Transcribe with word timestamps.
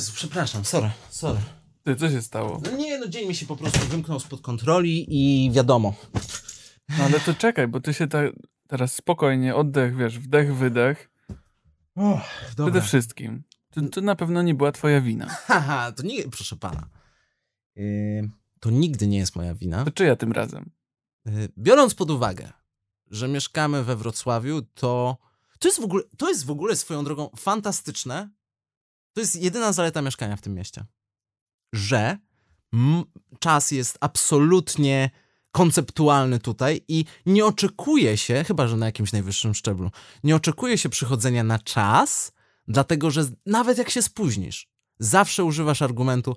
Jezu, 0.00 0.12
przepraszam, 0.14 0.64
sorry, 0.64 0.90
sorry. 1.10 1.38
Ty, 1.82 1.96
co 1.96 2.10
się 2.10 2.22
stało? 2.22 2.60
No 2.64 2.76
nie, 2.76 2.98
no 2.98 3.08
dzień 3.08 3.28
mi 3.28 3.34
się 3.34 3.46
po 3.46 3.56
prostu 3.56 3.86
wymknął 3.86 4.20
spod 4.20 4.40
kontroli 4.40 5.06
i 5.08 5.50
wiadomo. 5.50 5.94
No 6.98 7.04
ale 7.04 7.20
to 7.20 7.34
czekaj, 7.34 7.68
bo 7.68 7.80
ty 7.80 7.94
się 7.94 8.08
ta, 8.08 8.18
teraz 8.68 8.94
spokojnie, 8.94 9.54
oddech, 9.54 9.96
wiesz, 9.96 10.18
wdech, 10.18 10.56
wydech. 10.56 11.10
Oh, 11.94 12.24
Przede 12.54 12.82
wszystkim. 12.82 13.42
To, 13.70 13.80
to 13.82 14.00
na 14.00 14.16
pewno 14.16 14.42
nie 14.42 14.54
była 14.54 14.72
twoja 14.72 15.00
wina. 15.00 15.26
Haha, 15.46 15.92
to 15.92 16.02
nie, 16.02 16.22
proszę 16.22 16.56
pana. 16.56 16.88
Yy, 17.76 18.30
to 18.60 18.70
nigdy 18.70 19.06
nie 19.06 19.18
jest 19.18 19.36
moja 19.36 19.54
wina. 19.54 19.84
To 19.84 19.90
czyja 19.90 20.16
tym 20.16 20.32
razem? 20.32 20.70
Yy, 21.26 21.48
biorąc 21.58 21.94
pod 21.94 22.10
uwagę, 22.10 22.52
że 23.10 23.28
mieszkamy 23.28 23.84
we 23.84 23.96
Wrocławiu, 23.96 24.62
to 24.62 25.18
to 25.58 25.68
jest 25.68 25.80
w 25.80 25.84
ogóle, 25.84 26.02
to 26.16 26.28
jest 26.28 26.46
w 26.46 26.50
ogóle 26.50 26.76
swoją 26.76 27.04
drogą 27.04 27.30
fantastyczne. 27.36 28.30
To 29.12 29.20
jest 29.20 29.36
jedyna 29.36 29.72
zaleta 29.72 30.02
mieszkania 30.02 30.36
w 30.36 30.40
tym 30.40 30.54
mieście. 30.54 30.84
Że 31.74 32.18
czas 33.38 33.70
jest 33.70 33.98
absolutnie 34.00 35.10
konceptualny 35.52 36.38
tutaj 36.38 36.80
i 36.88 37.04
nie 37.26 37.44
oczekuje 37.46 38.16
się, 38.16 38.44
chyba 38.44 38.68
że 38.68 38.76
na 38.76 38.86
jakimś 38.86 39.12
najwyższym 39.12 39.54
szczeblu, 39.54 39.90
nie 40.24 40.36
oczekuje 40.36 40.78
się 40.78 40.88
przychodzenia 40.88 41.44
na 41.44 41.58
czas, 41.58 42.32
dlatego 42.68 43.10
że 43.10 43.24
nawet 43.46 43.78
jak 43.78 43.90
się 43.90 44.02
spóźnisz, 44.02 44.68
zawsze 44.98 45.44
używasz 45.44 45.82
argumentu 45.82 46.36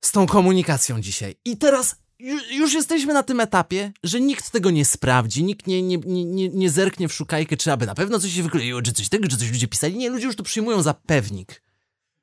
z 0.00 0.12
tą 0.12 0.26
komunikacją 0.26 1.00
dzisiaj. 1.00 1.34
I 1.44 1.56
teraz 1.56 1.96
ju- 2.20 2.50
już 2.50 2.74
jesteśmy 2.74 3.14
na 3.14 3.22
tym 3.22 3.40
etapie, 3.40 3.92
że 4.02 4.20
nikt 4.20 4.50
tego 4.50 4.70
nie 4.70 4.84
sprawdzi, 4.84 5.44
nikt 5.44 5.66
nie, 5.66 5.82
nie, 5.82 5.98
nie, 6.24 6.48
nie 6.48 6.70
zerknie 6.70 7.08
w 7.08 7.12
szukajkę, 7.14 7.56
czy 7.56 7.72
aby 7.72 7.86
na 7.86 7.94
pewno 7.94 8.18
coś 8.18 8.32
się 8.32 8.42
wykleiło, 8.42 8.82
czy 8.82 8.92
coś 8.92 9.08
tego, 9.08 9.28
czy 9.28 9.36
coś 9.36 9.50
ludzie 9.50 9.68
pisali. 9.68 9.96
Nie, 9.96 10.10
ludzie 10.10 10.26
już 10.26 10.36
to 10.36 10.42
przyjmują 10.42 10.82
za 10.82 10.94
pewnik. 10.94 11.62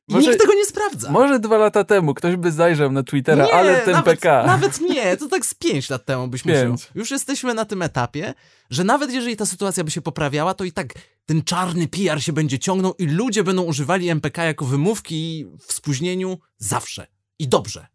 Może- 0.10 0.28
nikt 0.32 0.42
tego 0.42 0.54
nie 0.54 0.66
sprawdza. 0.66 1.12
Może 1.12 1.40
dwa 1.40 1.58
lata 1.58 1.84
temu 1.84 2.14
ktoś 2.14 2.36
by 2.36 2.52
zajrzał 2.52 2.92
na 2.92 3.04
Twittera, 3.04 3.46
Nie, 3.46 3.54
ale 3.54 3.76
ten 3.76 3.94
nawet, 3.94 4.20
PK. 4.20 4.44
Nawet 4.48 4.82
nie, 4.82 5.18
to 5.18 5.28
tak 5.28 5.46
z 5.46 5.54
pięć 5.54 5.90
lat 5.90 6.06
temu 6.06 6.28
byś 6.28 6.46
musiał. 6.46 6.68
Pięć. 6.68 6.90
Już 6.96 7.12
jesteśmy 7.12 7.54
na 7.54 7.66
tym 7.66 7.82
etapie, 7.82 8.34
że 8.70 8.84
nawet 8.84 9.12
jeżeli 9.12 9.38
ta 9.38 9.46
sytuacja 9.46 9.84
by 9.84 9.92
się 9.92 10.02
poprawiała, 10.02 10.54
to 10.54 10.64
i 10.64 10.72
tak 10.72 10.94
ten 11.26 11.44
czarny 11.44 11.88
PR 11.88 12.22
się 12.22 12.34
będzie 12.34 12.60
ciągnął 12.60 12.94
i 13.00 13.06
ludzie 13.06 13.44
będą 13.44 13.62
używali 13.64 14.10
MPK 14.10 14.44
jako 14.44 14.66
wymówki 14.66 15.46
w 15.68 15.74
spóźnieniu 15.74 16.40
zawsze. 16.58 17.08
I 17.40 17.48
dobrze. 17.48 17.88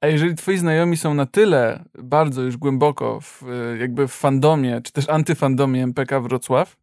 A 0.00 0.06
jeżeli 0.06 0.34
twoi 0.34 0.58
znajomi 0.58 0.96
są 0.96 1.14
na 1.14 1.26
tyle 1.26 1.84
bardzo 1.98 2.42
już 2.42 2.56
głęboko 2.56 3.20
w, 3.20 3.42
jakby 3.80 4.08
w 4.08 4.12
fandomie, 4.12 4.80
czy 4.84 4.92
też 4.92 5.08
antyfandomie 5.08 5.82
MPK 5.82 6.20
Wrocław, 6.20 6.76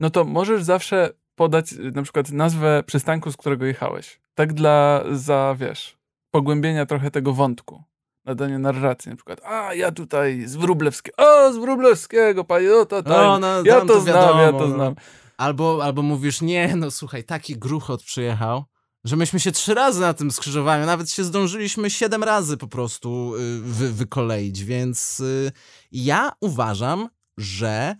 no 0.00 0.10
to 0.10 0.24
możesz 0.24 0.62
zawsze 0.62 1.10
podać 1.40 1.72
y, 1.72 1.92
na 1.94 2.02
przykład 2.02 2.30
nazwę 2.30 2.82
przystanku, 2.86 3.32
z 3.32 3.36
którego 3.36 3.66
jechałeś. 3.66 4.20
Tak 4.34 4.52
dla, 4.52 5.04
za, 5.12 5.56
wiesz, 5.58 5.96
pogłębienia 6.30 6.86
trochę 6.86 7.10
tego 7.10 7.32
wątku. 7.32 7.84
Nadanie 8.24 8.58
narracji, 8.58 9.10
na 9.10 9.16
przykład, 9.16 9.40
a 9.44 9.74
ja 9.74 9.92
tutaj 9.92 10.46
z 10.46 10.56
Wróblewskiego, 10.56 11.16
o 11.16 11.52
z 11.52 11.56
Wróblewskiego, 11.56 12.44
panie, 12.44 12.76
o 12.76 12.86
to 12.86 13.02
tak, 13.02 13.12
O, 13.12 13.38
no, 13.38 13.62
ja 13.64 13.78
tam 13.78 13.88
to, 13.88 13.94
to 13.94 14.00
znam, 14.00 14.14
wiadomo, 14.14 14.40
ja 14.42 14.52
to 14.52 14.58
no. 14.58 14.74
znam. 14.74 14.94
Albo, 15.36 15.84
albo 15.84 16.02
mówisz, 16.02 16.40
nie, 16.40 16.76
no 16.76 16.90
słuchaj, 16.90 17.24
taki 17.24 17.58
gruchot 17.58 18.02
przyjechał, 18.02 18.64
że 19.04 19.16
myśmy 19.16 19.40
się 19.40 19.52
trzy 19.52 19.74
razy 19.74 20.00
na 20.00 20.14
tym 20.14 20.30
skrzyżowaniu, 20.30 20.86
nawet 20.86 21.10
się 21.10 21.24
zdążyliśmy 21.24 21.90
siedem 21.90 22.24
razy 22.24 22.56
po 22.56 22.68
prostu 22.68 23.34
y, 23.34 23.60
wy, 23.60 23.92
wykoleić, 23.92 24.64
więc 24.64 25.20
y, 25.20 25.52
ja 25.92 26.32
uważam, 26.40 27.08
że 27.38 27.96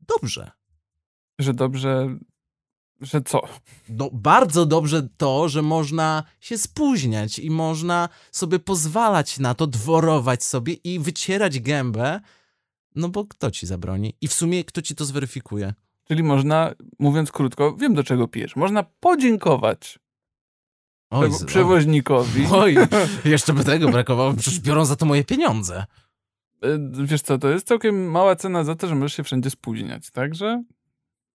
dobrze. 0.00 0.50
Że 1.40 1.54
dobrze, 1.54 2.16
że 3.02 3.20
co? 3.20 3.42
No, 3.88 4.10
bardzo 4.12 4.66
dobrze 4.66 5.08
to, 5.16 5.48
że 5.48 5.62
można 5.62 6.22
się 6.40 6.58
spóźniać 6.58 7.38
i 7.38 7.50
można 7.50 8.08
sobie 8.32 8.58
pozwalać 8.58 9.38
na 9.38 9.54
to, 9.54 9.66
dworować 9.66 10.44
sobie 10.44 10.72
i 10.72 10.98
wycierać 10.98 11.60
gębę, 11.60 12.20
no 12.94 13.08
bo 13.08 13.24
kto 13.24 13.50
ci 13.50 13.66
zabroni? 13.66 14.14
I 14.20 14.28
w 14.28 14.32
sumie 14.32 14.64
kto 14.64 14.82
ci 14.82 14.94
to 14.94 15.04
zweryfikuje? 15.04 15.74
Czyli 16.08 16.22
można, 16.22 16.74
mówiąc 16.98 17.32
krótko, 17.32 17.76
wiem 17.76 17.94
do 17.94 18.04
czego 18.04 18.28
pijesz, 18.28 18.56
można 18.56 18.82
podziękować 18.82 19.98
Oj, 21.10 21.30
przewoźnikowi. 21.46 22.46
Oj, 22.52 22.76
jeszcze 23.24 23.52
by 23.52 23.64
tego 23.64 23.88
brakowało, 23.88 24.32
przecież 24.32 24.60
biorą 24.60 24.84
za 24.84 24.96
to 24.96 25.06
moje 25.06 25.24
pieniądze. 25.24 25.84
E, 26.62 26.78
Wiesz 27.04 27.22
co, 27.22 27.38
to 27.38 27.50
jest 27.50 27.66
całkiem 27.66 28.10
mała 28.10 28.36
cena 28.36 28.64
za 28.64 28.74
to, 28.74 28.88
że 28.88 28.94
możesz 28.94 29.16
się 29.16 29.24
wszędzie 29.24 29.50
spóźniać, 29.50 30.10
także 30.10 30.62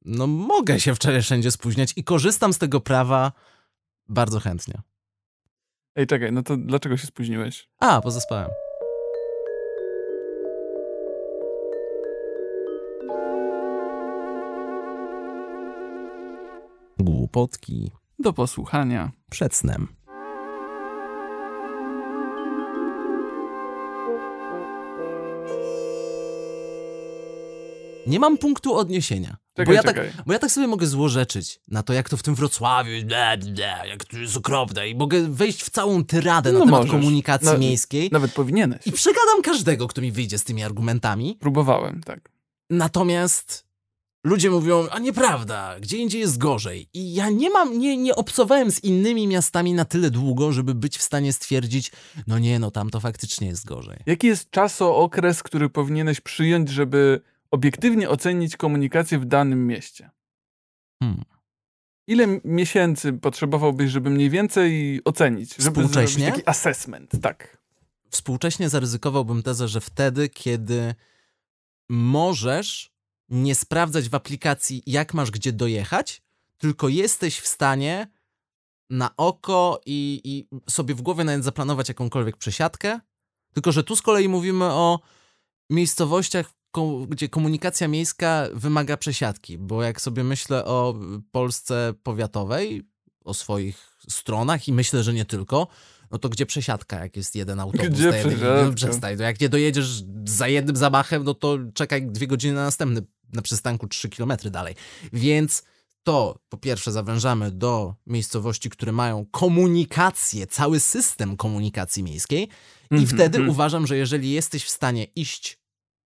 No 0.10 0.28
mogę 0.28 0.80
się 0.80 0.96
wczoraj 0.96 1.22
wszędzie 1.22 1.52
spóźniać 1.52 1.94
i 1.96 2.04
korzystam 2.04 2.54
z 2.54 2.58
tego 2.58 2.82
prawa 2.82 3.32
bardzo 4.10 4.40
chętnie. 4.40 4.82
Ej, 5.96 6.08
czekaj, 6.08 6.32
no 6.32 6.44
to 6.44 6.58
dlaczego 6.58 6.98
się 6.98 7.08
spóźniłeś? 7.08 7.70
A, 7.80 8.02
pozaspałem. 8.02 8.50
Głupotki 17.00 17.92
Do 18.20 18.34
posłuchania. 18.34 19.12
przed 19.30 19.56
snem. 19.56 19.88
Nie 28.08 28.20
mam 28.20 28.38
punktu 28.38 28.76
odniesienia. 28.76 29.38
Czekaj, 29.58 29.66
bo, 29.66 29.74
ja 29.74 29.84
tak, 29.84 29.96
bo 30.26 30.34
ja 30.34 30.40
tak 30.40 30.52
sobie 30.52 30.68
mogę 30.68 30.88
złorzeczyć 30.88 31.60
na 31.68 31.84
to, 31.84 31.94
jak 31.94 32.10
to 32.10 32.18
w 32.18 32.24
tym 32.24 32.36
Wrocławiu, 32.36 32.92
ble, 33.06 33.38
ble, 33.38 33.88
jak 33.88 34.06
to 34.06 34.18
jest 34.18 34.38
okropne 34.38 34.90
i 34.90 34.96
mogę 34.96 35.22
wejść 35.30 35.64
w 35.64 35.70
całą 35.70 36.04
tyradę 36.06 36.52
na 36.52 36.60
No 36.60 36.66
temat 36.66 36.80
możesz. 36.80 36.92
komunikacji 36.92 37.48
No, 37.48 37.58
miejskiej 37.58 38.10
Nawet 38.12 38.34
powinieneś. 38.34 38.88
i 38.88 38.92
przegadam 38.92 39.42
każdego, 39.44 39.88
kto 39.88 40.02
mi 40.02 40.12
wyjdzie 40.12 40.38
z 40.38 40.44
tymi 40.44 40.64
argumentami. 40.64 41.38
Próbowałem, 41.40 42.04
tak. 42.04 42.30
Natomiast 42.70 43.68
ludzie 44.24 44.50
mówią, 44.50 44.88
a 44.92 45.00
nieprawda, 45.00 45.80
gdzie 45.80 45.98
indziej 45.98 46.22
jest 46.22 46.38
gorzej. 46.38 46.90
I 46.94 47.14
ja 47.14 47.30
nie 47.30 47.50
mam, 47.50 47.80
nie, 47.80 47.98
nie 47.98 48.16
obcowałem 48.16 48.72
z 48.72 48.84
innymi 48.84 49.28
miastami 49.28 49.74
na 49.74 49.86
tyle 49.86 50.10
długo, 50.12 50.52
żeby 50.52 50.76
być 50.76 50.98
w 50.98 51.02
stanie 51.02 51.34
stwierdzić, 51.34 51.92
no 52.28 52.40
nie, 52.40 52.60
no 52.60 52.72
tam 52.72 52.90
to 52.90 53.00
faktycznie 53.00 53.48
jest 53.48 53.66
gorzej. 53.66 53.98
Jaki 54.06 54.28
jest 54.28 54.50
czasookres, 54.52 55.44
który 55.44 55.70
powinieneś 55.70 56.22
przyjąć, 56.22 56.70
żeby 56.70 57.22
obiektywnie 57.52 58.10
ocenić 58.10 58.58
komunikację 58.58 59.20
w 59.20 59.26
danym 59.26 59.68
mieście? 59.68 60.10
Hmm. 61.04 61.24
Ile 62.08 62.28
miesięcy 62.44 63.14
potrzebowałbyś, 63.14 63.92
żeby 63.92 64.10
mniej 64.10 64.30
więcej 64.30 65.02
ocenić? 65.06 65.56
Żeby 65.56 65.82
Współcześnie? 65.82 66.26
zrobić 66.26 66.36
taki 66.36 66.50
assessment, 66.50 67.12
tak. 67.22 67.58
Współcześnie 68.10 68.70
zaryzykowałbym 68.70 69.44
tezę, 69.44 69.68
że 69.68 69.82
wtedy, 69.82 70.30
kiedy 70.30 70.96
możesz 71.90 72.94
nie 73.30 73.56
sprawdzać 73.56 74.10
w 74.10 74.16
aplikacji, 74.16 74.84
jak 74.86 75.14
masz 75.14 75.32
gdzie 75.32 75.54
dojechać, 75.54 76.22
tylko 76.58 76.88
jesteś 76.88 77.40
w 77.40 77.48
stanie 77.48 78.08
na 78.90 79.16
oko 79.18 79.82
i, 79.86 80.22
i 80.24 80.48
sobie 80.72 80.96
w 80.96 81.02
głowie 81.02 81.24
nawet 81.24 81.44
zaplanować 81.44 81.90
jakąkolwiek 81.90 82.38
przesiadkę. 82.38 83.00
Tylko, 83.54 83.72
że 83.72 83.84
tu 83.84 83.96
z 83.96 84.02
kolei 84.02 84.30
mówimy 84.30 84.66
o 84.66 85.00
miejscowościach, 85.70 86.52
gdzie 86.86 87.30
komunikacja 87.30 87.88
miejska 87.88 88.48
wymaga 88.54 88.98
przesiadki, 88.98 89.58
bo 89.58 89.84
jak 89.84 90.02
sobie 90.02 90.24
myślę 90.24 90.66
o 90.66 90.96
Polsce 91.32 91.94
powiatowej, 92.04 92.84
o 93.24 93.34
swoich 93.34 93.98
stronach 94.10 94.68
i 94.68 94.74
myślę, 94.74 95.04
że 95.04 95.14
nie 95.14 95.26
tylko, 95.26 95.68
no 96.12 96.18
to 96.18 96.30
gdzie 96.30 96.46
przesiadka, 96.46 97.00
jak 97.00 97.18
jest 97.18 97.36
jeden 97.36 97.60
autobus 97.60 97.88
Gdzie 97.88 98.10
na 98.10 98.18
jednej? 98.18 98.38
No 98.66 98.74
przestań, 98.74 99.20
jak 99.20 99.42
nie 99.42 99.50
dojedziesz 99.50 100.04
za 100.26 100.48
jednym 100.48 100.76
zamachem, 100.76 101.24
no 101.24 101.34
to 101.34 101.58
czekaj 101.74 102.08
dwie 102.08 102.28
godziny 102.28 102.54
na 102.54 102.64
następny, 102.64 103.02
na 103.34 103.42
przystanku 103.42 103.88
trzy 103.88 104.10
kilometry 104.10 104.50
dalej. 104.50 104.76
Więc 105.14 105.64
to 106.04 106.40
po 106.50 106.58
pierwsze 106.58 106.92
zawężamy 106.92 107.52
do 107.52 107.96
miejscowości, 108.06 108.70
które 108.70 108.92
mają 108.92 109.26
komunikację, 109.32 110.48
cały 110.48 110.80
system 110.80 111.38
komunikacji 111.38 112.04
miejskiej 112.04 112.44
i 112.92 112.96
Mhm, 112.96 113.08
wtedy 113.08 113.38
mhm. 113.38 113.50
uważam, 113.50 113.88
że 113.88 113.98
jeżeli 113.98 114.32
jesteś 114.32 114.64
w 114.64 114.70
stanie 114.70 115.04
iść, 115.04 115.57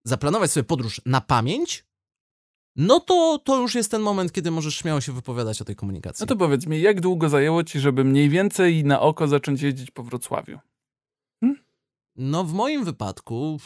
zaplanować 0.04 0.50
sobie 0.50 0.64
podróż 0.64 1.00
na 1.06 1.20
pamięć, 1.20 1.84
no 2.76 3.00
to 3.00 3.38
to 3.44 3.60
już 3.60 3.74
jest 3.74 3.90
ten 3.90 4.02
moment, 4.02 4.32
kiedy 4.32 4.50
możesz 4.50 4.76
śmiało 4.76 5.00
się 5.00 5.12
wypowiadać 5.12 5.62
o 5.62 5.64
tej 5.64 5.76
komunikacji. 5.76 6.22
No 6.22 6.26
to 6.26 6.36
powiedz 6.36 6.66
mi, 6.66 6.80
jak 6.80 7.00
długo 7.00 7.28
zajęło 7.28 7.64
ci, 7.64 7.80
żeby 7.80 8.04
mniej 8.04 8.28
więcej 8.28 8.84
na 8.84 9.00
oko 9.00 9.28
zacząć 9.28 9.62
jeździć 9.62 9.90
po 9.90 10.02
Wrocławiu? 10.02 10.58
No 12.16 12.44
w 12.44 12.52
moim 12.52 12.84
wypadku 12.84 13.60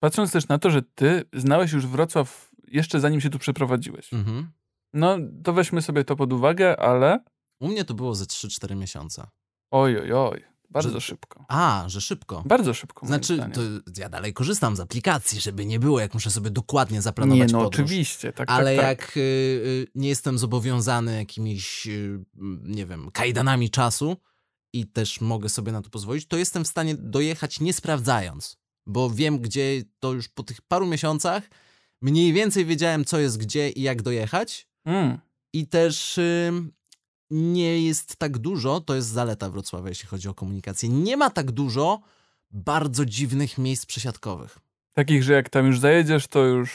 Patrząc 0.00 0.32
też 0.32 0.48
na 0.48 0.58
to, 0.58 0.70
że 0.70 0.82
ty 0.82 1.24
znałeś 1.32 1.72
już 1.72 1.86
Wrocław 1.86 2.50
jeszcze 2.68 3.00
zanim 3.00 3.20
się 3.20 3.30
tu 3.30 3.38
przeprowadziłeś. 3.38 4.12
mhm. 4.12 4.50
No, 4.92 5.16
to 5.44 5.52
weźmy 5.52 5.82
sobie 5.82 6.04
to 6.04 6.16
pod 6.16 6.32
uwagę, 6.32 6.80
ale 6.80 7.24
u 7.60 7.68
mnie 7.68 7.84
to 7.84 7.94
było 7.94 8.14
ze 8.14 8.24
3-4 8.24 8.76
miesiące. 8.76 9.26
oj, 9.70 9.98
oj, 9.98 10.12
oj. 10.12 10.44
Bardzo 10.74 10.90
Że- 10.90 11.00
szybko. 11.00 11.44
A, 11.48 11.84
że 11.86 12.00
szybko. 12.00 12.42
Bardzo 12.46 12.74
szybko. 12.74 13.06
Znaczy, 13.06 13.38
to 13.54 13.60
ja 14.00 14.08
dalej 14.08 14.32
korzystam 14.32 14.76
z 14.76 14.80
aplikacji, 14.80 15.40
żeby 15.40 15.66
nie 15.66 15.78
było, 15.80 16.00
jak 16.00 16.14
muszę 16.14 16.30
sobie 16.30 16.50
dokładnie 16.50 16.98
Nie, 16.98 17.02
zaplanować 17.02 17.52
no 17.52 17.62
podróż. 17.64 17.80
oczywiście, 17.80 18.32
tak, 18.32 18.50
Ale 18.50 18.76
tak, 18.76 18.84
tak. 18.84 18.98
jak 18.98 19.16
y, 19.16 19.20
y, 19.20 19.86
nie 19.94 20.08
jestem 20.08 20.38
zobowiązany 20.38 21.16
jakimiś, 21.16 21.86
y, 21.86 22.24
nie 22.62 22.86
wiem, 22.86 23.10
kajdanami 23.10 23.70
czasu 23.70 24.16
i 24.72 24.86
też 24.86 25.20
mogę 25.20 25.48
sobie 25.48 25.72
na 25.72 25.82
to 25.82 25.90
pozwolić, 25.90 26.26
to 26.26 26.36
jestem 26.36 26.64
w 26.64 26.68
stanie 26.68 26.94
dojechać 26.94 27.60
nie 27.60 27.72
sprawdzając, 27.72 28.56
bo 28.86 29.10
wiem, 29.10 29.38
gdzie 29.38 29.82
to 30.00 30.12
już 30.12 30.28
po 30.28 30.42
tych 30.42 30.60
paru 30.62 30.86
miesiącach 30.86 31.42
mniej 32.02 32.32
więcej 32.32 32.64
wiedziałem, 32.64 33.04
co 33.04 33.18
jest 33.18 33.38
gdzie 33.38 33.70
i 33.70 33.82
jak 33.82 34.02
dojechać. 34.02 34.68
Mm. 34.84 35.18
I 35.52 35.66
też 35.68 36.18
y, 36.18 36.52
nie 37.30 37.82
jest 37.84 38.16
tak 38.16 38.38
dużo, 38.38 38.80
to 38.80 38.94
jest 38.94 39.08
zaleta 39.08 39.50
Wrocławia, 39.50 39.88
jeśli 39.88 40.08
chodzi 40.08 40.28
o 40.28 40.34
komunikację. 40.34 40.88
Nie 40.88 41.16
ma 41.16 41.30
tak 41.30 41.50
dużo 41.52 42.00
bardzo 42.50 43.04
dziwnych 43.04 43.58
miejsc 43.58 43.86
przesiadkowych. 43.86 44.58
Takich, 44.92 45.22
że 45.22 45.32
jak 45.32 45.50
tam 45.50 45.66
już 45.66 45.80
zajedziesz, 45.80 46.26
to 46.26 46.44
już 46.44 46.70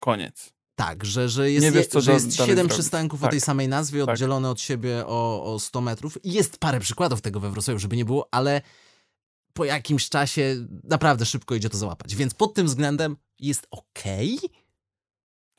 koniec. 0.00 0.52
Tak, 0.74 1.04
że, 1.04 1.28
że 1.28 1.50
jest, 1.50 1.64
Nie 1.64 1.72
wiesz, 1.72 1.86
co 1.86 2.00
że 2.00 2.12
jest 2.12 2.36
siedem 2.36 2.68
przystanków 2.68 3.20
o 3.20 3.22
Tak. 3.22 3.30
tej 3.30 3.40
samej 3.40 3.68
nazwie, 3.68 4.00
Tak. 4.00 4.08
oddzielone 4.08 4.50
od 4.50 4.60
siebie 4.60 5.06
o, 5.06 5.54
o 5.54 5.58
100 5.60 5.80
metrów. 5.80 6.24
I 6.24 6.32
jest 6.32 6.58
parę 6.58 6.80
przykładów 6.80 7.20
tego 7.20 7.40
we 7.40 7.50
Wrocławiu, 7.50 7.78
żeby 7.78 7.96
nie 7.96 8.04
było, 8.04 8.28
ale 8.30 8.62
po 9.52 9.64
jakimś 9.64 10.08
czasie 10.08 10.66
naprawdę 10.84 11.26
szybko 11.26 11.54
idzie 11.54 11.70
to 11.70 11.78
załapać. 11.78 12.14
Więc 12.16 12.34
pod 12.34 12.54
tym 12.54 12.66
względem 12.66 13.16
jest 13.38 13.66
okej. 13.70 14.38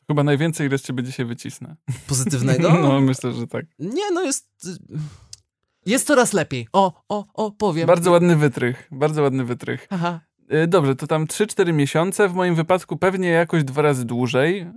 Chyba 0.07 0.23
najwięcej, 0.23 0.67
ile 0.67 0.77
z 0.77 0.81
ciebie 0.81 1.03
dzisiaj 1.03 1.25
wycisnę. 1.25 1.75
Pozytywnego? 2.07 2.69
No, 2.83 3.01
myślę, 3.01 3.33
że 3.33 3.47
tak. 3.47 3.65
Nie, 3.79 4.11
no 4.13 4.21
jest... 4.21 4.49
Jest 5.85 6.07
coraz 6.07 6.33
lepiej. 6.33 6.67
O, 6.73 7.03
o, 7.09 7.25
o, 7.33 7.51
powiem. 7.51 7.87
Bardzo 7.87 8.11
ładny 8.11 8.35
wytrych, 8.35 8.87
bardzo 8.91 9.21
ładny 9.21 9.45
wytrych. 9.45 9.87
Aha. 9.89 10.19
Y, 10.53 10.67
Dobrze, 10.67 10.95
to 10.95 11.07
tam 11.07 11.25
3-4 11.25 11.73
miesiące, 11.73 12.29
w 12.29 12.33
moim 12.33 12.55
wypadku 12.55 12.97
pewnie 12.97 13.29
jakoś 13.29 13.63
dwa 13.63 13.81
razy 13.81 14.05
dłużej. 14.05 14.67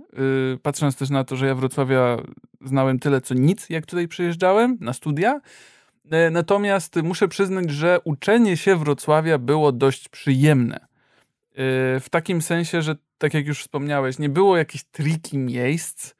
Y, 0.55 0.57
Patrząc 0.61 0.95
też 0.95 1.09
na 1.09 1.23
to, 1.23 1.35
że 1.35 1.47
ja 1.47 1.55
Wrocławia 1.55 2.17
znałem 2.65 2.99
tyle 2.99 3.21
co 3.21 3.33
nic, 3.33 3.69
jak 3.69 3.85
tutaj 3.85 4.07
przyjeżdżałem 4.07 4.77
na 4.81 4.93
studia. 4.93 5.41
Y, 6.05 6.31
Natomiast 6.31 6.95
muszę 6.95 7.27
przyznać, 7.27 7.69
że 7.71 7.99
uczenie 8.03 8.57
się 8.57 8.75
Wrocławia 8.75 9.37
było 9.37 9.71
dość 9.71 10.09
przyjemne. 10.09 10.88
W 11.99 12.05
takim 12.11 12.41
sensie, 12.41 12.81
że 12.81 12.95
tak 13.17 13.33
jak 13.33 13.47
już 13.47 13.61
wspomniałeś, 13.61 14.19
nie 14.19 14.29
było 14.29 14.57
jakichś 14.57 14.83
triki 14.83 15.37
miejsc. 15.37 16.13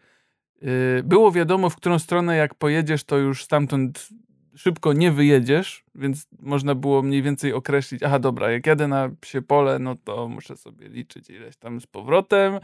Y, 0.64 1.04
Było 1.04 1.32
wiadomo, 1.32 1.70
w 1.70 1.76
którą 1.76 2.00
stronę 2.00 2.36
jak 2.36 2.56
pojedziesz, 2.56 3.04
to 3.04 3.18
już 3.18 3.44
stamtąd 3.44 4.10
szybko 4.56 4.94
nie 4.94 5.12
wyjedziesz, 5.12 5.84
więc 5.96 6.28
można 6.40 6.76
było 6.76 7.02
mniej 7.02 7.22
więcej 7.22 7.54
określić, 7.54 8.04
aha 8.04 8.20
dobra, 8.20 8.52
jak 8.52 8.68
jadę 8.68 8.88
na 8.88 9.10
psie 9.22 9.42
pole, 9.42 9.80
no 9.80 9.96
to 9.96 10.28
muszę 10.28 10.58
sobie 10.58 10.88
liczyć 10.88 11.30
ileś 11.30 11.58
tam 11.58 11.82
z 11.82 11.88
powrotem, 11.88 12.60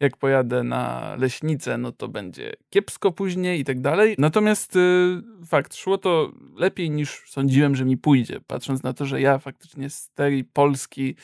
jak 0.00 0.16
pojadę 0.16 0.62
na 0.62 1.14
leśnicę, 1.18 1.78
no 1.78 1.92
to 1.92 2.08
będzie 2.08 2.52
kiepsko 2.70 3.12
później 3.12 3.60
i 3.60 3.64
tak 3.64 3.80
dalej. 3.80 4.14
Natomiast 4.18 4.76
y, 4.76 5.22
fakt, 5.46 5.74
szło 5.74 5.98
to 5.98 6.32
lepiej 6.56 6.90
niż 6.90 7.22
sądziłem, 7.26 7.76
że 7.76 7.84
mi 7.84 7.96
pójdzie, 7.96 8.40
patrząc 8.46 8.82
na 8.82 8.92
to, 8.92 9.06
że 9.06 9.20
ja 9.20 9.38
faktycznie 9.38 9.90
z 9.90 10.10
tej 10.10 10.44
Polski 10.44 11.16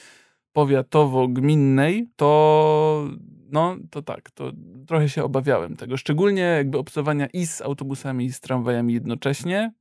powiatowo-gminnej, 0.52 2.06
to 2.16 3.08
no, 3.52 3.76
to 3.90 4.02
tak, 4.02 4.30
to 4.30 4.52
trochę 4.86 5.08
się 5.08 5.24
obawiałem 5.24 5.76
tego. 5.76 5.96
Szczególnie 5.96 6.42
jakby 6.42 6.78
obcowania 6.78 7.26
i 7.26 7.46
z 7.46 7.60
autobusami, 7.60 8.24
i 8.24 8.32
z 8.32 8.40
tramwajami 8.40 8.94
jednocześnie. 8.94 9.72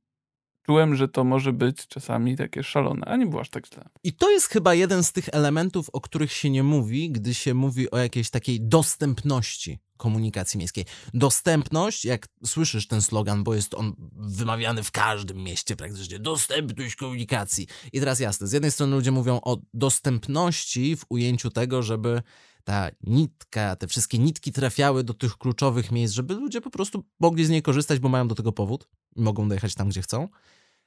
Czułem, 0.66 0.96
że 0.96 1.08
to 1.08 1.24
może 1.24 1.52
być 1.52 1.86
czasami 1.86 2.36
takie 2.36 2.62
szalone, 2.62 3.06
a 3.06 3.16
nie 3.16 3.26
było 3.26 3.40
aż 3.40 3.50
tak 3.50 3.66
źle. 3.66 3.88
I 4.04 4.12
to 4.12 4.30
jest 4.30 4.46
chyba 4.46 4.74
jeden 4.74 5.04
z 5.04 5.12
tych 5.12 5.28
elementów, 5.32 5.90
o 5.92 6.00
których 6.00 6.32
się 6.32 6.50
nie 6.50 6.62
mówi, 6.62 7.10
gdy 7.10 7.34
się 7.34 7.54
mówi 7.54 7.90
o 7.90 7.98
jakiejś 7.98 8.30
takiej 8.30 8.60
dostępności 8.60 9.78
komunikacji 9.96 10.58
miejskiej. 10.58 10.84
Dostępność, 11.14 12.04
jak 12.04 12.26
słyszysz 12.44 12.86
ten 12.86 13.02
slogan, 13.02 13.44
bo 13.44 13.54
jest 13.54 13.74
on 13.74 13.94
wymawiany 14.12 14.82
w 14.82 14.90
każdym 14.90 15.36
mieście 15.36 15.76
praktycznie, 15.76 16.18
dostępność 16.18 16.96
komunikacji. 16.96 17.66
I 17.92 18.00
teraz 18.00 18.20
jasne, 18.20 18.46
z 18.46 18.52
jednej 18.52 18.70
strony 18.70 18.96
ludzie 18.96 19.10
mówią 19.10 19.40
o 19.42 19.58
dostępności 19.74 20.96
w 20.96 21.04
ujęciu 21.08 21.50
tego, 21.50 21.82
żeby 21.82 22.22
ta 22.64 22.90
nitka, 23.02 23.76
te 23.76 23.88
wszystkie 23.88 24.18
nitki 24.18 24.52
trafiały 24.52 25.04
do 25.04 25.14
tych 25.14 25.36
kluczowych 25.38 25.92
miejsc, 25.92 26.14
żeby 26.14 26.34
ludzie 26.34 26.60
po 26.60 26.70
prostu 26.70 27.04
mogli 27.20 27.44
z 27.44 27.50
niej 27.50 27.62
korzystać, 27.62 27.98
bo 27.98 28.08
mają 28.08 28.28
do 28.28 28.34
tego 28.34 28.52
powód 28.52 28.88
mogą 29.16 29.48
dojechać 29.48 29.74
tam, 29.74 29.88
gdzie 29.88 30.02
chcą. 30.02 30.28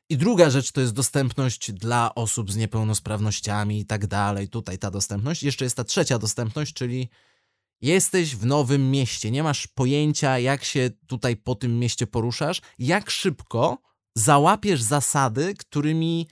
I 0.09 0.17
druga 0.17 0.49
rzecz 0.49 0.71
to 0.71 0.81
jest 0.81 0.93
dostępność 0.93 1.71
dla 1.71 2.15
osób 2.15 2.51
z 2.51 2.55
niepełnosprawnościami 2.55 3.79
i 3.79 3.85
tak 3.85 4.07
dalej. 4.07 4.49
Tutaj 4.49 4.77
ta 4.77 4.91
dostępność. 4.91 5.43
Jeszcze 5.43 5.65
jest 5.65 5.77
ta 5.77 5.83
trzecia 5.83 6.19
dostępność, 6.19 6.73
czyli 6.73 7.09
jesteś 7.81 8.35
w 8.35 8.45
nowym 8.45 8.91
mieście, 8.91 9.31
nie 9.31 9.43
masz 9.43 9.67
pojęcia, 9.67 10.39
jak 10.39 10.63
się 10.63 10.89
tutaj 11.07 11.35
po 11.37 11.55
tym 11.55 11.79
mieście 11.79 12.07
poruszasz, 12.07 12.61
jak 12.79 13.09
szybko 13.09 13.77
załapiesz 14.15 14.81
zasady, 14.81 15.53
którymi 15.53 16.27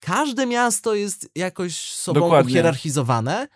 każde 0.00 0.46
miasto 0.46 0.94
jest 0.94 1.30
jakoś 1.34 1.76
sobą 1.76 2.20
Dokładnie. 2.20 2.52
uhierarchizowane. 2.52 3.48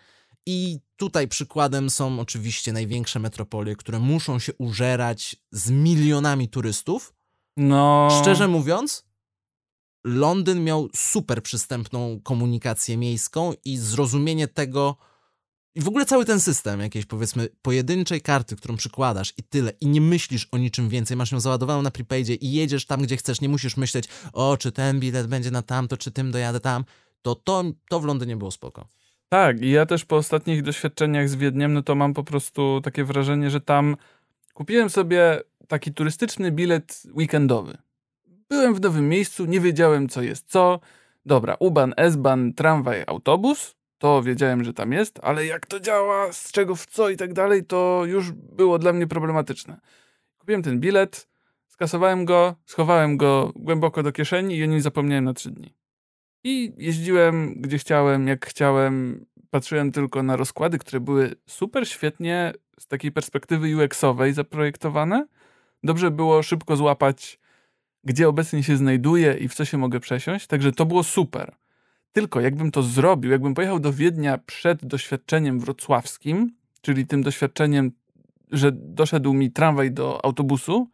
I 0.45 0.79
tutaj 0.97 1.27
przykładem 1.27 1.89
są 1.89 2.19
oczywiście 2.19 2.73
największe 2.73 3.19
metropolie, 3.19 3.75
które 3.75 3.99
muszą 3.99 4.39
się 4.39 4.53
użerać 4.53 5.35
z 5.51 5.69
milionami 5.69 6.49
turystów. 6.49 7.13
No. 7.57 8.09
Szczerze 8.21 8.47
mówiąc, 8.47 9.05
Londyn 10.03 10.63
miał 10.63 10.89
super 10.95 11.43
przystępną 11.43 12.19
komunikację 12.23 12.97
miejską 12.97 13.53
i 13.65 13.77
zrozumienie 13.77 14.47
tego, 14.47 14.97
i 15.75 15.81
w 15.81 15.87
ogóle 15.87 16.05
cały 16.05 16.25
ten 16.25 16.39
system 16.39 16.79
jakiejś 16.79 17.05
powiedzmy 17.05 17.49
pojedynczej 17.61 18.21
karty, 18.21 18.55
którą 18.55 18.75
przykładasz 18.75 19.33
i 19.37 19.43
tyle, 19.43 19.71
i 19.81 19.87
nie 19.87 20.01
myślisz 20.01 20.47
o 20.51 20.57
niczym 20.57 20.89
więcej, 20.89 21.17
masz 21.17 21.31
ją 21.31 21.39
załadowaną 21.39 21.81
na 21.81 21.91
prepaidzie 21.91 22.35
i 22.35 22.51
jedziesz 22.51 22.85
tam, 22.85 23.01
gdzie 23.01 23.17
chcesz, 23.17 23.41
nie 23.41 23.49
musisz 23.49 23.77
myśleć, 23.77 24.09
o, 24.33 24.57
czy 24.57 24.71
ten 24.71 24.99
bilet 24.99 25.27
będzie 25.27 25.51
na 25.51 25.61
tamto, 25.61 25.97
czy 25.97 26.11
tym 26.11 26.31
dojadę 26.31 26.59
tam, 26.59 26.85
to 27.21 27.35
to, 27.35 27.63
to 27.89 27.99
w 27.99 28.05
Londynie 28.05 28.37
było 28.37 28.51
spoko. 28.51 28.87
Tak, 29.29 29.61
i 29.61 29.69
ja 29.69 29.85
też 29.85 30.05
po 30.05 30.15
ostatnich 30.15 30.63
doświadczeniach 30.63 31.29
z 31.29 31.35
Wiedniem, 31.35 31.73
no 31.73 31.83
to 31.83 31.95
mam 31.95 32.13
po 32.13 32.23
prostu 32.23 32.81
takie 32.83 33.03
wrażenie, 33.03 33.49
że 33.49 33.61
tam 33.61 33.97
kupiłem 34.53 34.89
sobie 34.89 35.41
taki 35.67 35.93
turystyczny 35.93 36.51
bilet 36.51 37.03
weekendowy. 37.13 37.77
Byłem 38.49 38.75
w 38.75 38.81
nowym 38.81 39.09
miejscu, 39.09 39.45
nie 39.45 39.59
wiedziałem 39.59 40.09
co 40.09 40.21
jest 40.21 40.51
co. 40.51 40.79
Dobra, 41.25 41.55
U-Bahn, 41.59 41.91
S-Bahn, 41.97 42.53
tramwaj, 42.53 43.03
autobus, 43.07 43.75
to 43.97 44.23
wiedziałem, 44.23 44.63
że 44.63 44.73
tam 44.73 44.91
jest, 44.91 45.19
ale 45.23 45.45
jak 45.45 45.65
to 45.65 45.79
działa, 45.79 46.33
z 46.33 46.51
czego 46.51 46.75
w 46.75 46.85
co 46.85 47.09
i 47.09 47.17
tak 47.17 47.33
dalej, 47.33 47.65
to 47.65 48.03
już 48.05 48.31
było 48.31 48.79
dla 48.79 48.93
mnie 48.93 49.07
problematyczne. 49.07 49.79
Kupiłem 50.37 50.63
ten 50.63 50.79
bilet, 50.79 51.27
skasowałem 51.67 52.25
go, 52.25 52.55
schowałem 52.65 53.17
go 53.17 53.51
głęboko 53.55 54.03
do 54.03 54.11
kieszeni 54.11 54.57
i 54.57 54.63
o 54.63 54.65
nim 54.65 54.81
zapomniałem 54.81 55.23
na 55.23 55.33
trzy 55.33 55.51
dni. 55.51 55.73
I 56.43 56.73
jeździłem 56.77 57.53
gdzie 57.61 57.77
chciałem, 57.77 58.27
jak 58.27 58.45
chciałem. 58.45 59.25
Patrzyłem 59.53 59.91
tylko 59.91 60.23
na 60.23 60.35
rozkłady, 60.35 60.79
które 60.79 60.99
były 60.99 61.35
super 61.47 61.87
świetnie 61.87 62.53
z 62.79 62.87
takiej 62.87 63.11
perspektywy 63.11 63.75
UX-owej 63.75 64.33
zaprojektowane. 64.33 65.27
Dobrze 65.83 66.11
było 66.11 66.43
szybko 66.43 66.75
złapać, 66.75 67.39
gdzie 68.03 68.29
obecnie 68.29 68.63
się 68.63 68.77
znajduję 68.77 69.33
i 69.33 69.47
w 69.47 69.53
co 69.53 69.65
się 69.65 69.77
mogę 69.77 69.99
przesiąść. 69.99 70.47
Także 70.47 70.71
to 70.71 70.85
było 70.85 71.03
super. 71.03 71.55
Tylko 72.11 72.41
jakbym 72.41 72.71
to 72.71 72.83
zrobił, 72.83 73.31
jakbym 73.31 73.53
pojechał 73.53 73.79
do 73.79 73.93
Wiednia 73.93 74.37
przed 74.37 74.85
doświadczeniem 74.85 75.59
wrocławskim, 75.59 76.55
czyli 76.81 77.07
tym 77.07 77.23
doświadczeniem, 77.23 77.91
że 78.51 78.71
doszedł 78.71 79.33
mi 79.33 79.51
tramwaj 79.51 79.91
do 79.91 80.25
autobusu, 80.25 80.89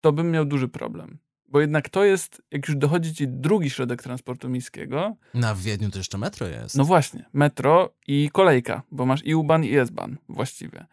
to 0.00 0.12
bym 0.12 0.30
miał 0.30 0.44
duży 0.44 0.68
problem. 0.68 1.18
Bo 1.48 1.60
jednak 1.60 1.88
to 1.88 2.04
jest, 2.04 2.42
jak 2.50 2.68
już 2.68 2.76
dochodzi 2.76 3.14
ci 3.14 3.28
drugi 3.28 3.70
środek 3.70 4.02
transportu 4.02 4.48
miejskiego, 4.48 5.16
Na 5.34 5.54
Wiedniu 5.54 5.90
to 5.90 5.98
jeszcze 5.98 6.18
metro 6.18 6.46
jest. 6.46 6.76
no 6.76 6.84
właśnie, 6.84 7.24
metro 7.32 7.94
i 8.06 8.30
kolejka, 8.32 8.82
bo 8.90 9.06
masz 9.06 9.24
i 9.24 9.34
U-Bahn 9.34 9.64
i 9.64 9.76
S-Bahn 9.76 10.14
właściwie. 10.28 10.86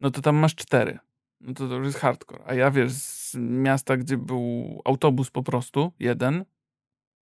No 0.00 0.10
to 0.10 0.20
tam 0.20 0.36
masz 0.36 0.54
cztery. 0.54 0.98
No 1.40 1.54
to 1.54 1.68
to 1.68 1.74
już 1.74 1.86
jest 1.86 1.98
hardcore. 1.98 2.42
A 2.46 2.54
ja 2.54 2.70
wiesz, 2.70 2.92
z 2.92 3.34
miasta, 3.34 3.96
gdzie 3.96 4.16
był 4.16 4.80
autobus 4.84 5.30
po 5.30 5.42
prostu, 5.42 5.92
jeden, 5.98 6.44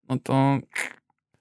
no 0.09 0.19
to 0.19 0.59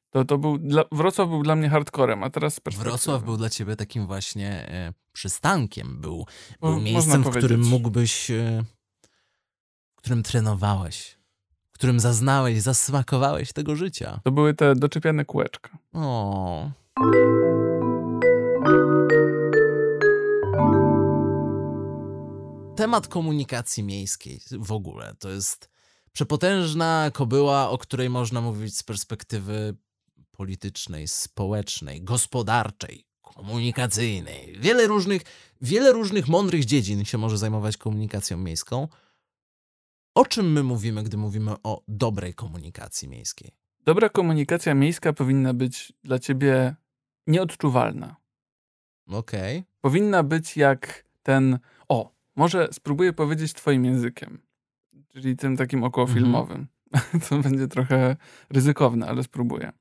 to, 0.09 0.25
to 0.25 0.37
był, 0.37 0.57
dla, 0.57 0.83
Wrocław 0.91 1.29
był 1.29 1.43
dla 1.43 1.55
mnie 1.55 1.69
hardcorem, 1.69 2.23
a 2.23 2.29
teraz 2.29 2.61
Wrocław 2.77 3.23
był 3.23 3.37
dla 3.37 3.49
ciebie 3.49 3.75
takim 3.75 4.07
właśnie 4.07 4.49
e, 4.49 4.93
przystankiem, 5.11 6.01
był, 6.01 6.25
był 6.61 6.71
można 6.71 6.81
miejscem, 6.83 7.23
w 7.23 7.29
którym 7.29 7.65
mógłbyś, 7.65 8.31
e, 8.31 8.63
w 9.95 10.01
którym 10.01 10.23
trenowałeś, 10.23 11.18
którym 11.79 11.99
zaznałeś, 11.99 12.61
zasmakowałeś 12.61 13.53
tego 13.53 13.75
życia. 13.75 14.19
To 14.23 14.31
były 14.31 14.53
te 14.53 14.75
doczepiane 14.75 15.25
kółeczka. 15.25 15.77
O. 15.93 16.71
Temat 22.75 23.07
komunikacji 23.07 23.83
miejskiej 23.83 24.39
w 24.51 24.71
ogóle 24.71 25.13
to 25.19 25.29
jest 25.29 25.69
Przepotężna 26.13 27.11
kobyła, 27.13 27.69
o 27.69 27.77
której 27.77 28.09
można 28.09 28.41
mówić 28.41 28.77
z 28.77 28.83
perspektywy 28.83 29.75
politycznej, 30.31 31.07
społecznej, 31.07 32.01
gospodarczej, 32.01 33.05
komunikacyjnej. 33.21 34.55
Wiele 34.59 34.87
różnych, 34.87 35.21
wiele 35.61 35.91
różnych 35.91 36.27
mądrych 36.27 36.65
dziedzin 36.65 37.05
się 37.05 37.17
może 37.17 37.37
zajmować 37.37 37.77
komunikacją 37.77 38.37
miejską. 38.37 38.87
O 40.15 40.25
czym 40.25 40.51
my 40.51 40.63
mówimy, 40.63 41.03
gdy 41.03 41.17
mówimy 41.17 41.51
o 41.63 41.83
dobrej 41.87 42.33
komunikacji 42.33 43.07
miejskiej? 43.07 43.51
Dobra 43.85 44.09
komunikacja 44.09 44.73
miejska 44.73 45.13
powinna 45.13 45.53
być 45.53 45.93
dla 46.03 46.19
ciebie 46.19 46.75
nieodczuwalna. 47.27 48.15
Okej. 49.07 49.57
Okay. 49.57 49.69
Powinna 49.81 50.23
być 50.23 50.57
jak 50.57 51.05
ten. 51.23 51.59
O, 51.89 52.11
może 52.35 52.67
spróbuję 52.71 53.13
powiedzieć 53.13 53.53
Twoim 53.53 53.85
językiem, 53.85 54.41
czyli 55.07 55.35
tym 55.35 55.57
takim 55.57 55.83
okołofilmowym. 55.83 56.57
Mhm. 56.57 56.69
To 57.29 57.37
będzie 57.37 57.67
trochę 57.67 58.15
ryzykowne, 58.49 59.07
ale 59.07 59.23
spróbuję. 59.23 59.71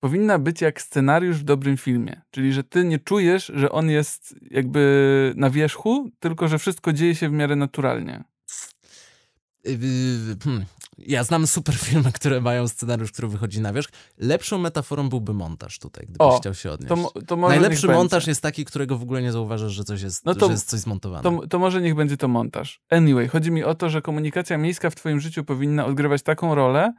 Powinna 0.00 0.38
być 0.38 0.60
jak 0.60 0.82
scenariusz 0.82 1.36
w 1.36 1.44
dobrym 1.44 1.76
filmie, 1.76 2.20
czyli 2.30 2.52
że 2.52 2.64
ty 2.64 2.84
nie 2.84 2.98
czujesz, 2.98 3.52
że 3.54 3.72
on 3.72 3.90
jest 3.90 4.34
jakby 4.50 5.32
na 5.36 5.50
wierzchu, 5.50 6.10
tylko 6.18 6.48
że 6.48 6.58
wszystko 6.58 6.92
dzieje 6.92 7.14
się 7.14 7.28
w 7.28 7.32
miarę 7.32 7.56
naturalnie. 7.56 8.24
Yy, 9.68 10.36
hmm. 10.44 10.64
Ja 10.98 11.24
znam 11.24 11.46
super 11.46 11.74
filmy, 11.86 12.12
które 12.12 12.40
mają 12.40 12.68
scenariusz, 12.68 13.12
który 13.12 13.28
wychodzi 13.28 13.60
na 13.60 13.72
wierzch. 13.72 13.90
Lepszą 14.18 14.58
metaforą 14.58 15.08
byłby 15.08 15.34
montaż 15.34 15.78
tutaj, 15.78 16.04
gdybyś 16.04 16.20
o, 16.20 16.38
chciał 16.38 16.54
się 16.54 16.70
odnieść. 16.70 16.88
To, 16.88 17.22
to 17.26 17.36
Najlepszy 17.36 17.86
montaż 17.86 18.20
będzie. 18.20 18.30
jest 18.30 18.40
taki, 18.40 18.64
którego 18.64 18.98
w 18.98 19.02
ogóle 19.02 19.22
nie 19.22 19.32
zauważasz, 19.32 19.72
że 19.72 19.84
coś 19.84 20.02
jest, 20.02 20.24
no 20.24 20.34
to, 20.34 20.46
że 20.46 20.52
jest 20.52 20.68
coś 20.68 20.80
zmontowane. 20.80 21.22
To, 21.22 21.46
to 21.46 21.58
może 21.58 21.82
niech 21.82 21.94
będzie 21.94 22.16
to 22.16 22.28
montaż. 22.28 22.80
Anyway, 22.90 23.28
chodzi 23.28 23.50
mi 23.50 23.64
o 23.64 23.74
to, 23.74 23.90
że 23.90 24.02
komunikacja 24.02 24.58
miejska 24.58 24.90
w 24.90 24.94
twoim 24.94 25.20
życiu 25.20 25.44
powinna 25.44 25.86
odgrywać 25.86 26.22
taką 26.22 26.54
rolę, 26.54 26.92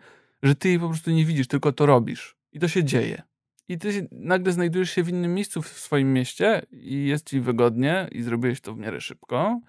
że 0.44 0.56
ty 0.56 0.70
jej 0.70 0.80
po 0.80 0.88
prostu 0.90 1.12
nie 1.12 1.26
widzisz, 1.26 1.48
tylko 1.48 1.72
to 1.72 1.86
robisz. 1.86 2.38
I 2.52 2.60
to 2.60 2.68
się 2.68 2.84
dzieje. 2.84 3.22
I 3.70 3.78
ty 3.78 4.08
nagle 4.12 4.54
znajdujesz 4.54 4.90
się 4.92 5.04
w 5.04 5.10
innym 5.10 5.34
miejscu 5.34 5.62
w 5.62 5.68
swoim 5.68 6.14
mieście 6.14 6.62
i 6.72 7.06
jest 7.06 7.30
ci 7.30 7.42
wygodnie 7.42 8.08
i 8.12 8.24
zrobiłeś 8.24 8.62
to 8.62 8.74
w 8.74 8.78
miarę 8.78 9.02
szybko. 9.02 9.60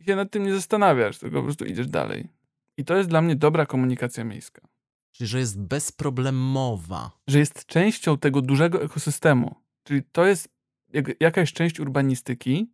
I 0.00 0.04
się 0.04 0.16
nad 0.16 0.30
tym 0.30 0.42
nie 0.42 0.54
zastanawiasz, 0.54 1.18
tylko 1.18 1.36
po 1.36 1.42
prostu 1.42 1.64
idziesz 1.64 1.86
dalej. 1.86 2.28
I 2.76 2.84
to 2.84 2.96
jest 2.96 3.08
dla 3.08 3.22
mnie 3.22 3.36
dobra 3.36 3.66
komunikacja 3.66 4.24
miejska. 4.24 4.68
Czyli, 5.12 5.28
że 5.28 5.38
jest 5.38 5.60
bezproblemowa. 5.60 7.10
Że 7.26 7.38
jest 7.38 7.66
częścią 7.66 8.18
tego 8.18 8.42
dużego 8.42 8.82
ekosystemu. 8.82 9.54
Czyli 9.82 10.02
to 10.12 10.26
jest 10.26 10.48
jak, 10.92 11.20
jakaś 11.20 11.52
część 11.52 11.80
urbanistyki, 11.80 12.72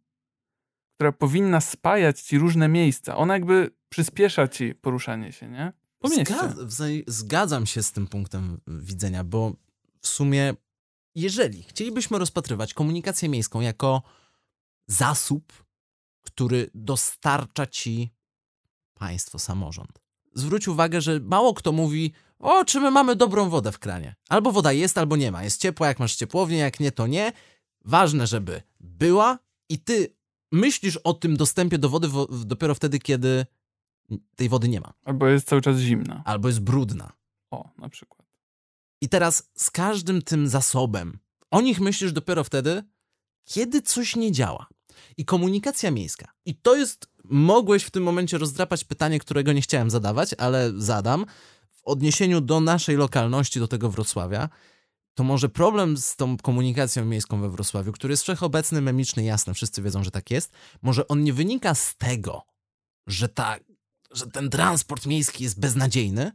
która 0.95 1.13
powinna 1.13 1.61
spajać 1.61 2.21
ci 2.21 2.39
różne 2.39 2.69
miejsca. 2.69 3.17
Ona 3.17 3.35
jakby 3.35 3.71
przyspiesza 3.89 4.49
ci 4.49 4.75
poruszanie 4.75 5.33
się, 5.33 5.49
nie? 5.49 5.73
Po 5.99 6.09
mieście. 6.09 6.35
zgadzam 7.07 7.67
się 7.67 7.83
z 7.83 7.93
tym 7.93 8.07
punktem 8.07 8.61
widzenia, 8.67 9.25
bo 9.25 9.53
w 10.01 10.07
sumie, 10.09 10.55
jeżeli 11.15 11.63
chcielibyśmy 11.63 12.19
rozpatrywać 12.19 12.75
komunikację 12.75 13.29
miejską 13.29 13.61
jako 13.61 14.03
zasób, 14.87 15.64
który 16.25 16.71
dostarcza 16.75 17.67
ci 17.67 18.15
państwo, 18.95 19.39
samorząd. 19.39 20.03
Zwróć 20.35 20.69
uwagę, 20.69 21.01
że 21.01 21.21
mało 21.21 21.55
kto 21.55 21.73
mówi, 21.73 22.13
o, 22.39 22.65
czy 22.65 22.81
my 22.81 22.91
mamy 22.91 23.17
dobrą 23.17 23.49
wodę 23.49 23.73
w 23.73 23.79
kranie. 23.79 24.15
Albo 24.29 24.53
woda 24.53 24.73
jest, 24.73 24.99
albo 24.99 25.17
nie 25.17 25.33
ma. 25.33 25.45
Jest 25.45 25.61
ciepła, 25.61 25.87
jak 25.87 25.99
masz 25.99 26.17
ciepłownię, 26.17 26.59
jak 26.59 26.81
nie, 26.81 26.93
to 26.93 27.07
nie. 27.07 27.33
Ważne, 27.85 28.27
żeby 28.27 28.63
była 28.81 29.39
i 29.69 29.79
ty 29.79 30.17
myślisz 30.53 30.97
o 30.97 31.15
tym 31.15 31.37
dostępie 31.37 31.79
do 31.79 31.89
wody 31.89 32.09
dopiero 32.45 32.75
wtedy, 32.75 32.99
kiedy 32.99 33.47
tej 34.37 34.49
wody 34.49 34.69
nie 34.69 34.81
ma. 34.81 34.93
Albo 35.05 35.27
jest 35.27 35.49
cały 35.49 35.63
czas 35.63 35.79
zimna. 35.79 36.23
Albo 36.25 36.49
jest 36.49 36.61
brudna. 36.61 37.13
O, 37.51 37.71
na 37.79 37.89
przykład. 37.89 38.29
I 39.01 39.09
teraz 39.09 39.51
z 39.55 39.71
każdym 39.71 40.23
tym 40.23 40.49
zasobem 40.49 41.19
o 41.51 41.61
nich 41.61 41.81
myślisz 41.81 42.13
dopiero 42.13 42.45
wtedy, 42.45 42.83
kiedy 43.45 43.83
coś 43.83 44.17
nie 44.17 44.33
działa. 44.33 44.67
I 45.17 45.25
komunikacja 45.25 45.91
miejska. 45.91 46.33
I 46.45 46.55
to 46.55 46.77
jest, 46.77 47.09
mogłeś 47.25 47.85
w 47.85 47.91
tym 47.91 48.03
momencie 48.03 48.39
rozdrapać 48.39 48.85
pytanie, 48.85 49.19
którego 49.19 49.53
nie 49.53 49.61
chciałem 49.61 49.91
zadawać, 49.91 50.35
ale 50.39 50.73
zadam. 50.77 51.27
W 51.71 51.85
odniesieniu 51.85 52.41
do 52.41 52.61
naszej 52.61 52.97
lokalności, 52.97 53.61
do 53.61 53.69
tego 53.69 53.91
Wrocławia, 53.91 54.49
to 55.15 55.25
może 55.25 55.49
problem 55.49 55.97
z 55.97 56.17
tą 56.17 56.37
komunikacją 56.37 57.05
miejską 57.05 57.41
we 57.41 57.51
Wrocławiu, 57.51 57.93
który 57.93 58.13
jest 58.13 58.23
wszechobecny, 58.23 58.81
memiczny, 58.81 59.25
jasny, 59.25 59.55
wszyscy 59.55 59.83
wiedzą, 59.83 60.05
że 60.05 60.11
tak 60.11 60.31
jest, 60.31 60.53
może 60.83 61.09
on 61.09 61.25
nie 61.25 61.33
wynika 61.33 61.75
z 61.75 61.97
tego, 61.97 62.43
że, 63.07 63.29
ta, 63.29 63.57
że 64.11 64.27
ten 64.27 64.51
transport 64.51 65.07
miejski 65.07 65.45
jest 65.45 65.61
beznadziejny, 65.61 66.33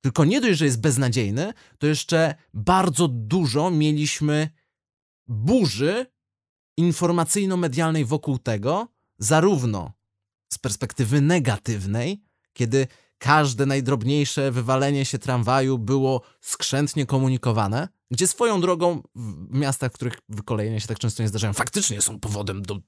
tylko 0.00 0.24
nie 0.24 0.40
dość, 0.40 0.58
że 0.58 0.64
jest 0.64 0.80
beznadziejny, 0.80 1.52
to 1.78 1.86
jeszcze 1.86 2.34
bardzo 2.54 3.08
dużo 3.08 3.70
mieliśmy 3.70 4.50
burzy 5.26 6.06
informacyjno-medialnej 6.78 8.04
wokół 8.04 8.38
tego, 8.38 8.88
zarówno 9.18 9.92
z 10.52 10.58
perspektywy 10.58 11.20
negatywnej, 11.20 12.22
kiedy 12.52 12.86
każde 13.18 13.66
najdrobniejsze 13.66 14.52
wywalenie 14.52 15.04
się 15.04 15.18
tramwaju 15.18 15.78
było 15.78 16.22
skrzętnie 16.40 17.06
komunikowane, 17.06 17.88
gdzie 18.10 18.26
swoją 18.26 18.60
drogą 18.60 19.02
w 19.14 19.54
miastach, 19.54 19.92
w 19.92 19.94
których 19.94 20.14
wykolejenia 20.28 20.80
się 20.80 20.88
tak 20.88 20.98
często 20.98 21.22
nie 21.22 21.28
zdarzają, 21.28 21.52
faktycznie 21.52 22.02
są 22.02 22.20
powodem 22.20 22.62
do 22.62 22.78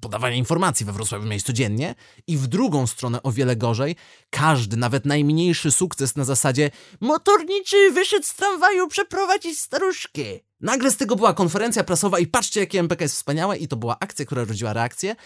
podawania 0.00 0.36
informacji 0.36 0.86
we 0.86 0.92
Wrocławiu 0.92 1.26
miejscu 1.26 1.46
codziennie 1.46 1.94
i 2.26 2.36
w 2.36 2.46
drugą 2.46 2.86
stronę 2.86 3.22
o 3.22 3.32
wiele 3.32 3.56
gorzej, 3.56 3.96
każdy, 4.30 4.76
nawet 4.76 5.04
najmniejszy 5.04 5.70
sukces 5.70 6.16
na 6.16 6.24
zasadzie 6.24 6.70
motorniczy 7.00 7.90
wyszedł 7.92 8.26
z 8.26 8.34
tramwaju 8.34 8.88
przeprowadzić 8.88 9.60
staruszkę. 9.60 10.47
Nagle 10.60 10.90
z 10.90 10.96
tego 10.96 11.16
była 11.16 11.34
konferencja 11.34 11.84
prasowa 11.84 12.18
i 12.18 12.26
patrzcie 12.26 12.60
jakie 12.60 12.80
MPK 12.80 13.04
jest 13.04 13.14
wspaniałe 13.14 13.56
i 13.56 13.68
to 13.68 13.76
była 13.76 13.96
akcja, 14.00 14.24
która 14.24 14.44
rodziła 14.44 14.72
reakcję 14.72 15.16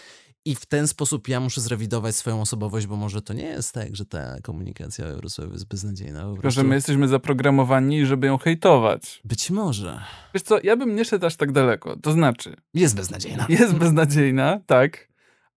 i 0.45 0.55
w 0.55 0.65
ten 0.65 0.87
sposób 0.87 1.27
ja 1.27 1.39
muszę 1.39 1.61
zrewidować 1.61 2.15
swoją 2.15 2.41
osobowość, 2.41 2.87
bo 2.87 2.95
może 2.95 3.21
to 3.21 3.33
nie 3.33 3.43
jest 3.45 3.73
tak, 3.73 3.95
że 3.95 4.05
ta 4.05 4.41
komunikacja 4.41 5.05
w 5.05 5.15
Wrocławiu 5.15 5.51
jest 5.53 5.67
beznadziejna. 5.67 6.33
Tylko, 6.33 6.51
że 6.51 6.63
my 6.63 6.75
jesteśmy 6.75 7.07
zaprogramowani, 7.07 8.05
żeby 8.05 8.27
ją 8.27 8.37
hejtować. 8.37 9.21
Być 9.25 9.51
może. 9.51 10.03
Wiesz 10.33 10.43
co, 10.43 10.59
ja 10.63 10.77
bym 10.77 10.95
nie 10.95 11.05
szedł 11.05 11.25
aż 11.25 11.35
tak 11.35 11.51
daleko. 11.51 11.95
To 11.99 12.11
znaczy... 12.11 12.55
Jest 12.73 12.95
beznadziejna. 12.95 13.45
Jest 13.49 13.73
beznadziejna, 13.73 14.59
tak. 14.65 15.07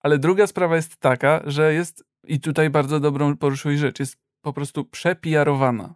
Ale 0.01 0.19
druga 0.19 0.47
sprawa 0.47 0.77
jest 0.77 0.97
taka, 0.97 1.43
że 1.47 1.75
jest, 1.75 2.05
i 2.25 2.41
tutaj 2.41 2.71
bardzo 2.71 3.01
dobrą 3.01 3.37
poruszyłeś 3.37 3.81
rzecz, 3.81 4.01
jest 4.01 4.17
po 4.43 4.53
prostu 4.53 4.85
przepijarowana. 4.85 5.95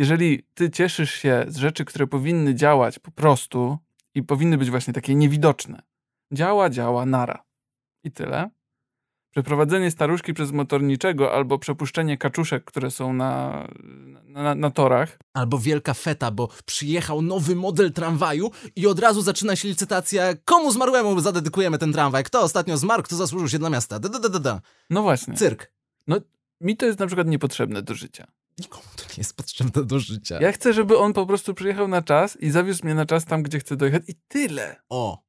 Jeżeli 0.00 0.42
ty 0.54 0.70
cieszysz 0.70 1.14
się 1.14 1.44
z 1.48 1.56
rzeczy, 1.56 1.84
które 1.84 2.06
powinny 2.06 2.54
działać 2.54 2.98
po 2.98 3.10
prostu 3.10 3.78
i 4.14 4.22
powinny 4.22 4.58
być 4.58 4.70
właśnie 4.70 4.94
takie 4.94 5.14
niewidoczne, 5.14 5.82
działa, 6.32 6.70
działa, 6.70 7.06
nara 7.06 7.44
i 8.04 8.10
tyle. 8.10 8.50
Przeprowadzenie 9.30 9.90
staruszki 9.90 10.34
przez 10.34 10.52
motorniczego 10.52 11.32
albo 11.32 11.58
przepuszczenie 11.58 12.18
kaczuszek, 12.18 12.64
które 12.64 12.90
są 12.90 13.12
na, 13.12 13.66
na, 14.24 14.54
na, 14.54 14.70
torach. 14.70 15.18
Albo 15.34 15.58
wielka 15.58 15.94
feta, 15.94 16.30
bo 16.30 16.48
przyjechał 16.64 17.22
nowy 17.22 17.56
model 17.56 17.92
tramwaju 17.92 18.50
i 18.76 18.86
od 18.86 18.98
razu 18.98 19.22
zaczyna 19.22 19.56
się 19.56 19.68
licytacja, 19.68 20.34
komu 20.44 20.72
zmarłemu 20.72 21.20
zadedykujemy 21.20 21.78
ten 21.78 21.92
tramwaj, 21.92 22.24
kto 22.24 22.40
ostatnio 22.40 22.76
zmarł, 22.76 23.02
kto 23.02 23.16
zasłużył 23.16 23.48
się 23.48 23.58
dla 23.58 23.70
miasta. 23.70 23.98
Da, 23.98 24.08
da, 24.08 24.28
da, 24.28 24.38
da. 24.38 24.60
No 24.90 25.02
właśnie. 25.02 25.34
Cyrk. 25.34 25.72
No, 26.06 26.16
mi 26.60 26.76
to 26.76 26.86
jest 26.86 26.98
na 26.98 27.06
przykład 27.06 27.26
niepotrzebne 27.26 27.82
do 27.82 27.94
życia. 27.94 28.26
Nikomu 28.60 28.84
to 28.96 29.02
nie 29.02 29.14
jest 29.18 29.36
potrzebne 29.36 29.84
do 29.84 29.98
życia. 29.98 30.38
Ja 30.40 30.52
chcę, 30.52 30.72
żeby 30.72 30.98
on 30.98 31.12
po 31.12 31.26
prostu 31.26 31.54
przyjechał 31.54 31.88
na 31.88 32.02
czas 32.02 32.36
i 32.36 32.50
zawiózł 32.50 32.84
mnie 32.84 32.94
na 32.94 33.06
czas 33.06 33.24
tam, 33.24 33.42
gdzie 33.42 33.58
chcę 33.58 33.76
dojechać 33.76 34.02
i 34.08 34.14
tyle. 34.28 34.82
O. 34.88 35.22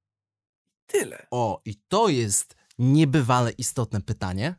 Tyle. 0.87 1.27
O, 1.31 1.61
i 1.65 1.75
to 1.87 2.09
jest 2.09 2.55
niebywale 2.79 3.51
istotne 3.51 4.01
pytanie. 4.01 4.55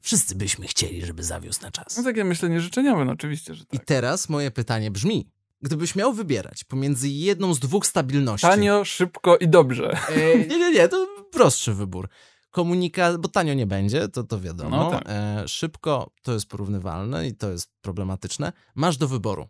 Wszyscy 0.00 0.34
byśmy 0.34 0.66
chcieli, 0.66 1.06
żeby 1.06 1.24
zawiózł 1.24 1.62
na 1.62 1.70
czas. 1.70 1.96
No 1.96 2.02
takie 2.02 2.24
myślenie 2.24 2.60
życzeniowe, 2.60 3.04
no 3.04 3.12
oczywiście, 3.12 3.54
że 3.54 3.66
tak. 3.66 3.80
I 3.80 3.84
teraz 3.84 4.28
moje 4.28 4.50
pytanie 4.50 4.90
brzmi. 4.90 5.28
Gdybyś 5.62 5.94
miał 5.94 6.12
wybierać 6.12 6.64
pomiędzy 6.64 7.08
jedną 7.08 7.54
z 7.54 7.58
dwóch 7.58 7.86
stabilności... 7.86 8.46
Tanio, 8.46 8.84
szybko 8.84 9.36
i 9.36 9.48
dobrze. 9.48 9.98
E, 10.08 10.38
nie, 10.38 10.58
nie, 10.58 10.72
nie, 10.72 10.88
to 10.88 11.08
prostszy 11.32 11.74
wybór. 11.74 12.08
Komunikat, 12.52 13.16
bo 13.16 13.28
tanio 13.28 13.54
nie 13.54 13.66
będzie, 13.66 14.08
to, 14.08 14.24
to 14.24 14.40
wiadomo. 14.40 14.76
No 14.76 14.90
tak. 14.90 15.04
e, 15.06 15.48
szybko 15.48 16.10
to 16.22 16.32
jest 16.32 16.46
porównywalne 16.46 17.28
i 17.28 17.34
to 17.34 17.50
jest 17.50 17.70
problematyczne. 17.80 18.52
Masz 18.74 18.96
do 18.96 19.08
wyboru. 19.08 19.48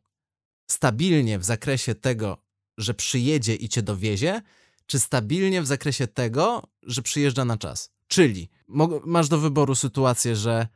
Stabilnie 0.66 1.38
w 1.38 1.44
zakresie 1.44 1.94
tego, 1.94 2.38
że 2.78 2.94
przyjedzie 2.94 3.54
i 3.54 3.68
cię 3.68 3.82
dowiezie, 3.82 4.42
czy 4.86 5.00
stabilnie 5.00 5.62
w 5.62 5.66
zakresie 5.66 6.06
tego, 6.06 6.62
że 6.82 7.02
przyjeżdża 7.02 7.44
na 7.44 7.56
czas. 7.56 7.90
Czyli 8.08 8.48
masz 9.04 9.28
do 9.28 9.38
wyboru 9.38 9.74
sytuację, 9.74 10.36
że 10.36 10.66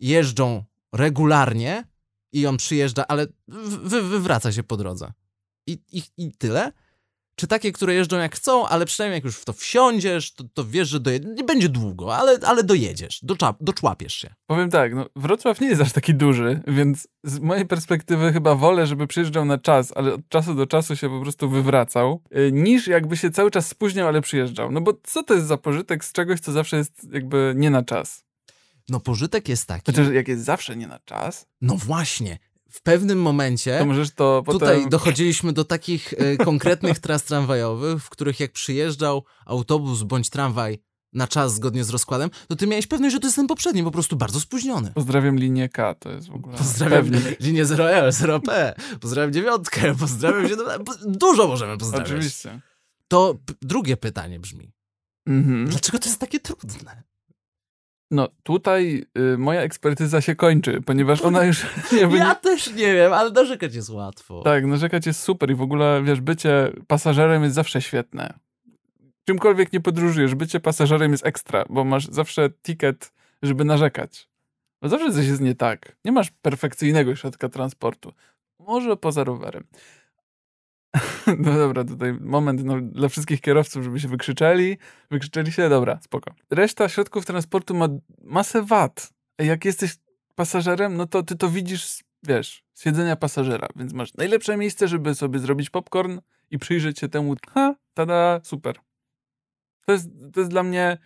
jeżdżą 0.00 0.64
regularnie 0.92 1.84
i 2.32 2.46
on 2.46 2.56
przyjeżdża, 2.56 3.06
ale 3.06 3.26
wy 3.82 4.02
wywraca 4.02 4.52
się 4.52 4.62
po 4.62 4.76
drodze. 4.76 5.12
I, 5.66 5.78
i, 5.92 6.02
I 6.16 6.32
tyle. 6.32 6.72
Czy 7.36 7.46
takie, 7.46 7.72
które 7.72 7.94
jeżdżą 7.94 8.16
jak 8.16 8.36
chcą, 8.36 8.68
ale 8.68 8.86
przynajmniej 8.86 9.16
jak 9.16 9.24
już 9.24 9.36
w 9.36 9.44
to 9.44 9.52
wsiądziesz, 9.52 10.32
to, 10.32 10.44
to 10.54 10.64
wiesz, 10.64 10.88
że 10.88 11.00
dojedziesz. 11.00 11.30
Nie 11.36 11.44
będzie 11.44 11.68
długo, 11.68 12.16
ale, 12.16 12.38
ale 12.46 12.64
dojedziesz, 12.64 13.20
doczap, 13.22 13.56
doczłapiesz 13.60 14.14
się. 14.14 14.34
Powiem 14.46 14.70
tak, 14.70 14.94
no, 14.94 15.06
Wrocław 15.16 15.60
nie 15.60 15.68
jest 15.68 15.82
aż 15.82 15.92
taki 15.92 16.14
duży, 16.14 16.60
więc 16.66 17.08
z 17.24 17.38
mojej 17.38 17.66
perspektywy 17.66 18.32
chyba 18.32 18.54
wolę, 18.54 18.86
żeby 18.86 19.06
przyjeżdżał 19.06 19.44
na 19.44 19.58
czas, 19.58 19.92
ale 19.96 20.14
od 20.14 20.28
czasu 20.28 20.54
do 20.54 20.66
czasu 20.66 20.96
się 20.96 21.08
po 21.08 21.20
prostu 21.20 21.48
wywracał, 21.50 22.22
yy, 22.30 22.52
niż 22.52 22.86
jakby 22.86 23.16
się 23.16 23.30
cały 23.30 23.50
czas 23.50 23.68
spóźniał, 23.68 24.08
ale 24.08 24.20
przyjeżdżał. 24.20 24.70
No 24.70 24.80
bo 24.80 24.92
co 25.02 25.22
to 25.22 25.34
jest 25.34 25.46
za 25.46 25.56
pożytek 25.56 26.04
z 26.04 26.12
czegoś, 26.12 26.40
co 26.40 26.52
zawsze 26.52 26.76
jest 26.76 27.06
jakby 27.12 27.54
nie 27.56 27.70
na 27.70 27.82
czas? 27.82 28.26
No 28.88 29.00
pożytek 29.00 29.48
jest 29.48 29.66
taki. 29.66 29.92
Znaczy, 29.92 30.14
jak 30.14 30.28
jest 30.28 30.44
zawsze 30.44 30.76
nie 30.76 30.86
na 30.86 30.98
czas. 30.98 31.46
No 31.60 31.76
właśnie. 31.76 32.38
W 32.76 32.82
pewnym 32.82 33.22
momencie. 33.22 33.86
To 34.14 34.42
potem... 34.46 34.60
Tutaj 34.60 34.88
dochodziliśmy 34.88 35.52
do 35.52 35.64
takich 35.64 36.12
y, 36.12 36.36
konkretnych 36.44 36.98
tras 36.98 37.24
tramwajowych, 37.24 38.02
w 38.02 38.10
których 38.10 38.40
jak 38.40 38.52
przyjeżdżał 38.52 39.24
autobus 39.46 40.02
bądź 40.02 40.30
tramwaj 40.30 40.78
na 41.12 41.26
czas 41.26 41.54
zgodnie 41.54 41.84
z 41.84 41.90
rozkładem, 41.90 42.30
to 42.48 42.56
ty 42.56 42.66
miałeś 42.66 42.86
pewność, 42.86 43.12
że 43.12 43.20
to 43.20 43.26
jest 43.26 43.36
ten 43.36 43.46
poprzedni, 43.46 43.82
po 43.82 43.90
prostu 43.90 44.16
bardzo 44.16 44.40
spóźniony. 44.40 44.92
Pozdrawiam 44.94 45.36
linię 45.36 45.68
K, 45.68 45.94
to 45.94 46.10
jest 46.10 46.28
w 46.28 46.34
ogóle. 46.34 46.56
Pozdrawiam 46.56 47.10
pewnie. 47.10 47.36
linię 47.40 47.64
0L, 47.64 48.10
0P, 48.10 48.72
pozdrawiam 49.00 49.32
dziewiątkę, 49.32 49.94
pozdrawiam 50.00 50.48
się. 50.48 50.56
Dużo 51.06 51.48
możemy 51.48 51.78
pozdrawiać. 51.78 52.08
Oczywiście. 52.08 52.60
To 53.08 53.34
drugie 53.62 53.96
pytanie 53.96 54.40
brzmi. 54.40 54.72
Mhm. 55.26 55.68
Dlaczego 55.68 55.98
to 55.98 56.08
jest 56.08 56.20
takie 56.20 56.40
trudne? 56.40 57.02
No 58.10 58.28
tutaj 58.42 59.04
y, 59.34 59.38
moja 59.38 59.60
ekspertyza 59.60 60.20
się 60.20 60.34
kończy, 60.34 60.80
ponieważ 60.86 61.22
ona 61.22 61.44
już... 61.44 61.66
Jakby 62.00 62.16
ja 62.16 62.28
nie... 62.28 62.34
też 62.34 62.66
nie 62.74 62.94
wiem, 62.94 63.12
ale 63.12 63.30
narzekać 63.30 63.74
jest 63.74 63.90
łatwo. 63.90 64.42
Tak, 64.42 64.66
narzekać 64.66 65.06
jest 65.06 65.20
super 65.20 65.50
i 65.50 65.54
w 65.54 65.62
ogóle, 65.62 66.02
wiesz, 66.04 66.20
bycie 66.20 66.72
pasażerem 66.86 67.42
jest 67.42 67.54
zawsze 67.54 67.82
świetne. 67.82 68.38
Czymkolwiek 69.24 69.72
nie 69.72 69.80
podróżujesz, 69.80 70.34
bycie 70.34 70.60
pasażerem 70.60 71.12
jest 71.12 71.26
ekstra, 71.26 71.64
bo 71.68 71.84
masz 71.84 72.06
zawsze 72.06 72.50
ticket, 72.50 73.12
żeby 73.42 73.64
narzekać. 73.64 74.28
Bo 74.82 74.88
zawsze 74.88 75.12
coś 75.12 75.26
jest 75.26 75.40
nie 75.40 75.54
tak. 75.54 75.96
Nie 76.04 76.12
masz 76.12 76.30
perfekcyjnego 76.30 77.16
środka 77.16 77.48
transportu. 77.48 78.12
Może 78.58 78.96
poza 78.96 79.24
rowerem. 79.24 79.64
No 81.38 81.54
dobra, 81.54 81.84
tutaj 81.84 82.12
moment 82.12 82.64
no, 82.64 82.80
dla 82.80 83.08
wszystkich 83.08 83.40
kierowców, 83.40 83.84
żeby 83.84 84.00
się 84.00 84.08
wykrzyczeli. 84.08 84.78
Wykrzyczeli 85.10 85.52
się, 85.52 85.68
dobra, 85.68 85.98
spoko. 86.02 86.34
Reszta 86.50 86.88
środków 86.88 87.26
transportu 87.26 87.74
ma 87.74 87.88
masę 88.22 88.62
wad. 88.62 89.12
Jak 89.38 89.64
jesteś 89.64 89.96
pasażerem, 90.34 90.96
no 90.96 91.06
to 91.06 91.22
ty 91.22 91.36
to 91.36 91.48
widzisz, 91.50 92.04
wiesz, 92.22 92.64
z 92.74 92.82
siedzenia 92.82 93.16
pasażera, 93.16 93.68
więc 93.76 93.92
masz 93.92 94.14
najlepsze 94.14 94.56
miejsce, 94.56 94.88
żeby 94.88 95.14
sobie 95.14 95.38
zrobić 95.38 95.70
popcorn 95.70 96.18
i 96.50 96.58
przyjrzeć 96.58 96.98
się 96.98 97.08
temu, 97.08 97.34
ha, 97.54 97.74
tada, 97.94 98.40
super. 98.42 98.76
To 99.86 99.92
jest, 99.92 100.08
to 100.32 100.40
jest 100.40 100.50
dla 100.50 100.62
mnie 100.62 100.98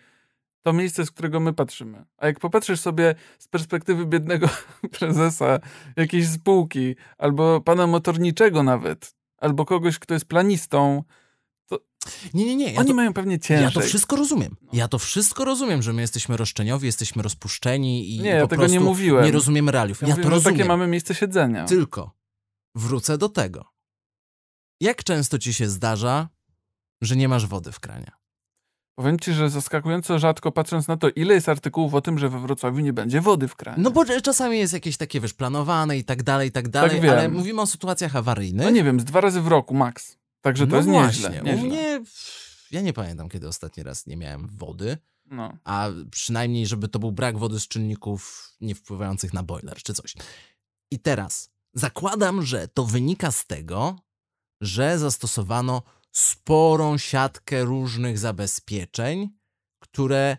to 0.61 0.73
miejsce, 0.73 1.05
z 1.05 1.11
którego 1.11 1.39
my 1.39 1.53
patrzymy. 1.53 2.05
A 2.17 2.27
jak 2.27 2.39
popatrzysz 2.39 2.79
sobie 2.79 3.15
z 3.39 3.47
perspektywy 3.47 4.05
biednego 4.05 4.49
prezesa 4.99 5.59
jakiejś 5.95 6.27
spółki 6.27 6.95
albo 7.17 7.61
pana 7.61 7.87
motorniczego 7.87 8.63
nawet, 8.63 9.15
albo 9.41 9.65
kogoś, 9.65 9.99
kto 9.99 10.13
jest 10.13 10.25
planistą, 10.25 11.03
to 11.67 11.79
nie, 12.33 12.45
nie, 12.45 12.55
nie. 12.55 12.73
Ja 12.73 12.79
Oni 12.79 12.89
to, 12.89 12.95
mają 12.95 13.13
pewnie 13.13 13.39
ciężej. 13.39 13.63
Ja 13.63 13.71
to 13.71 13.79
wszystko 13.79 14.15
rozumiem. 14.15 14.55
No. 14.61 14.69
Ja 14.73 14.87
to 14.87 14.99
wszystko 14.99 15.45
rozumiem, 15.45 15.81
że 15.81 15.93
my 15.93 16.01
jesteśmy 16.01 16.37
roszczeniowi, 16.37 16.85
jesteśmy 16.85 17.23
rozpuszczeni 17.23 18.15
i 18.15 18.19
Nie, 18.19 18.29
ja 18.29 18.47
tego 18.47 18.67
nie 18.67 18.79
mówiłem. 18.79 19.25
Nie 19.25 19.31
rozumiemy 19.31 19.71
realiów. 19.71 20.01
Ja, 20.01 20.07
ja 20.07 20.13
mówię, 20.13 20.23
to 20.23 20.29
rozumiem. 20.29 20.57
takie 20.57 20.67
mamy 20.67 20.87
miejsce 20.87 21.15
siedzenia. 21.15 21.65
Tylko 21.65 22.11
wrócę 22.75 23.17
do 23.17 23.29
tego. 23.29 23.65
Jak 24.81 25.03
często 25.03 25.39
ci 25.39 25.53
się 25.53 25.69
zdarza, 25.69 26.29
że 27.01 27.15
nie 27.15 27.27
masz 27.27 27.47
wody 27.47 27.71
w 27.71 27.79
kranie? 27.79 28.11
Powiem 29.01 29.19
ci, 29.19 29.33
że 29.33 29.49
zaskakująco 29.49 30.19
rzadko 30.19 30.51
patrząc 30.51 30.87
na 30.87 30.97
to, 30.97 31.09
ile 31.09 31.33
jest 31.33 31.49
artykułów 31.49 31.93
o 31.93 32.01
tym, 32.01 32.19
że 32.19 32.29
we 32.29 32.39
Wrocławiu 32.39 32.79
nie 32.79 32.93
będzie 32.93 33.21
wody 33.21 33.47
w 33.47 33.55
kranie. 33.55 33.83
No 33.83 33.91
bo 33.91 34.05
czasami 34.05 34.59
jest 34.59 34.73
jakieś 34.73 34.97
takie, 34.97 35.21
wiesz, 35.21 35.33
planowane 35.33 35.97
i 35.97 36.03
tak 36.03 36.23
dalej, 36.23 36.49
i 36.49 36.51
tak 36.51 36.69
dalej, 36.69 37.01
tak 37.01 37.09
ale 37.09 37.29
mówimy 37.29 37.61
o 37.61 37.65
sytuacjach 37.65 38.15
awaryjnych. 38.15 38.65
No 38.65 38.71
nie 38.71 38.83
wiem, 38.83 38.99
z 38.99 39.03
dwa 39.03 39.21
razy 39.21 39.41
w 39.41 39.47
roku 39.47 39.73
max. 39.73 40.17
Także 40.41 40.67
to 40.67 40.71
no 40.71 40.77
jest 40.77 40.89
właśnie. 40.89 41.29
nieźle. 41.29 41.41
nieźle. 41.43 41.63
U 41.63 41.65
mnie, 41.65 42.01
ja 42.71 42.81
nie 42.81 42.93
pamiętam, 42.93 43.29
kiedy 43.29 43.47
ostatni 43.47 43.83
raz 43.83 44.07
nie 44.07 44.17
miałem 44.17 44.47
wody. 44.47 44.97
No. 45.25 45.57
A 45.63 45.89
przynajmniej, 46.11 46.67
żeby 46.67 46.87
to 46.87 46.99
był 46.99 47.11
brak 47.11 47.37
wody 47.37 47.59
z 47.59 47.67
czynników 47.67 48.51
nie 48.61 48.75
wpływających 48.75 49.33
na 49.33 49.43
boiler 49.43 49.77
czy 49.83 49.93
coś. 49.93 50.15
I 50.91 50.99
teraz 50.99 51.49
zakładam, 51.73 52.45
że 52.45 52.67
to 52.67 52.85
wynika 52.85 53.31
z 53.31 53.47
tego, 53.47 53.95
że 54.61 54.99
zastosowano 54.99 55.81
sporą 56.11 56.97
siatkę 56.97 57.63
różnych 57.63 58.19
zabezpieczeń, 58.19 59.29
które 59.79 60.37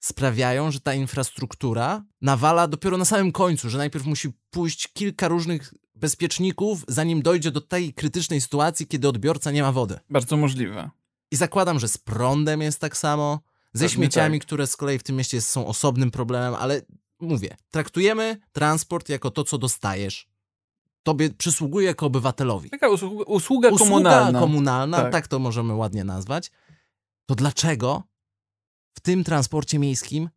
sprawiają, 0.00 0.70
że 0.70 0.80
ta 0.80 0.94
infrastruktura 0.94 2.04
nawala 2.20 2.68
dopiero 2.68 2.98
na 2.98 3.04
samym 3.04 3.32
końcu, 3.32 3.70
że 3.70 3.78
najpierw 3.78 4.06
musi 4.06 4.28
pójść 4.50 4.92
kilka 4.92 5.28
różnych 5.28 5.74
bezpieczników, 5.94 6.84
zanim 6.88 7.22
dojdzie 7.22 7.50
do 7.50 7.60
tej 7.60 7.94
krytycznej 7.94 8.40
sytuacji, 8.40 8.86
kiedy 8.86 9.08
odbiorca 9.08 9.50
nie 9.50 9.62
ma 9.62 9.72
wody. 9.72 9.98
Bardzo 10.10 10.36
możliwe. 10.36 10.90
I 11.30 11.36
zakładam, 11.36 11.78
że 11.78 11.88
z 11.88 11.98
prądem 11.98 12.62
jest 12.62 12.80
tak 12.80 12.96
samo, 12.96 13.40
ze 13.72 13.84
Pewnie 13.84 13.94
śmieciami, 13.94 14.38
tak. 14.38 14.46
które 14.46 14.66
z 14.66 14.76
kolei 14.76 14.98
w 14.98 15.02
tym 15.02 15.16
mieście 15.16 15.40
są 15.40 15.66
osobnym 15.66 16.10
problemem, 16.10 16.54
ale 16.54 16.82
mówię, 17.20 17.56
traktujemy 17.70 18.40
transport 18.52 19.08
jako 19.08 19.30
to, 19.30 19.44
co 19.44 19.58
dostajesz 19.58 20.33
tobie 21.04 21.30
przysługuje 21.30 21.86
jako 21.86 22.06
obywatelowi. 22.06 22.70
Taka 22.70 22.88
usługa, 22.88 23.24
usługa 23.24 23.70
komunalna. 23.70 24.28
Usługa 24.28 24.40
komunalna, 24.40 24.96
tak. 24.96 25.12
tak 25.12 25.28
to 25.28 25.38
możemy 25.38 25.74
ładnie 25.74 26.04
nazwać. 26.04 26.50
To 27.26 27.34
dlaczego 27.34 28.02
w 28.94 29.00
tym 29.00 29.24
transporcie 29.24 29.78
miejskim 29.78 30.28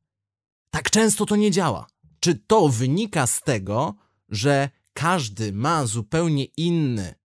tak 0.70 0.90
często 0.90 1.26
to 1.26 1.36
nie 1.36 1.52
działa? 1.52 1.88
Czy 2.20 2.36
to 2.36 2.70
wynika 2.70 3.28
z 3.28 3.42
tego, 3.42 3.96
że 4.30 4.70
każdy 4.94 5.54
ma 5.54 5.86
zupełnie 5.86 6.46
inny 6.46 7.16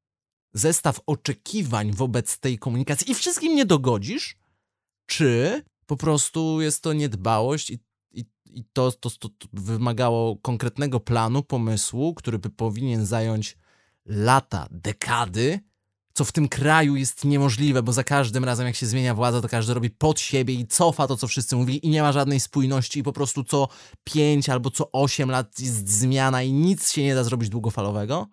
zestaw 0.55 1.01
oczekiwań 1.07 1.93
wobec 1.93 2.39
tej 2.39 2.59
komunikacji 2.59 3.11
i 3.11 3.15
wszystkim 3.15 3.55
nie 3.55 3.67
dogodzisz? 3.67 4.37
Czy 5.07 5.63
po 5.87 5.97
prostu 5.97 6.61
jest 6.61 6.83
to 6.83 6.93
niedbałość 6.93 7.71
i 7.71 7.79
i 8.55 8.65
to, 8.73 8.93
to, 8.93 9.11
to, 9.11 9.29
wymagało 9.53 10.37
konkretnego 10.37 11.01
planu, 11.01 11.43
pomysłu, 11.43 12.15
który 12.15 12.39
by 12.39 12.51
powinien 12.51 13.07
zająć 13.07 13.59
lata, 14.07 14.67
dekady, 14.71 15.61
co 16.15 16.25
w 16.25 16.33
tym 16.33 16.49
kraju 16.49 16.97
jest 16.97 17.25
niemożliwe, 17.25 17.83
bo 17.83 17.93
za 17.93 18.05
każdym 18.05 18.45
razem, 18.45 18.67
jak 18.67 18.77
się 18.77 18.87
zmienia 18.87 19.15
władza, 19.15 19.41
to 19.41 19.49
każdy 19.49 19.75
robi 19.75 19.91
pod 19.91 20.21
siebie 20.21 20.55
i 20.55 20.67
cofa 20.67 21.07
to, 21.07 21.17
co 21.17 21.29
wszyscy 21.29 21.57
mówili, 21.57 21.87
i 21.87 21.91
nie 21.91 22.03
ma 22.03 22.13
żadnej 22.13 22.41
spójności, 22.41 23.01
i 23.01 23.03
po 23.03 23.13
prostu 23.13 23.45
co 23.45 23.69
5 24.05 24.49
albo 24.49 24.71
co 24.71 24.93
8 24.93 25.31
lat 25.31 25.61
jest 25.61 25.89
zmiana 25.89 26.43
i 26.43 26.53
nic 26.53 26.93
się 26.93 27.03
nie 27.03 27.15
da 27.15 27.25
zrobić 27.25 27.49
długofalowego. 27.49 28.29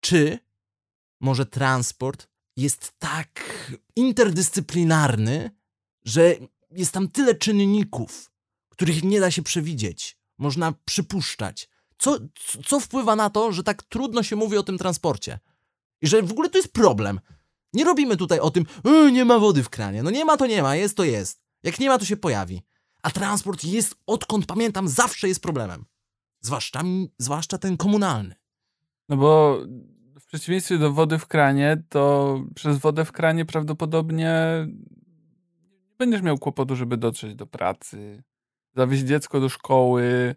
Czy 0.00 0.38
może 1.20 1.46
transport 1.46 2.28
jest 2.56 2.92
tak 2.98 3.40
interdyscyplinarny, 3.96 5.50
że 6.04 6.34
jest 6.70 6.92
tam 6.92 7.08
tyle 7.08 7.34
czynników, 7.34 8.30
których 8.76 9.04
nie 9.04 9.20
da 9.20 9.30
się 9.30 9.42
przewidzieć, 9.42 10.18
można 10.38 10.72
przypuszczać. 10.84 11.68
Co, 11.98 12.18
co 12.66 12.80
wpływa 12.80 13.16
na 13.16 13.30
to, 13.30 13.52
że 13.52 13.62
tak 13.62 13.82
trudno 13.82 14.22
się 14.22 14.36
mówi 14.36 14.56
o 14.56 14.62
tym 14.62 14.78
transporcie? 14.78 15.38
I 16.02 16.06
że 16.06 16.22
w 16.22 16.32
ogóle 16.32 16.50
to 16.50 16.58
jest 16.58 16.72
problem. 16.72 17.20
Nie 17.72 17.84
robimy 17.84 18.16
tutaj 18.16 18.40
o 18.40 18.50
tym, 18.50 18.64
e, 18.84 19.12
nie 19.12 19.24
ma 19.24 19.38
wody 19.38 19.62
w 19.62 19.68
kranie. 19.68 20.02
No 20.02 20.10
nie 20.10 20.24
ma, 20.24 20.36
to 20.36 20.46
nie 20.46 20.62
ma, 20.62 20.76
jest, 20.76 20.96
to 20.96 21.04
jest. 21.04 21.42
Jak 21.62 21.80
nie 21.80 21.88
ma, 21.88 21.98
to 21.98 22.04
się 22.04 22.16
pojawi. 22.16 22.62
A 23.02 23.10
transport 23.10 23.64
jest, 23.64 23.94
odkąd 24.06 24.46
pamiętam, 24.46 24.88
zawsze 24.88 25.28
jest 25.28 25.42
problemem. 25.42 25.84
Zwłaszcza, 26.40 26.82
zwłaszcza 27.18 27.58
ten 27.58 27.76
komunalny. 27.76 28.34
No 29.08 29.16
bo 29.16 29.60
w 30.20 30.26
przeciwieństwie 30.26 30.78
do 30.78 30.92
wody 30.92 31.18
w 31.18 31.26
kranie, 31.26 31.82
to 31.88 32.40
przez 32.54 32.78
wodę 32.78 33.04
w 33.04 33.12
kranie 33.12 33.44
prawdopodobnie 33.44 34.34
nie 35.88 35.96
będziesz 35.98 36.22
miał 36.22 36.38
kłopotu, 36.38 36.76
żeby 36.76 36.96
dotrzeć 36.96 37.34
do 37.34 37.46
pracy, 37.46 38.22
zawieźć 38.76 39.02
dziecko 39.02 39.40
do 39.40 39.48
szkoły. 39.48 40.34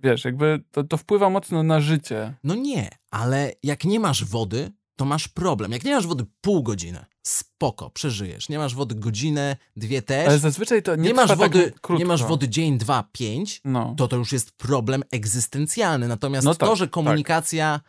Wiesz, 0.00 0.24
jakby 0.24 0.64
to, 0.70 0.84
to 0.84 0.96
wpływa 0.96 1.30
mocno 1.30 1.62
na 1.62 1.80
życie. 1.80 2.34
No 2.44 2.54
nie, 2.54 2.88
ale 3.10 3.52
jak 3.62 3.84
nie 3.84 4.00
masz 4.00 4.24
wody, 4.24 4.72
to 4.96 5.04
masz 5.04 5.28
problem. 5.28 5.72
Jak 5.72 5.84
nie 5.84 5.94
masz 5.94 6.06
wody 6.06 6.26
pół 6.40 6.62
godziny, 6.62 7.04
spoko, 7.22 7.90
przeżyjesz. 7.90 8.48
Nie 8.48 8.58
masz 8.58 8.74
wody 8.74 8.94
godzinę, 8.94 9.56
dwie 9.76 10.02
też. 10.02 10.28
Ale 10.28 10.38
zazwyczaj 10.38 10.82
to 10.82 10.96
nie, 10.96 11.02
nie 11.02 11.14
masz 11.14 11.28
tak 11.28 11.38
wody, 11.38 11.72
tak 11.82 11.98
Nie 11.98 12.06
masz 12.06 12.24
wody 12.24 12.48
dzień, 12.48 12.78
dwa, 12.78 13.08
pięć, 13.12 13.60
no. 13.64 13.94
to 13.98 14.08
to 14.08 14.16
już 14.16 14.32
jest 14.32 14.52
problem 14.52 15.02
egzystencjalny. 15.10 16.08
Natomiast 16.08 16.44
no 16.44 16.54
tak, 16.54 16.68
to, 16.68 16.76
że 16.76 16.88
komunikacja 16.88 17.80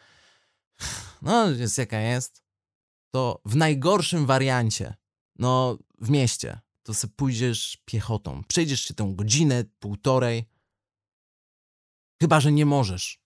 tak. 0.78 0.88
no 1.22 1.50
jest 1.52 1.78
jaka 1.78 2.00
jest, 2.00 2.44
to 3.12 3.42
w 3.46 3.56
najgorszym 3.56 4.26
wariancie, 4.26 4.96
no 5.40 5.78
w 6.02 6.10
mieście, 6.10 6.60
to 6.90 6.94
sobie 6.94 7.14
pójdziesz 7.16 7.78
piechotą. 7.86 8.44
Przejdziesz 8.48 8.82
się 8.82 8.94
tę 8.94 9.14
godzinę, 9.16 9.64
półtorej. 9.80 10.46
Chyba, 12.22 12.40
że 12.40 12.52
nie 12.52 12.66
możesz. 12.66 13.20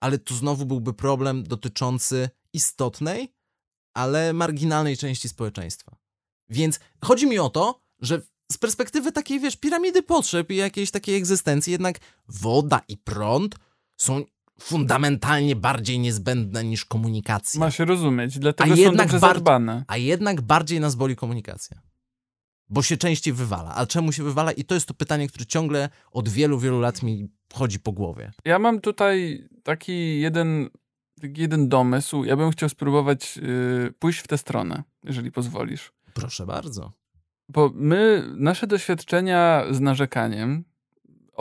Ale 0.00 0.18
tu 0.18 0.34
znowu 0.34 0.66
byłby 0.66 0.94
problem 0.94 1.42
dotyczący 1.42 2.30
istotnej, 2.52 3.34
ale 3.94 4.32
marginalnej 4.32 4.96
części 4.96 5.28
społeczeństwa. 5.28 5.96
Więc 6.48 6.80
chodzi 7.04 7.26
mi 7.26 7.38
o 7.38 7.50
to, 7.50 7.82
że 7.98 8.22
z 8.52 8.58
perspektywy 8.58 9.12
takiej, 9.12 9.40
wiesz, 9.40 9.56
piramidy 9.56 10.02
potrzeb 10.02 10.50
i 10.50 10.56
jakiejś 10.56 10.90
takiej 10.90 11.16
egzystencji, 11.16 11.70
jednak 11.70 11.98
woda 12.28 12.80
i 12.88 12.96
prąd 12.96 13.56
są 13.96 14.24
fundamentalnie 14.60 15.56
bardziej 15.56 15.98
niezbędne 15.98 16.64
niż 16.64 16.84
komunikacja. 16.84 17.60
Ma 17.60 17.70
się 17.70 17.84
rozumieć, 17.84 18.38
dlatego 18.38 18.72
A 18.72 18.76
są 18.76 18.82
jednak 18.82 19.06
dobrze 19.06 19.18
zadbane. 19.18 19.84
A 19.88 19.96
jednak 19.96 20.40
bardziej 20.40 20.80
nas 20.80 20.94
boli 20.94 21.16
komunikacja. 21.16 21.91
Bo 22.72 22.82
się 22.82 22.96
częściej 22.96 23.34
wywala. 23.34 23.74
A 23.74 23.86
czemu 23.86 24.12
się 24.12 24.22
wywala? 24.22 24.52
I 24.52 24.64
to 24.64 24.74
jest 24.74 24.86
to 24.86 24.94
pytanie, 24.94 25.28
które 25.28 25.46
ciągle 25.46 25.88
od 26.12 26.28
wielu, 26.28 26.58
wielu 26.58 26.80
lat 26.80 27.02
mi 27.02 27.28
chodzi 27.54 27.80
po 27.80 27.92
głowie. 27.92 28.32
Ja 28.44 28.58
mam 28.58 28.80
tutaj 28.80 29.48
taki 29.62 30.20
jeden, 30.20 30.68
taki 31.20 31.40
jeden 31.40 31.68
domysł. 31.68 32.24
Ja 32.24 32.36
bym 32.36 32.50
chciał 32.50 32.68
spróbować 32.68 33.38
y, 33.38 33.94
pójść 33.98 34.18
w 34.18 34.28
tę 34.28 34.38
stronę, 34.38 34.82
jeżeli 35.04 35.32
pozwolisz. 35.32 35.92
Proszę 36.14 36.46
bardzo. 36.46 36.92
Bo 37.48 37.70
my, 37.74 38.30
nasze 38.36 38.66
doświadczenia 38.66 39.64
z 39.70 39.80
narzekaniem 39.80 40.64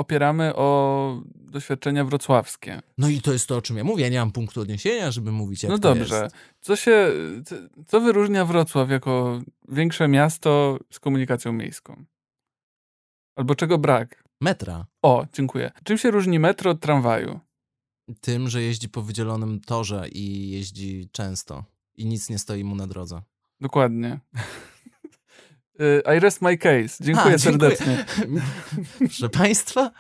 opieramy 0.01 0.55
o 0.55 1.21
doświadczenia 1.35 2.05
wrocławskie. 2.05 2.81
No 2.97 3.09
i 3.09 3.21
to 3.21 3.33
jest 3.33 3.47
to, 3.47 3.57
o 3.57 3.61
czym 3.61 3.77
ja 3.77 3.83
mówię. 3.83 4.03
Ja 4.03 4.09
nie 4.09 4.19
mam 4.19 4.31
punktu 4.31 4.61
odniesienia, 4.61 5.11
żeby 5.11 5.31
mówić, 5.31 5.63
jak 5.63 5.71
no 5.71 5.77
dobrze. 5.77 6.27
Co 6.61 6.75
się, 6.75 7.11
co, 7.45 7.55
co 7.87 8.01
wyróżnia 8.01 8.45
Wrocław 8.45 8.89
jako 8.89 9.41
większe 9.69 10.07
miasto 10.07 10.79
z 10.89 10.99
komunikacją 10.99 11.53
miejską? 11.53 12.05
Albo 13.35 13.55
czego 13.55 13.77
brak? 13.77 14.23
Metra. 14.41 14.85
O, 15.01 15.25
dziękuję. 15.33 15.71
Czym 15.83 15.97
się 15.97 16.11
różni 16.11 16.39
metro 16.39 16.71
od 16.71 16.79
tramwaju? 16.79 17.39
Tym, 18.21 18.49
że 18.49 18.61
jeździ 18.61 18.89
po 18.89 19.01
wydzielonym 19.01 19.59
torze 19.59 20.09
i 20.09 20.49
jeździ 20.49 21.09
często. 21.11 21.63
I 21.97 22.05
nic 22.05 22.29
nie 22.29 22.39
stoi 22.39 22.63
mu 22.63 22.75
na 22.75 22.87
drodze. 22.87 23.21
Dokładnie. 23.61 24.19
Y, 25.79 26.01
I 26.17 26.19
rest 26.19 26.41
my 26.41 26.57
case. 26.57 27.03
Dziękuję 27.03 27.35
A, 27.35 27.37
dziękuję. 27.37 27.75
serdecznie. 27.75 28.05
Proszę 28.97 29.29
Państwa, 29.29 29.91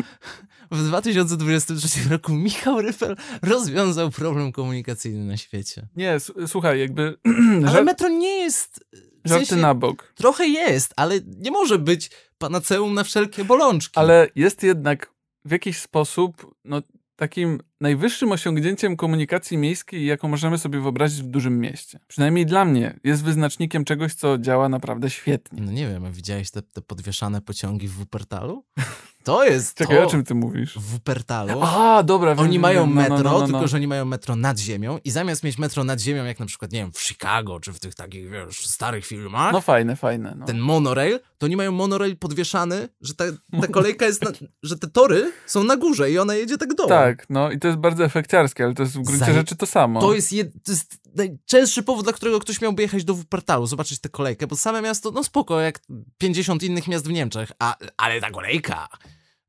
w 0.71 0.83
2023 0.83 2.09
roku 2.09 2.33
Michał 2.33 2.81
Ryfel 2.81 3.15
rozwiązał 3.41 4.09
problem 4.09 4.51
komunikacyjny 4.51 5.25
na 5.25 5.37
świecie. 5.37 5.87
Nie, 5.95 6.17
słuchaj, 6.47 6.79
jakby 6.79 7.17
Ale 7.67 7.83
metro 7.83 8.09
nie 8.09 8.37
jest... 8.37 8.85
W 9.25 9.29
żarty 9.29 9.45
sensie, 9.45 9.61
na 9.61 9.73
bok. 9.73 10.13
Trochę 10.15 10.47
jest, 10.47 10.93
ale 10.95 11.19
nie 11.37 11.51
może 11.51 11.79
być 11.79 12.11
panaceum 12.37 12.93
na 12.93 13.03
wszelkie 13.03 13.45
bolączki. 13.45 13.99
Ale 13.99 14.27
jest 14.35 14.63
jednak 14.63 15.13
w 15.45 15.51
jakiś 15.51 15.77
sposób 15.77 16.55
no, 16.65 16.81
takim 17.15 17.59
najwyższym 17.81 18.31
osiągnięciem 18.31 18.95
komunikacji 18.95 19.57
miejskiej, 19.57 20.05
jaką 20.05 20.27
możemy 20.27 20.57
sobie 20.57 20.79
wyobrazić 20.79 21.21
w 21.21 21.27
dużym 21.27 21.59
mieście. 21.59 21.99
Przynajmniej 22.07 22.45
dla 22.45 22.65
mnie 22.65 22.99
jest 23.03 23.23
wyznacznikiem 23.23 23.85
czegoś, 23.85 24.13
co 24.13 24.37
działa 24.37 24.69
naprawdę 24.69 25.09
świetnie. 25.09 25.61
No 25.61 25.71
nie 25.71 25.87
wiem, 25.87 26.11
widziałeś 26.11 26.51
te, 26.51 26.61
te 26.61 26.81
podwieszane 26.81 27.41
pociągi 27.41 27.87
w 27.87 27.93
Wuppertalu? 27.93 28.63
To 29.23 29.43
jest 29.43 29.77
Czekaj, 29.77 29.97
to. 29.97 30.03
o 30.03 30.09
czym 30.09 30.23
ty 30.23 30.35
mówisz? 30.35 30.73
W 30.73 30.81
Wuppertalu 30.81 31.61
A, 31.63 32.03
dobra. 32.03 32.35
oni 32.37 32.51
wiem, 32.51 32.61
mają. 32.61 32.87
No, 32.87 32.93
no, 32.95 33.01
metro, 33.01 33.17
no, 33.17 33.31
no, 33.31 33.39
no. 33.39 33.47
tylko 33.47 33.67
że 33.67 33.77
oni 33.77 33.87
mają 33.87 34.05
metro 34.05 34.35
nad 34.35 34.59
ziemią 34.59 34.99
i 35.03 35.11
zamiast 35.11 35.43
mieć 35.43 35.57
metro 35.57 35.83
nad 35.83 35.99
ziemią, 35.99 36.25
jak 36.25 36.39
na 36.39 36.45
przykład, 36.45 36.71
nie 36.71 36.79
wiem, 36.79 36.91
w 36.93 37.01
Chicago, 37.01 37.59
czy 37.59 37.73
w 37.73 37.79
tych 37.79 37.95
takich, 37.95 38.29
wiesz, 38.29 38.65
starych 38.67 39.05
filmach, 39.05 39.53
No 39.53 39.61
fajne, 39.61 39.95
fajne. 39.95 40.35
No. 40.37 40.45
ten 40.45 40.59
monorail, 40.59 41.19
to 41.37 41.45
oni 41.45 41.55
mają 41.55 41.71
monorail 41.71 42.17
podwieszany, 42.17 42.89
że 43.01 43.13
ta, 43.13 43.23
ta 43.61 43.67
kolejka 43.67 44.05
jest, 44.05 44.23
na, 44.23 44.31
że 44.63 44.77
te 44.77 44.87
tory 44.87 45.31
są 45.45 45.63
na 45.63 45.77
górze 45.77 46.11
i 46.11 46.19
ona 46.19 46.35
jedzie 46.35 46.57
tak 46.57 46.73
dołem. 46.73 46.89
Tak, 46.89 47.25
no 47.29 47.51
i 47.51 47.59
to 47.59 47.67
jest 47.71 47.79
bardzo 47.79 48.05
efekciarskie, 48.05 48.63
ale 48.63 48.73
to 48.73 48.83
jest 48.83 48.97
w 48.97 49.01
gruncie 49.01 49.25
Zaje- 49.25 49.33
rzeczy 49.33 49.55
to 49.55 49.65
samo. 49.65 50.01
To 50.01 50.13
jest, 50.13 50.33
jed, 50.33 50.63
to 50.63 50.71
jest 50.71 50.97
najczęstszy 51.15 51.83
powód, 51.83 52.05
dla 52.05 52.13
którego 52.13 52.39
ktoś 52.39 52.61
miałby 52.61 52.81
jechać 52.81 53.03
do 53.03 53.13
Wuppertalu, 53.13 53.67
zobaczyć 53.67 53.99
tę 53.99 54.09
kolejkę, 54.09 54.47
bo 54.47 54.55
same 54.55 54.81
miasto, 54.81 55.11
no 55.11 55.23
spoko, 55.23 55.59
jak 55.59 55.79
50 56.17 56.63
innych 56.63 56.87
miast 56.87 57.07
w 57.07 57.11
Niemczech, 57.11 57.51
a, 57.59 57.75
ale 57.97 58.21
ta 58.21 58.31
kolejka, 58.31 58.87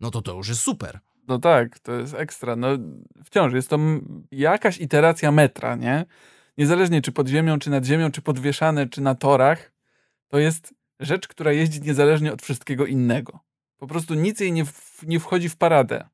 no 0.00 0.10
to 0.10 0.22
to 0.22 0.34
już 0.34 0.48
jest 0.48 0.60
super. 0.60 1.00
No 1.28 1.38
tak, 1.38 1.78
to 1.78 1.92
jest 1.92 2.14
ekstra. 2.14 2.56
No 2.56 2.68
wciąż 3.24 3.52
jest 3.52 3.68
to 3.68 3.78
jakaś 4.30 4.78
iteracja 4.78 5.32
metra, 5.32 5.76
nie? 5.76 6.06
Niezależnie 6.58 7.02
czy 7.02 7.12
pod 7.12 7.28
ziemią, 7.28 7.58
czy 7.58 7.70
nad 7.70 7.84
ziemią, 7.84 8.10
czy 8.10 8.22
podwieszane, 8.22 8.88
czy 8.88 9.00
na 9.00 9.14
torach, 9.14 9.72
to 10.28 10.38
jest 10.38 10.74
rzecz, 11.00 11.28
która 11.28 11.52
jeździ 11.52 11.80
niezależnie 11.80 12.32
od 12.32 12.42
wszystkiego 12.42 12.86
innego. 12.86 13.40
Po 13.76 13.86
prostu 13.86 14.14
nic 14.14 14.40
jej 14.40 14.52
nie, 14.52 14.64
w, 14.64 15.02
nie 15.06 15.20
wchodzi 15.20 15.48
w 15.48 15.56
paradę. 15.56 16.08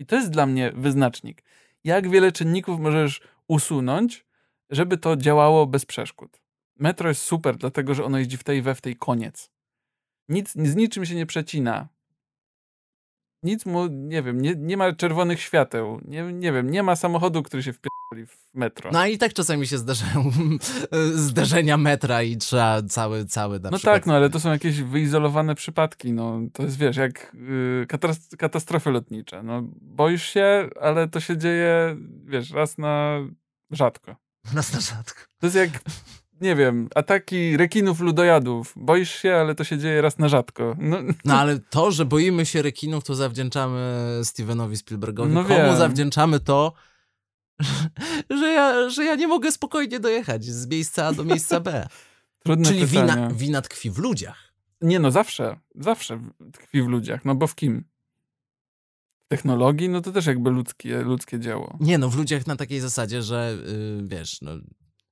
I 0.00 0.06
to 0.06 0.16
jest 0.16 0.30
dla 0.30 0.46
mnie 0.46 0.72
wyznacznik. 0.74 1.42
Jak 1.84 2.08
wiele 2.08 2.32
czynników 2.32 2.80
możesz 2.80 3.20
usunąć, 3.48 4.26
żeby 4.70 4.98
to 4.98 5.16
działało 5.16 5.66
bez 5.66 5.86
przeszkód. 5.86 6.40
Metro 6.76 7.08
jest 7.08 7.22
super, 7.22 7.56
dlatego 7.56 7.94
że 7.94 8.04
ono 8.04 8.18
jeździ 8.18 8.36
w 8.36 8.44
tej 8.44 8.62
we 8.62 8.74
w 8.74 8.80
tej 8.80 8.96
koniec. 8.96 9.50
Nic, 10.28 10.52
z 10.52 10.76
niczym 10.76 11.06
się 11.06 11.14
nie 11.14 11.26
przecina 11.26 11.88
nic 13.42 13.66
mu, 13.66 13.86
nie 13.86 14.22
wiem, 14.22 14.40
nie, 14.40 14.54
nie 14.56 14.76
ma 14.76 14.92
czerwonych 14.92 15.40
świateł, 15.40 16.00
nie, 16.04 16.22
nie 16.22 16.52
wiem, 16.52 16.70
nie 16.70 16.82
ma 16.82 16.96
samochodu, 16.96 17.42
który 17.42 17.62
się 17.62 17.72
wpierdoli 17.72 17.99
w 18.18 18.54
metro. 18.54 18.90
No 18.92 19.06
i 19.06 19.18
tak 19.18 19.32
czasami 19.34 19.66
się 19.66 19.78
zdarzają 19.78 20.30
zdarzenia 21.14 21.76
metra 21.76 22.22
i 22.22 22.36
trzeba 22.36 22.82
cały, 22.82 23.24
cały 23.24 23.60
na 23.60 23.70
No 23.70 23.76
przykład... 23.76 23.96
tak, 23.96 24.06
no 24.06 24.14
ale 24.14 24.30
to 24.30 24.40
są 24.40 24.50
jakieś 24.50 24.82
wyizolowane 24.82 25.54
przypadki, 25.54 26.12
no 26.12 26.40
to 26.52 26.62
jest, 26.62 26.78
wiesz, 26.78 26.96
jak 26.96 27.34
y, 27.82 27.86
katas- 27.88 28.36
katastrofy 28.36 28.90
lotnicze, 28.90 29.42
no 29.42 29.62
boisz 29.80 30.24
się, 30.28 30.68
ale 30.80 31.08
to 31.08 31.20
się 31.20 31.36
dzieje, 31.36 31.96
wiesz, 32.24 32.50
raz 32.50 32.78
na 32.78 33.18
rzadko. 33.70 34.16
Nas 34.54 34.72
na 34.74 34.80
rzadko. 34.80 35.20
To 35.40 35.46
jest 35.46 35.56
jak, 35.56 35.70
nie 36.40 36.56
wiem, 36.56 36.88
ataki 36.94 37.56
rekinów 37.56 38.00
ludojadów, 38.00 38.72
boisz 38.76 39.10
się, 39.14 39.34
ale 39.34 39.54
to 39.54 39.64
się 39.64 39.78
dzieje 39.78 40.02
raz 40.02 40.18
na 40.18 40.28
rzadko. 40.28 40.76
No, 40.78 40.96
No 41.24 41.38
ale 41.38 41.58
to, 41.58 41.90
że 41.90 42.04
boimy 42.04 42.46
się 42.46 42.62
rekinów, 42.62 43.04
to 43.04 43.14
zawdzięczamy 43.14 44.04
Stevenowi 44.24 44.76
Spielbergowi. 44.76 45.32
No 45.32 45.44
Komu 45.44 45.54
wiem. 45.60 45.76
zawdzięczamy 45.76 46.40
to, 46.40 46.72
że 48.40 48.48
ja, 48.48 48.90
że 48.90 49.04
ja 49.04 49.14
nie 49.14 49.28
mogę 49.28 49.52
spokojnie 49.52 50.00
dojechać 50.00 50.44
z 50.44 50.66
miejsca 50.66 51.06
A 51.06 51.12
do 51.12 51.24
miejsca 51.24 51.60
B. 51.60 51.86
trudne 52.44 52.64
Czyli 52.64 52.86
pytanie. 52.86 53.12
wina, 53.12 53.30
wina 53.30 53.62
tkwi 53.62 53.90
w 53.90 53.98
ludziach. 53.98 54.52
Nie 54.80 54.98
no, 54.98 55.10
zawsze, 55.10 55.56
zawsze 55.74 56.20
tkwi 56.52 56.82
w 56.82 56.86
ludziach, 56.86 57.24
no 57.24 57.34
bo 57.34 57.46
w 57.46 57.54
kim? 57.54 57.84
W 59.18 59.28
technologii? 59.28 59.88
No 59.88 60.00
to 60.00 60.12
też 60.12 60.26
jakby 60.26 60.50
ludzkie, 60.50 61.02
ludzkie 61.02 61.40
dzieło. 61.40 61.76
Nie 61.80 61.98
no, 61.98 62.08
w 62.10 62.16
ludziach 62.16 62.46
na 62.46 62.56
takiej 62.56 62.80
zasadzie, 62.80 63.22
że 63.22 63.56
yy, 63.98 64.08
wiesz, 64.08 64.40
no, 64.42 64.50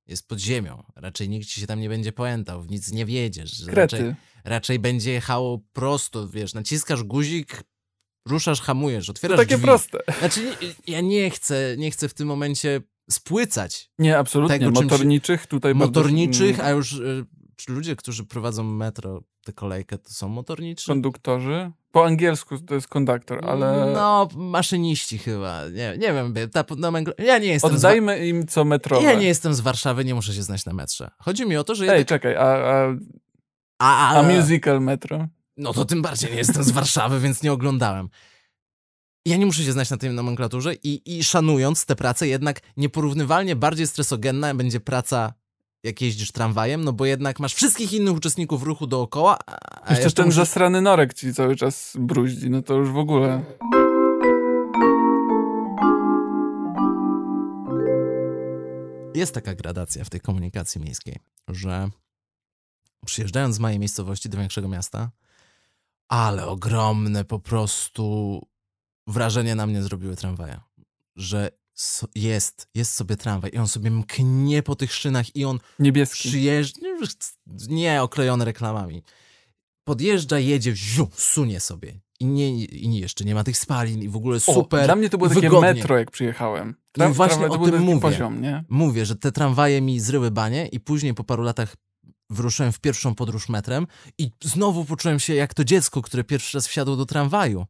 jest 0.07 0.29
pod 0.29 0.39
ziemią. 0.39 0.83
Raczej 0.97 1.29
nikt 1.29 1.49
ci 1.49 1.61
się 1.61 1.67
tam 1.67 1.81
nie 1.81 1.89
będzie 1.89 2.13
pamiętał, 2.13 2.63
w 2.63 2.71
nic 2.71 2.93
nie 2.93 3.07
wiedziesz. 3.07 3.51
że 3.51 3.73
Raczej, 3.73 4.01
Krety. 4.01 4.17
raczej 4.45 4.79
będzie 4.79 5.13
jechało 5.13 5.61
prosto, 5.73 6.29
wiesz, 6.29 6.55
naciskasz 6.55 7.03
guzik, 7.05 7.63
ruszasz, 8.29 8.61
hamujesz, 8.61 9.07
To 9.07 9.13
otwierasz 9.13 9.37
takie 9.39 9.55
drzwi. 9.55 9.67
proste. 9.67 9.99
Znaczy, 10.19 10.41
ja 10.87 11.01
nie 11.01 11.31
chcę, 11.31 11.75
nie 11.79 11.91
chcę 11.91 12.09
w 12.09 12.15
tym 12.15 12.29
momencie 12.29 12.81
spłycać 13.11 13.91
Nie, 13.99 14.19
absolutnie. 14.19 14.59
Tego, 14.59 14.73
czym 14.73 14.77
się- 14.77 14.83
Motorniczych 14.85 15.47
tutaj 15.47 15.75
motorniczych, 15.75 16.61
a 16.61 16.71
już 16.71 16.93
y, 16.93 17.25
ludzie, 17.69 17.97
którzy 17.97 18.25
prowadzą 18.25 18.65
metro, 18.65 19.21
tę 19.45 19.53
kolejkę, 19.53 19.99
to 19.99 20.11
są 20.11 20.29
motorniczy? 20.29 20.87
Konduktorzy. 20.87 21.71
Po 21.93 22.05
angielsku 22.07 22.59
to 22.59 22.75
jest 22.75 22.89
konduktor, 22.89 23.45
ale 23.49 23.93
No, 23.95 24.29
maszyniści 24.37 25.19
chyba. 25.19 25.63
Nie, 25.69 25.95
nie 25.99 26.13
wiem, 26.13 26.35
ta 26.53 26.63
nomenkl- 26.63 27.13
ja 27.25 27.39
nie 27.39 27.47
jestem 27.47 27.75
oddajmy 27.75 28.27
im 28.29 28.47
co 28.47 28.65
metrowe. 28.65 29.03
Ja 29.05 29.15
nie 29.15 29.27
jestem 29.27 29.55
z 29.55 29.61
Warszawy, 29.61 30.05
nie 30.05 30.15
muszę 30.15 30.33
się 30.35 30.43
znać 30.43 30.65
na 30.67 30.73
metrze. 30.73 31.11
Chodzi 31.19 31.47
mi 31.47 31.57
o 31.57 31.65
to, 31.65 31.75
że 31.75 31.95
Ej, 31.95 32.05
czekaj, 32.07 32.37
a, 32.37 32.43
a, 32.43 32.95
a, 33.79 34.19
a 34.19 34.23
musical 34.23 34.81
metro? 34.81 35.29
No 35.59 35.73
to 35.73 35.85
tym 35.85 36.03
bardziej 36.03 36.31
nie 36.31 36.37
jestem 36.37 36.65
z 36.65 36.71
Warszawy, 36.71 37.21
więc 37.25 37.43
nie 37.43 37.53
oglądałem. 37.53 38.09
Ja 39.27 39.37
nie 39.37 39.47
muszę 39.47 39.63
się 39.63 39.73
znać 39.73 39.91
na 39.91 39.97
tej 39.97 40.11
nomenklaturze 40.11 40.75
i, 40.75 41.19
i 41.19 41.25
szanując 41.25 41.87
tę 41.87 41.97
pracę, 41.97 42.29
jednak 42.29 42.61
nieporównywalnie 42.77 43.57
bardziej 43.57 43.87
stresogenna 43.87 44.55
będzie 44.55 44.81
praca, 44.81 45.33
jak 45.83 46.01
jeździsz 46.01 46.33
tramwajem, 46.33 46.85
no 46.85 46.93
bo 46.93 47.07
jednak 47.07 47.41
masz 47.41 47.55
wszystkich 47.55 47.93
innych 47.93 48.15
uczestników 48.15 48.63
ruchu 48.63 48.87
dookoła, 48.87 49.39
a, 49.83 49.95
Jeszcze 49.95 50.11
ten 50.13 50.27
musisz- 50.27 50.35
zasrany 50.37 50.83
norek 50.83 51.15
ci 51.15 51.35
cały 51.35 51.57
czas 51.57 51.93
bruździ, 52.01 52.51
no 52.51 52.63
to 52.63 52.75
już 52.75 52.89
w 52.91 52.97
ogóle. 52.99 53.43
Jest 59.15 59.35
taka 59.35 59.55
gradacja 59.55 60.05
w 60.05 60.11
tej 60.11 60.21
komunikacji 60.21 60.81
miejskiej, 60.81 61.17
że 61.49 61.89
przyjeżdżając 63.07 63.55
z 63.57 63.59
mojej 63.59 63.79
miejscowości 63.79 64.29
do 64.29 64.39
większego 64.39 64.69
miasta, 64.69 65.11
ale 66.09 66.47
ogromne 66.47 67.25
po 67.25 67.39
prostu 67.39 68.41
wrażenie 69.07 69.55
na 69.55 69.67
mnie 69.67 69.83
zrobiły 69.83 70.17
tramwaje. 70.17 70.61
Że 71.17 71.51
jest, 72.15 72.69
jest 72.75 72.93
sobie 72.95 73.17
tramwaj 73.17 73.51
i 73.55 73.59
on 73.59 73.69
sobie 73.69 73.91
mknie 73.91 74.63
po 74.63 74.77
tych 74.77 74.95
szynach 74.95 75.37
i 75.37 75.45
on 75.45 75.59
Niebieski. 75.79 76.29
przyjeżdża, 76.29 76.81
nie 77.69 78.03
oklejony 78.03 78.45
reklamami. 78.45 79.03
Podjeżdża, 79.85 80.39
jedzie, 80.39 80.77
ziu, 80.77 81.09
sunie 81.15 81.61
sobie. 81.61 82.01
i, 82.21 82.27
nie, 82.27 82.65
i 82.65 82.99
jeszcze 82.99 83.25
nie 83.25 83.35
ma 83.35 83.45
tych 83.45 83.59
spalin 83.59 84.03
i 84.03 84.09
w 84.09 84.17
ogóle 84.17 84.41
super 84.41 84.81
O, 84.81 84.85
dla 84.85 84.97
mnie 84.97 85.11
to 85.11 85.19
było 85.19 85.29
takie 85.29 85.41
wygodnie. 85.41 85.75
metro, 85.75 85.99
jak 85.99 86.11
przyjechałem. 86.11 86.75
No 86.97 87.11
właśnie 87.15 87.47
o 87.47 87.59
tym 87.67 87.83
mówię. 87.83 88.01
poziom, 88.01 88.43
nie? 88.43 88.65
Mówię, 88.69 89.07
że 89.07 89.17
te 89.17 89.33
tramwaje 89.33 89.81
mi 89.81 90.01
zryły 90.01 90.31
banie 90.31 90.67
i 90.67 90.81
później 90.81 91.15
po 91.15 91.25
paru 91.25 91.43
latach 91.43 91.77
wyruszyłem 92.31 92.73
w 92.73 92.81
pierwszą 92.81 93.15
podróż 93.15 93.49
metrem 93.49 93.87
i 94.19 94.31
znowu 94.45 94.85
poczułem 94.85 95.21
się 95.21 95.35
jak 95.35 95.55
to 95.55 95.65
dziecko, 95.65 96.03
które 96.03 96.25
pierwszy 96.25 96.57
raz 96.59 96.67
wsiadło 96.69 96.97
do 96.97 97.07
tramwaju. 97.07 97.67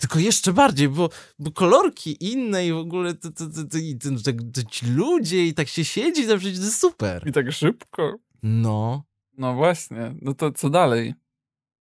Tylko 0.00 0.18
jeszcze 0.18 0.52
bardziej, 0.52 0.88
bo, 0.88 1.08
bo 1.38 1.50
kolorki 1.52 2.16
inne 2.32 2.66
i 2.66 2.72
w 2.72 2.76
ogóle 2.76 3.14
to, 3.14 3.30
to, 3.30 3.46
to, 3.46 3.64
to, 3.64 3.78
i 3.78 3.98
to, 3.98 4.08
to, 4.10 4.32
to 4.54 4.70
ci 4.70 4.86
ludzie 4.86 5.46
i 5.46 5.54
tak 5.54 5.68
się 5.68 5.84
siedzi, 5.84 6.26
to 6.26 6.38
przecież 6.38 6.58
to 6.58 6.64
jest 6.64 6.78
super. 6.80 7.28
I 7.28 7.32
tak 7.32 7.52
szybko. 7.52 8.14
No, 8.42 9.04
No 9.38 9.54
właśnie, 9.54 10.14
no 10.22 10.34
to 10.34 10.52
co 10.52 10.70
dalej? 10.70 11.14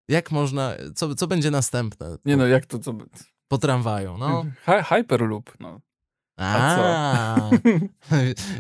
jak 0.10 0.32
można, 0.32 0.74
co, 0.96 1.16
co 1.16 1.28
będzie 1.28 1.52
następne 1.52 2.18
Nie 2.26 2.38
no, 2.38 2.48
jak 2.48 2.66
to, 2.66 2.80
co... 2.80 2.94
po 3.48 3.58
tramwaju, 3.58 4.18
no. 4.18 4.46
Hy- 4.66 4.84
Hyperloop, 4.84 5.60
no. 5.60 5.82
A 6.38 6.76
co? 6.76 6.84
A, 6.86 7.50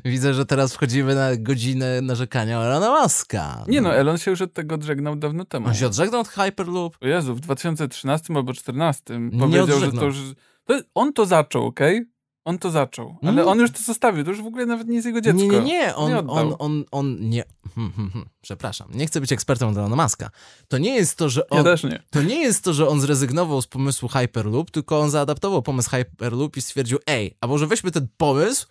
widzę, 0.09 0.33
że 0.33 0.45
teraz 0.45 0.73
wchodzimy 0.73 1.15
na 1.15 1.35
godzinę 1.35 2.01
narzekania 2.01 2.61
Elona 2.61 3.01
Muska. 3.01 3.65
Nie 3.67 3.81
no, 3.81 3.95
Elon 3.95 4.17
się 4.17 4.31
już 4.31 4.41
od 4.41 4.53
tego 4.53 4.75
odżegnał 4.75 5.15
dawno 5.15 5.45
temu. 5.45 5.67
On 5.67 5.73
się 5.73 5.87
odżegnał 5.87 6.21
od 6.21 6.27
Hyperloop? 6.27 6.97
O 7.01 7.07
Jezu, 7.07 7.35
w 7.35 7.39
2013 7.39 8.25
albo 8.29 8.43
2014 8.43 9.19
Nie 9.19 9.39
powiedział, 9.39 9.79
że 9.79 9.91
to 9.91 10.05
już... 10.05 10.17
To, 10.65 10.79
on 10.95 11.13
to 11.13 11.25
zaczął, 11.25 11.65
okej? 11.65 12.05
On 12.47 12.59
to 12.59 12.71
zaczął, 12.71 13.15
ale 13.23 13.33
Nie. 13.33 13.45
on 13.45 13.59
już 13.59 13.71
to 13.71 13.79
zostawił, 13.83 14.23
to 14.23 14.31
już 14.31 14.41
w 14.41 14.45
ogóle 14.45 14.65
nawet 14.65 14.87
nie 14.87 14.95
jest 14.95 15.05
jego 15.05 15.21
dziecko. 15.21 15.41
Nie, 15.41 15.47
nie, 15.47 15.61
nie. 15.61 15.95
On, 15.95 16.09
Nie 16.11 16.17
on, 16.17 16.55
on, 16.59 16.83
on 16.91 17.29
nie. 17.29 17.43
Hmm, 17.75 17.93
hmm, 17.93 18.11
hmm. 18.11 18.29
Przepraszam. 18.41 18.87
Nie 18.93 19.07
chcę 19.07 19.21
być 19.21 19.31
ekspertem 19.31 19.69
od 19.69 19.77
Elona 19.77 20.03
Muska. 20.03 20.29
To 20.67 20.77
nie 20.77 20.95
jest 20.95 21.17
to, 21.17 21.29
że 21.29 21.41
Ja 21.51 21.57
on. 21.57 21.63
też 21.63 21.83
nie. 21.83 22.03
To 22.09 22.21
nie 22.23 22.41
jest 22.41 22.63
to, 22.63 22.73
że 22.73 22.87
on 22.89 23.01
zrezygnował 23.01 23.61
z 23.61 23.67
pomysłu 23.67 24.09
Hyperloop, 24.09 24.71
tylko 24.71 24.99
on 24.99 25.09
zaadaptował 25.09 25.61
pomysł 25.61 25.89
Hyperloop 25.89 26.57
i 26.57 26.61
stwierdził, 26.61 26.99
ej, 27.07 27.37
a 27.41 27.47
może 27.47 27.67
weźmy 27.67 27.91
ten 27.91 28.07
pomysł 28.17 28.67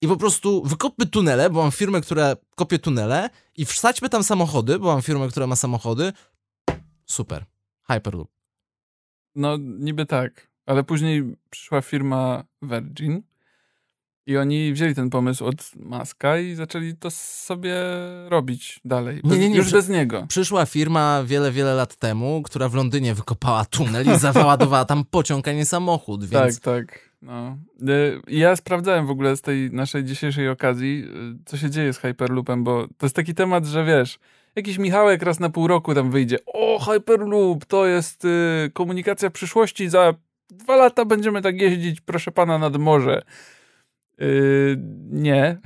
i 0.00 0.08
po 0.08 0.16
prostu 0.16 0.62
wykopmy 0.64 1.06
tunele, 1.06 1.50
bo 1.50 1.62
mam 1.62 1.72
firmę, 1.72 2.00
która 2.00 2.36
kopie 2.54 2.78
tunele 2.78 3.30
i 3.56 3.64
wsadźmy 3.64 4.08
tam 4.08 4.24
samochody, 4.24 4.78
bo 4.78 4.86
mam 4.86 5.02
firmę, 5.02 5.28
która 5.28 5.46
ma 5.46 5.56
samochody. 5.56 6.12
Super. 7.06 7.44
Hyperloop. 7.90 8.28
No, 9.34 9.56
niby 9.60 10.06
tak. 10.06 10.50
Ale 10.66 10.84
później 10.84 11.36
przyszła 11.50 11.82
firma 11.82 12.44
Virgin 12.62 13.22
i 14.26 14.36
oni 14.36 14.72
wzięli 14.72 14.94
ten 14.94 15.10
pomysł 15.10 15.44
od 15.44 15.70
Maska 15.76 16.38
i 16.38 16.54
zaczęli 16.54 16.96
to 16.96 17.10
sobie 17.10 17.74
robić 18.28 18.80
dalej. 18.84 19.20
Bez, 19.24 19.32
Nie, 19.32 19.38
nie, 19.38 19.48
nie, 19.48 19.56
już 19.56 19.72
bez 19.72 19.88
niego. 19.88 20.26
Przyszła 20.28 20.66
firma 20.66 21.22
wiele, 21.26 21.52
wiele 21.52 21.74
lat 21.74 21.96
temu, 21.96 22.42
która 22.42 22.68
w 22.68 22.74
Londynie 22.74 23.14
wykopała 23.14 23.64
tunel 23.64 24.06
i 24.14 24.18
załadowała 24.18 24.84
tam 24.84 25.04
pociąg, 25.10 25.48
a 25.48 25.52
nie 25.52 25.64
samochód, 25.66 26.24
więc... 26.24 26.60
Tak, 26.60 26.86
tak. 26.86 27.10
No. 27.22 27.56
Y, 27.88 28.20
Ja 28.28 28.56
sprawdzałem 28.56 29.06
w 29.06 29.10
ogóle 29.10 29.36
z 29.36 29.40
tej 29.40 29.70
naszej 29.70 30.04
dzisiejszej 30.04 30.48
okazji, 30.48 31.04
y, 31.40 31.44
co 31.44 31.56
się 31.56 31.70
dzieje 31.70 31.92
z 31.92 31.98
Hyperloopem, 31.98 32.64
bo 32.64 32.88
to 32.98 33.06
jest 33.06 33.16
taki 33.16 33.34
temat, 33.34 33.66
że 33.66 33.84
wiesz, 33.84 34.18
jakiś 34.56 34.78
Michałek 34.78 35.22
raz 35.22 35.40
na 35.40 35.50
pół 35.50 35.66
roku 35.66 35.94
tam 35.94 36.10
wyjdzie. 36.10 36.38
O, 36.46 36.78
Hyperloop, 36.78 37.64
to 37.64 37.86
jest 37.86 38.24
y, 38.24 38.70
komunikacja 38.74 39.30
przyszłości, 39.30 39.88
za 39.88 40.14
dwa 40.50 40.76
lata 40.76 41.04
będziemy 41.04 41.42
tak 41.42 41.60
jeździć, 41.60 42.00
proszę 42.00 42.32
pana, 42.32 42.58
nad 42.58 42.76
morze. 42.76 43.22
Y, 44.20 44.76
nie, 45.10 45.58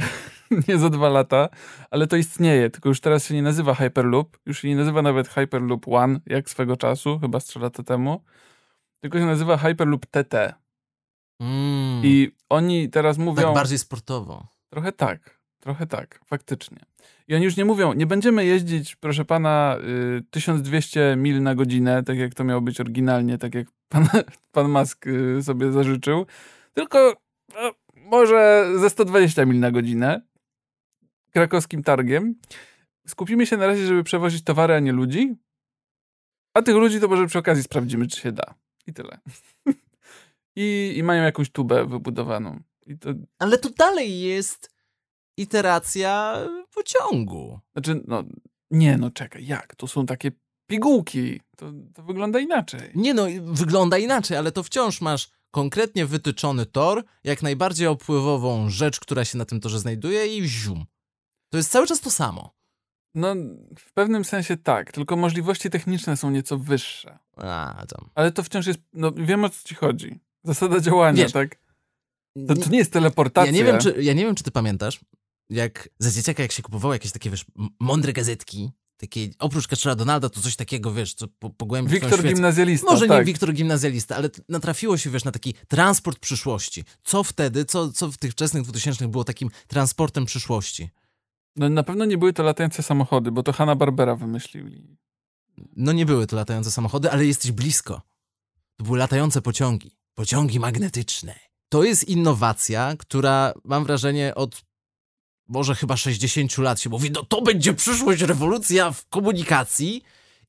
nie 0.68 0.78
za 0.78 0.90
dwa 0.90 1.08
lata, 1.08 1.48
ale 1.90 2.06
to 2.06 2.16
istnieje, 2.16 2.70
tylko 2.70 2.88
już 2.88 3.00
teraz 3.00 3.26
się 3.26 3.34
nie 3.34 3.42
nazywa 3.42 3.74
Hyperloop, 3.74 4.38
już 4.46 4.58
się 4.62 4.68
nie 4.68 4.76
nazywa 4.76 5.02
nawet 5.02 5.28
Hyperloop 5.28 5.88
One, 5.88 6.20
jak 6.26 6.50
swego 6.50 6.76
czasu, 6.76 7.18
chyba 7.18 7.40
z 7.40 7.44
trzy 7.44 7.58
lata 7.58 7.82
temu, 7.82 8.24
tylko 9.00 9.18
się 9.18 9.26
nazywa 9.26 9.56
Hyperloop 9.56 10.06
TT. 10.06 10.54
Mm, 11.40 12.02
I 12.04 12.32
oni 12.48 12.88
teraz 12.90 13.18
mówią. 13.18 13.42
tak 13.42 13.54
bardziej 13.54 13.78
sportowo. 13.78 14.46
Trochę 14.70 14.92
tak, 14.92 15.40
trochę 15.60 15.86
tak, 15.86 16.20
faktycznie. 16.26 16.78
I 17.28 17.34
oni 17.34 17.44
już 17.44 17.56
nie 17.56 17.64
mówią, 17.64 17.92
nie 17.92 18.06
będziemy 18.06 18.44
jeździć, 18.44 18.96
proszę 18.96 19.24
pana, 19.24 19.78
y, 20.18 20.22
1200 20.30 21.16
mil 21.16 21.42
na 21.42 21.54
godzinę, 21.54 22.02
tak 22.02 22.18
jak 22.18 22.34
to 22.34 22.44
miało 22.44 22.60
być 22.60 22.80
oryginalnie, 22.80 23.38
tak 23.38 23.54
jak 23.54 23.66
pan, 23.88 24.08
pan 24.52 24.70
Musk 24.70 25.06
y, 25.06 25.42
sobie 25.42 25.72
zażyczył, 25.72 26.26
tylko 26.74 27.16
no, 27.54 27.72
może 27.94 28.66
ze 28.76 28.90
120 28.90 29.44
mil 29.44 29.60
na 29.60 29.70
godzinę 29.70 30.28
krakowskim 31.38 31.82
targiem. 31.82 32.34
Skupimy 33.06 33.46
się 33.46 33.56
na 33.56 33.66
razie, 33.66 33.86
żeby 33.86 34.04
przewozić 34.04 34.44
towary, 34.44 34.74
a 34.74 34.80
nie 34.80 34.92
ludzi. 34.92 35.34
A 36.54 36.62
tych 36.62 36.74
ludzi 36.74 37.00
to 37.00 37.08
może 37.08 37.26
przy 37.26 37.38
okazji 37.38 37.62
sprawdzimy, 37.62 38.06
czy 38.06 38.20
się 38.20 38.32
da. 38.32 38.54
I 38.86 38.92
tyle. 38.92 39.18
I, 40.56 40.94
I 40.96 41.02
mają 41.02 41.22
jakąś 41.22 41.50
tubę 41.50 41.86
wybudowaną. 41.86 42.60
To, 43.00 43.10
Ale 43.38 43.58
to 43.58 43.70
dalej 43.70 44.20
jest 44.20 44.77
iteracja 45.38 46.38
pociągu. 46.74 47.60
Znaczy, 47.72 48.00
no, 48.06 48.24
nie, 48.70 48.96
no 48.96 49.10
czekaj, 49.10 49.46
jak? 49.46 49.74
To 49.74 49.86
są 49.86 50.06
takie 50.06 50.32
pigułki. 50.66 51.40
To, 51.56 51.72
to 51.94 52.02
wygląda 52.02 52.38
inaczej. 52.38 52.90
Nie 52.94 53.14
no, 53.14 53.26
wygląda 53.42 53.98
inaczej, 53.98 54.36
ale 54.36 54.52
to 54.52 54.62
wciąż 54.62 55.00
masz 55.00 55.30
konkretnie 55.50 56.06
wytyczony 56.06 56.66
tor, 56.66 57.04
jak 57.24 57.42
najbardziej 57.42 57.86
opływową 57.86 58.70
rzecz, 58.70 59.00
która 59.00 59.24
się 59.24 59.38
na 59.38 59.44
tym 59.44 59.60
torze 59.60 59.78
znajduje 59.78 60.36
i 60.38 60.48
zium. 60.48 60.84
To 61.50 61.56
jest 61.56 61.70
cały 61.70 61.86
czas 61.86 62.00
to 62.00 62.10
samo. 62.10 62.54
No, 63.14 63.34
w 63.78 63.92
pewnym 63.92 64.24
sensie 64.24 64.56
tak, 64.56 64.92
tylko 64.92 65.16
możliwości 65.16 65.70
techniczne 65.70 66.16
są 66.16 66.30
nieco 66.30 66.58
wyższe. 66.58 67.18
A, 67.36 67.84
tam. 67.88 68.10
Ale 68.14 68.32
to 68.32 68.42
wciąż 68.42 68.66
jest, 68.66 68.80
no 68.92 69.12
wiem 69.12 69.44
o 69.44 69.48
co 69.48 69.68
ci 69.68 69.74
chodzi. 69.74 70.20
Zasada 70.44 70.80
działania, 70.80 71.22
Wiesz, 71.22 71.32
tak? 71.32 71.58
To, 72.48 72.54
to 72.54 72.70
nie 72.70 72.78
jest 72.78 72.92
teleportacja. 72.92 73.52
Ja 73.52 73.58
nie, 73.58 73.64
wiem, 73.64 73.78
czy, 73.80 74.02
ja 74.02 74.12
nie 74.12 74.24
wiem, 74.24 74.34
czy 74.34 74.44
ty 74.44 74.50
pamiętasz, 74.50 75.00
jak 75.50 75.88
za 75.98 76.10
dzieciaka, 76.10 76.42
jak 76.42 76.52
się 76.52 76.62
kupowało 76.62 76.94
jakieś 76.94 77.12
takie, 77.12 77.30
wiesz, 77.30 77.44
mądre 77.80 78.12
gazetki, 78.12 78.72
takie, 78.96 79.28
oprócz 79.38 79.68
Kaczora 79.68 79.94
Donalda, 79.94 80.28
to 80.28 80.40
coś 80.40 80.56
takiego, 80.56 80.92
wiesz, 80.92 81.14
co 81.14 81.28
po, 81.38 81.50
pogłębi 81.50 81.90
Wiktor 81.90 82.22
gimnazjalista, 82.22 82.92
Może 82.92 83.06
tak. 83.06 83.18
nie 83.18 83.24
Wiktor 83.24 83.52
gimnazjalista, 83.52 84.16
ale 84.16 84.30
natrafiło 84.48 84.96
się, 84.96 85.10
wiesz, 85.10 85.24
na 85.24 85.30
taki 85.30 85.54
transport 85.68 86.18
przyszłości. 86.18 86.84
Co 87.04 87.24
wtedy, 87.24 87.64
co, 87.64 87.92
co 87.92 88.10
w 88.10 88.16
tych 88.16 88.32
wczesnych 88.32 88.62
2000 88.62 89.08
było 89.08 89.24
takim 89.24 89.50
transportem 89.66 90.24
przyszłości? 90.24 90.90
No 91.56 91.68
na 91.68 91.82
pewno 91.82 92.04
nie 92.04 92.18
były 92.18 92.32
to 92.32 92.42
latające 92.42 92.82
samochody, 92.82 93.32
bo 93.32 93.42
to 93.42 93.52
Hanna-Barbera 93.52 94.16
wymyślili. 94.16 94.96
No 95.76 95.92
nie 95.92 96.06
były 96.06 96.26
to 96.26 96.36
latające 96.36 96.70
samochody, 96.70 97.10
ale 97.10 97.26
jesteś 97.26 97.52
blisko. 97.52 98.02
To 98.76 98.84
były 98.84 98.98
latające 98.98 99.42
pociągi. 99.42 99.98
Pociągi 100.14 100.60
magnetyczne. 100.60 101.34
To 101.68 101.84
jest 101.84 102.08
innowacja, 102.08 102.94
która 102.98 103.52
mam 103.64 103.84
wrażenie 103.84 104.34
od 104.34 104.67
może 105.48 105.74
chyba 105.74 105.96
60 105.96 106.58
lat 106.58 106.80
się 106.80 106.90
mówi, 106.90 107.10
no 107.10 107.22
to 107.24 107.42
będzie 107.42 107.74
przyszłość, 107.74 108.22
rewolucja 108.22 108.90
w 108.90 109.08
komunikacji. 109.08 110.02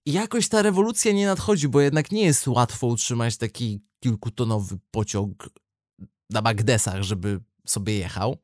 I 0.06 0.12
jakoś 0.14 0.50
ta 0.50 0.62
rewolucja 0.62 1.12
nie 1.12 1.26
nadchodzi, 1.26 1.68
bo 1.68 1.82
jednak 1.82 2.12
nie 2.12 2.24
jest 2.24 2.48
łatwo 2.48 2.88
utrzymać 2.88 3.38
taki 3.38 3.82
kilkutonowy 4.04 4.78
pociąg 4.92 5.50
na 6.30 6.42
magnesach, 6.42 7.02
żeby 7.04 7.40
sobie 7.68 7.98
jechał. 7.98 8.38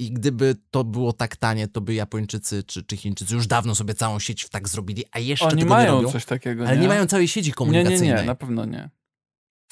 I 0.00 0.10
gdyby 0.10 0.56
to 0.70 0.84
było 0.84 1.12
tak 1.12 1.36
tanie, 1.36 1.68
to 1.68 1.80
by 1.80 1.94
Japończycy 1.94 2.62
czy, 2.64 2.82
czy 2.84 2.96
Chińczycy 2.96 3.34
już 3.34 3.46
dawno 3.46 3.74
sobie 3.74 3.94
całą 3.94 4.18
sieć 4.18 4.42
w 4.44 4.48
tak 4.48 4.68
zrobili, 4.68 5.04
a 5.12 5.18
jeszcze 5.18 5.44
Oni 5.46 5.54
tego 5.54 5.64
nie 5.64 5.70
mają 5.70 5.92
robią. 5.92 6.12
coś 6.12 6.24
takiego, 6.24 6.66
Ale 6.68 6.76
nie 6.78 6.88
mają 6.88 7.06
całej 7.06 7.28
sieci 7.28 7.48
Nie, 7.48 7.54
komunikacyjnej. 7.54 8.08
nie, 8.08 8.14
nie, 8.20 8.22
na 8.26 8.34
pewno 8.34 8.64
nie. 8.64 8.90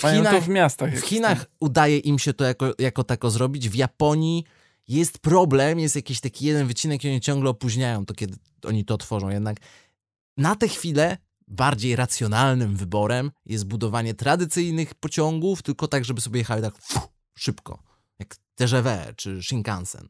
w 0.01 0.03
Chinach, 0.03 0.35
to 0.35 0.41
w 0.41 0.49
miastach. 0.49 0.95
w 0.95 1.05
Chinach 1.05 1.39
jest. 1.39 1.51
udaje 1.61 1.99
im 1.99 2.19
się 2.19 2.35
to 2.35 2.45
jako, 2.45 2.73
jako 2.79 3.05
tako 3.05 3.31
zrobić. 3.31 3.69
W 3.69 3.75
Japonii 3.75 4.45
jest 4.89 5.19
problem, 5.19 5.79
jest 5.79 5.97
jakiś 5.97 6.21
taki 6.21 6.47
jeden 6.47 6.67
wycinek 6.67 7.05
i 7.05 7.09
oni 7.09 7.21
ciągle 7.21 7.51
opóźniają 7.51 8.07
to, 8.07 8.15
kiedy 8.15 8.37
oni 8.67 8.85
to 8.85 8.95
otworzą. 8.95 9.29
Jednak 9.29 9.57
na 10.37 10.57
tę 10.57 10.69
chwilę 10.69 11.19
bardziej 11.49 11.97
racjonalnym 11.97 12.77
wyborem 12.77 13.31
jest 13.47 13.67
budowanie 13.67 14.15
tradycyjnych 14.15 14.95
pociągów, 14.95 15.63
tylko 15.63 15.89
tak, 15.89 16.05
żeby 16.05 16.21
sobie 16.21 16.39
jechały 16.39 16.63
tak 16.63 16.75
szybko. 17.39 17.83
Jak 18.19 18.37
TGV 18.55 19.13
czy 19.17 19.43
Shinkansen. 19.43 20.09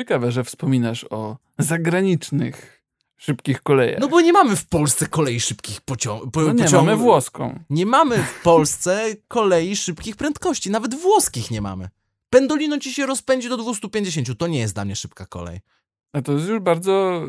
Ciekawe, 0.00 0.32
że 0.32 0.44
wspominasz 0.44 1.06
o 1.10 1.36
zagranicznych 1.58 2.82
szybkich 3.16 3.62
kolejach. 3.62 4.00
No 4.00 4.08
bo 4.08 4.20
nie 4.20 4.32
mamy 4.32 4.56
w 4.56 4.66
Polsce 4.66 5.06
kolei 5.06 5.40
szybkich 5.40 5.80
pociągów. 5.80 6.30
Po, 6.32 6.40
No 6.40 6.52
nie, 6.52 6.64
pociągów. 6.64 6.86
mamy 6.86 6.96
włoską. 6.96 7.60
Nie 7.70 7.86
mamy 7.86 8.22
w 8.22 8.42
Polsce 8.42 9.16
kolei 9.28 9.76
szybkich 9.76 10.16
prędkości, 10.16 10.70
nawet 10.70 10.94
włoskich 10.94 11.50
nie 11.50 11.60
mamy. 11.60 11.88
Pendolino 12.30 12.78
ci 12.78 12.92
się 12.94 13.06
rozpędzi 13.06 13.48
do 13.48 13.56
250, 13.56 14.38
to 14.38 14.46
nie 14.46 14.58
jest 14.58 14.74
dla 14.74 14.84
mnie 14.84 14.96
szybka 14.96 15.26
kolej. 15.26 15.60
A 16.12 16.22
to 16.22 16.32
jest 16.32 16.48
już 16.48 16.60
bardzo 16.60 17.22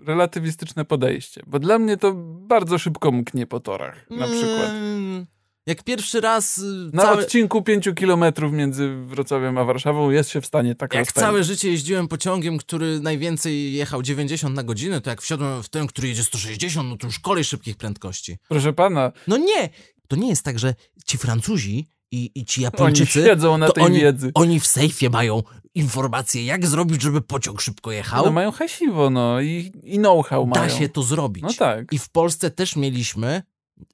y, 0.00 0.04
relatywistyczne 0.06 0.84
podejście, 0.84 1.42
bo 1.46 1.58
dla 1.58 1.78
mnie 1.78 1.96
to 1.96 2.12
bardzo 2.48 2.78
szybko 2.78 3.12
mknie 3.12 3.46
po 3.46 3.60
torach, 3.60 4.10
na 4.10 4.26
przykład. 4.26 4.70
Mm, 4.70 5.26
Jak 5.66 5.82
pierwszy 5.82 6.20
raz 6.20 6.58
y, 6.58 6.90
Na 6.92 7.02
całe, 7.02 7.22
odcinku 7.22 7.62
5 7.62 7.88
kilometrów 7.96 8.52
między 8.52 8.94
Wrocławiem 9.06 9.58
a 9.58 9.64
Warszawą 9.64 10.10
jest 10.10 10.30
się 10.30 10.40
w 10.40 10.46
stanie 10.46 10.74
tak 10.74 10.94
jak 10.94 11.00
rozpędzić. 11.04 11.20
całe 11.26 11.44
życie 11.44 11.70
jeździłem 11.70 12.08
pociągiem, 12.08 12.58
który 12.58 13.00
najwięcej 13.00 13.72
jechał 13.72 14.02
90 14.02 14.56
na 14.56 14.62
godzinę, 14.62 15.00
to 15.00 15.10
jak 15.10 15.22
wsiadłem 15.22 15.62
w 15.62 15.68
ten, 15.68 15.86
który 15.86 16.08
jedzie 16.08 16.22
160, 16.24 16.88
no 16.88 16.96
to 16.96 17.06
już 17.06 17.18
kolej 17.18 17.44
szybkich 17.44 17.76
prędkości. 17.76 18.36
Proszę 18.48 18.72
pana, 18.72 19.12
No 19.26 19.36
nie! 19.36 19.68
To 20.08 20.16
nie 20.16 20.28
jest 20.28 20.44
tak, 20.44 20.58
że 20.58 20.74
ci 21.06 21.18
Francuzi 21.18 21.88
i, 22.12 22.30
i 22.34 22.44
ci 22.44 22.60
oni 22.60 22.64
Japończycy, 22.64 23.24
siedzą 23.24 23.58
na 23.58 23.66
to 23.66 23.72
tej 23.72 23.84
oni, 23.84 24.00
wiedzy. 24.00 24.30
oni 24.34 24.60
w 24.60 24.66
sejfie 24.66 25.10
mają 25.10 25.42
informacje, 25.74 26.44
jak 26.44 26.66
zrobić, 26.66 27.02
żeby 27.02 27.20
pociąg 27.20 27.60
szybko 27.60 27.92
jechał. 27.92 28.24
No 28.26 28.32
mają 28.32 28.52
hasiwo, 28.52 29.10
no 29.10 29.40
i, 29.40 29.72
i 29.84 29.98
know-how 29.98 30.46
da 30.46 30.60
mają. 30.60 30.78
się 30.78 30.88
to 30.88 31.02
zrobić. 31.02 31.42
No 31.42 31.52
tak. 31.58 31.92
I 31.92 31.98
w 31.98 32.08
Polsce 32.10 32.50
też 32.50 32.76
mieliśmy 32.76 33.42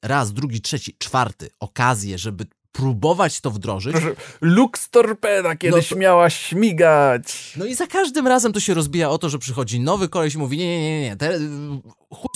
raz, 0.03 0.33
drugi, 0.33 0.61
trzeci, 0.61 0.97
czwarty 0.99 1.51
okazję, 1.61 2.19
żeby 2.19 2.47
próbować 2.73 3.41
to 3.41 3.51
wdrożyć. 3.51 3.93
Proszę, 3.93 4.15
Lux 4.41 4.91
Torpeda 4.91 5.57
kiedyś 5.57 5.91
No 5.91 5.95
to- 5.95 6.01
miała 6.01 6.31
śmigać. 6.31 7.53
No 7.57 7.65
i 7.65 7.75
za 7.75 7.87
każdym 7.87 8.27
razem 8.27 8.53
to 8.53 8.61
się 8.61 8.75
rozbija 8.75 9.11
o 9.11 9.19
to, 9.19 9.29
że 9.29 9.39
przychodzi 9.39 9.81
nowy 9.81 10.09
koleś 10.09 10.35
i 10.35 10.39
mówi, 10.39 10.59
nie, 10.59 10.67
nie, 10.67 10.81
nie, 11.01 11.01
nie, 11.09 11.17
te, 11.17 11.39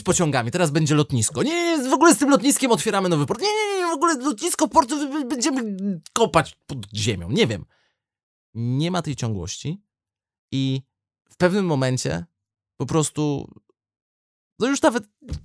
pociągami, 0.02 0.50
teraz 0.50 0.70
będzie 0.70 0.94
lotnisko. 0.94 1.42
Nie, 1.42 1.78
nie, 1.78 1.90
w 1.90 1.92
ogóle 1.92 2.14
z 2.14 2.18
tym 2.18 2.30
lotniskiem 2.30 2.70
otwieramy 2.70 3.08
nowy 3.08 3.26
port. 3.26 3.40
Nie, 3.40 3.48
nie, 3.48 3.78
nie, 3.78 3.86
w 3.86 3.94
ogóle 3.94 4.14
lotnisko, 4.14 4.68
portu 4.68 5.24
będziemy 5.28 5.76
kopać 6.12 6.56
pod 6.66 6.78
ziemią. 6.94 7.30
Nie 7.30 7.46
wiem. 7.46 7.64
Nie 8.54 8.90
ma 8.90 9.02
tej 9.02 9.16
ciągłości 9.16 9.82
i 10.52 10.82
w 11.30 11.36
pewnym 11.36 11.66
momencie 11.66 12.24
po 12.76 12.86
prostu 12.86 13.48
no 14.58 14.68
już 14.68 14.82
nawet 14.82 15.04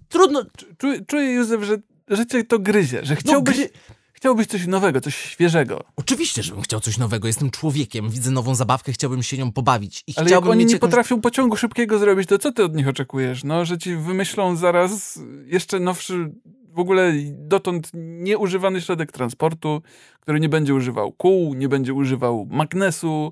trudno... 0.10 0.44
Czuję, 0.78 1.06
czuję 1.06 1.34
Józef, 1.34 1.64
że, 1.64 1.78
że 2.08 2.26
cię 2.26 2.44
to 2.44 2.60
gryzie, 2.60 3.06
że 3.06 3.16
chciałbyś, 3.16 3.58
No, 3.58 3.64
gry- 3.64 3.70
chciałbyś 4.18 4.48
coś 4.48 4.68
nowego, 4.68 5.02
coś 5.02 5.16
świeżego. 5.16 5.84
Oczywiście, 5.96 6.44
żebym 6.44 6.62
chciał 6.62 6.80
coś 6.80 6.98
nowego. 6.98 7.28
Jestem 7.28 7.50
człowiekiem, 7.50 8.10
widzę 8.10 8.32
nową 8.32 8.56
zabawkę, 8.56 8.92
chciałbym 8.92 9.24
się 9.24 9.38
nią 9.38 9.52
pobawić. 9.52 10.04
I 10.08 10.14
Ale 10.16 10.30
jak 10.30 10.46
oni 10.46 10.66
nie 10.66 10.74
jakąś... 10.74 10.90
potrafią 10.90 11.22
pociągu 11.22 11.56
szybkiego 11.56 12.00
zrobić, 12.00 12.30
to 12.30 12.38
co 12.38 12.52
ty 12.52 12.64
od 12.64 12.76
nich 12.76 12.88
oczekujesz? 12.88 13.44
No, 13.44 13.66
że 13.66 13.78
ci 13.78 13.96
wymyślą 13.96 14.56
zaraz 14.56 15.20
jeszcze 15.46 15.80
nowszy, 15.80 16.32
w 16.74 16.80
ogóle 16.80 17.14
dotąd 17.34 17.92
nieużywany 17.94 18.82
środek 18.82 19.12
transportu, 19.12 19.82
który 20.20 20.40
nie 20.40 20.50
będzie 20.50 20.74
używał 20.74 21.12
kół, 21.12 21.54
nie 21.54 21.70
będzie 21.70 21.94
używał 21.94 22.48
magnesu, 22.50 23.32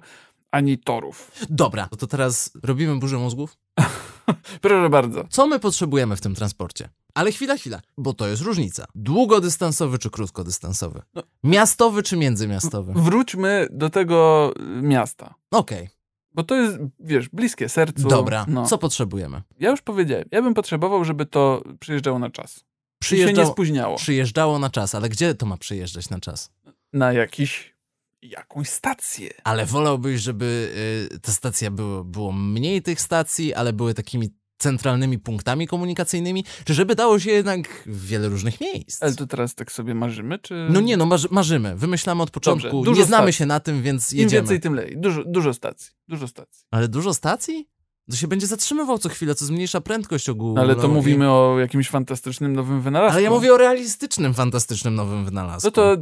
ani 0.52 0.78
torów. 0.78 1.32
Dobra, 1.50 1.90
to 2.00 2.08
teraz 2.08 2.52
robimy 2.64 2.96
burzę 3.00 3.18
mózgów? 3.18 3.58
Proszę 4.62 4.90
bardzo. 4.90 5.26
Co 5.30 5.48
my 5.48 5.60
potrzebujemy 5.60 6.16
w 6.16 6.22
tym 6.22 6.36
transporcie? 6.36 6.90
Ale 7.16 7.32
chwila, 7.32 7.58
chwila, 7.58 7.82
bo 7.98 8.14
to 8.14 8.28
jest 8.28 8.42
różnica. 8.42 8.86
Długodystansowy 8.96 9.98
czy 10.00 10.10
krótkodystansowy? 10.10 11.02
No. 11.14 11.24
Miastowy 11.44 12.04
czy 12.04 12.18
międzymiastowy? 12.18 12.94
Wróćmy 12.96 13.68
do 13.72 13.90
tego 13.90 14.54
y, 14.60 14.82
miasta. 14.82 15.36
Okej, 15.52 15.90
Bo 16.32 16.44
to 16.44 16.56
jest, 16.56 16.78
wiesz, 17.00 17.30
bliskie 17.30 17.70
sercu. 17.70 18.08
dobra. 18.08 18.46
No. 18.48 18.66
Co 18.66 18.78
potrzebujemy? 18.78 19.42
Ja 19.60 19.70
już 19.72 19.82
powiedziałem, 19.82 20.26
ja 20.32 20.42
bym 20.42 20.54
potrzebował, 20.54 21.06
żeby 21.06 21.26
to 21.26 21.64
przyjeżdżało 21.80 22.20
na 22.20 22.30
czas. 22.30 22.56
I 22.56 22.58
się 22.58 23.16
nie 23.16 23.22
Przyjeżdżało, 23.24 23.52
spóźniało. 23.54 23.98
przyjeżdżało 23.98 24.60
na 24.60 24.70
czas, 24.70 24.96
ale 24.96 25.10
gdzie 25.10 25.36
to 25.36 25.46
ma 25.46 25.58
przyjeżdżać 25.58 26.10
na 26.10 26.20
czas? 26.20 26.52
Na 26.94 27.14
jakiś, 27.14 27.76
jakąś 28.22 28.70
stację. 28.70 29.30
Ale 29.44 29.66
wolałbyś, 29.66 30.22
żeby 30.22 30.72
y, 31.14 31.20
ta 31.20 31.32
stacja 31.32 31.72
było, 31.72 32.04
było 32.04 32.32
mniej 32.32 32.82
tych 32.82 33.02
stacji, 33.02 33.54
ale 33.54 33.74
były 33.74 33.94
takimi 33.94 34.30
centralnymi 34.58 35.20
punktami 35.20 35.68
komunikacyjnymi, 35.68 36.44
czy 36.66 36.74
żeby 36.74 36.96
dało 36.96 37.20
się 37.20 37.32
jednak 37.32 37.84
w 37.86 38.06
wiele 38.08 38.30
różnych 38.30 38.62
miejsc? 38.62 39.04
Ale 39.04 39.16
to 39.16 39.28
teraz 39.28 39.56
tak 39.56 39.72
sobie 39.72 39.96
marzymy, 39.96 40.40
czy... 40.40 40.68
No 40.72 40.82
nie, 40.82 40.98
no 40.98 41.06
marzy, 41.06 41.28
marzymy. 41.32 41.76
Wymyślamy 41.76 42.24
od 42.24 42.32
początku. 42.32 42.84
Dobrze, 42.84 43.02
nie 43.02 43.06
znamy 43.08 43.24
stacji. 43.24 43.34
się 43.38 43.46
na 43.46 43.60
tym, 43.60 43.82
więc 43.82 44.14
Im 44.14 44.20
jedziemy. 44.20 44.42
więcej, 44.42 44.60
tym 44.60 44.74
lepiej. 44.76 44.98
Dużo, 44.98 45.24
dużo 45.26 45.54
stacji. 45.54 45.92
Dużo 46.08 46.28
stacji. 46.28 46.64
Ale 46.72 46.88
dużo 46.88 47.14
stacji? 47.14 47.70
To 48.10 48.16
się 48.16 48.28
będzie 48.28 48.48
zatrzymywał 48.48 48.98
co 48.98 49.10
chwilę, 49.10 49.36
co 49.36 49.46
zmniejsza 49.46 49.82
prędkość 49.82 50.30
ogólną. 50.30 50.62
Ale 50.62 50.76
to 50.76 50.88
i- 50.88 50.92
mówimy 50.92 51.32
o 51.32 51.60
jakimś 51.60 51.90
fantastycznym 51.90 52.54
nowym 52.54 52.82
wynalazku. 52.82 53.14
Ale 53.14 53.24
ja 53.24 53.30
mówię 53.30 53.54
o 53.54 53.58
realistycznym, 53.58 54.34
fantastycznym 54.34 54.96
nowym 54.96 55.26
wynalazku. 55.26 55.68
No 55.68 55.72
to 55.72 55.98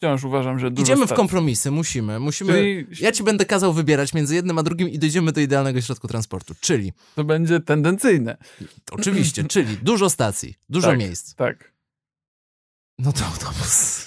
wciąż 0.00 0.24
uważam, 0.24 0.58
że 0.58 0.70
dużo 0.70 0.82
Idziemy 0.82 1.06
w 1.06 1.12
kompromisy, 1.12 1.70
musimy. 1.70 2.20
musimy... 2.20 2.52
Czyli 2.52 2.86
Ja 3.00 3.12
ci 3.12 3.22
będę 3.22 3.44
kazał 3.46 3.72
wybierać 3.72 4.14
między 4.14 4.34
jednym 4.34 4.58
a 4.58 4.62
drugim 4.62 4.88
i 4.88 4.98
dojdziemy 4.98 5.32
do 5.32 5.40
idealnego 5.40 5.80
środku 5.80 6.08
transportu. 6.08 6.54
Czyli, 6.60 6.92
to 7.14 7.24
będzie 7.24 7.60
tendencyjne. 7.60 8.36
oczywiście, 8.90 9.44
czyli 9.44 9.76
dużo 9.76 10.10
stacji, 10.10 10.54
dużo 10.68 10.88
Tak. 10.88 10.98
miejsc. 10.98 11.34
Tak. 11.34 11.72
No 12.98 13.12
to 13.12 13.24
autobus. 13.26 14.06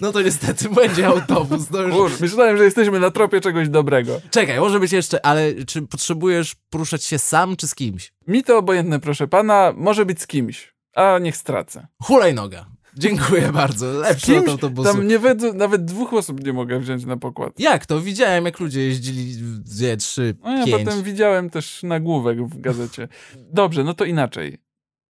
No 0.00 0.12
to 0.12 0.22
niestety 0.22 0.68
będzie 0.68 1.06
autobus. 1.06 1.70
No 1.70 1.80
już... 1.82 1.94
Kur, 1.96 2.10
myślałem, 2.20 2.56
że 2.56 2.64
jesteśmy 2.64 3.00
na 3.00 3.10
tropie 3.10 3.40
czegoś 3.40 3.68
dobrego. 3.68 4.20
Czekaj, 4.30 4.60
może 4.60 4.80
być 4.80 4.92
jeszcze, 4.92 5.26
ale 5.26 5.64
czy 5.64 5.82
potrzebujesz 5.82 6.54
poruszać 6.70 7.04
się 7.04 7.18
sam 7.18 7.56
czy 7.56 7.68
z 7.68 7.74
kimś? 7.74 8.12
Mi 8.26 8.44
to 8.44 8.58
obojętne, 8.58 9.00
proszę 9.00 9.28
pana, 9.28 9.72
może 9.76 10.06
być 10.06 10.20
z 10.22 10.26
kimś. 10.26 10.74
A 10.94 11.18
niech 11.18 11.36
stracę. 11.36 11.86
Hulajnoga. 12.02 12.66
Dziękuję 13.00 13.52
bardzo. 13.52 13.86
Lepszy 13.92 14.38
od 14.38 14.48
autobusu. 14.48 14.92
tam 14.92 15.08
nie 15.08 15.18
wedzą, 15.18 15.54
nawet 15.54 15.84
dwóch 15.84 16.14
osób 16.14 16.44
nie 16.44 16.52
mogę 16.52 16.80
wziąć 16.80 17.04
na 17.04 17.16
pokład. 17.16 17.60
Jak 17.60 17.86
to? 17.86 18.00
Widziałem, 18.00 18.44
jak 18.44 18.60
ludzie 18.60 18.80
jeździli 18.86 19.34
dwie, 19.64 19.96
trzy, 19.96 20.34
No 20.42 20.56
ja 20.56 20.64
pięć. 20.64 20.84
potem 20.84 21.02
widziałem 21.02 21.50
też 21.50 21.82
nagłówek 21.82 22.46
w 22.46 22.60
gazecie. 22.60 23.08
Dobrze, 23.52 23.84
no 23.84 23.94
to 23.94 24.04
inaczej. 24.04 24.58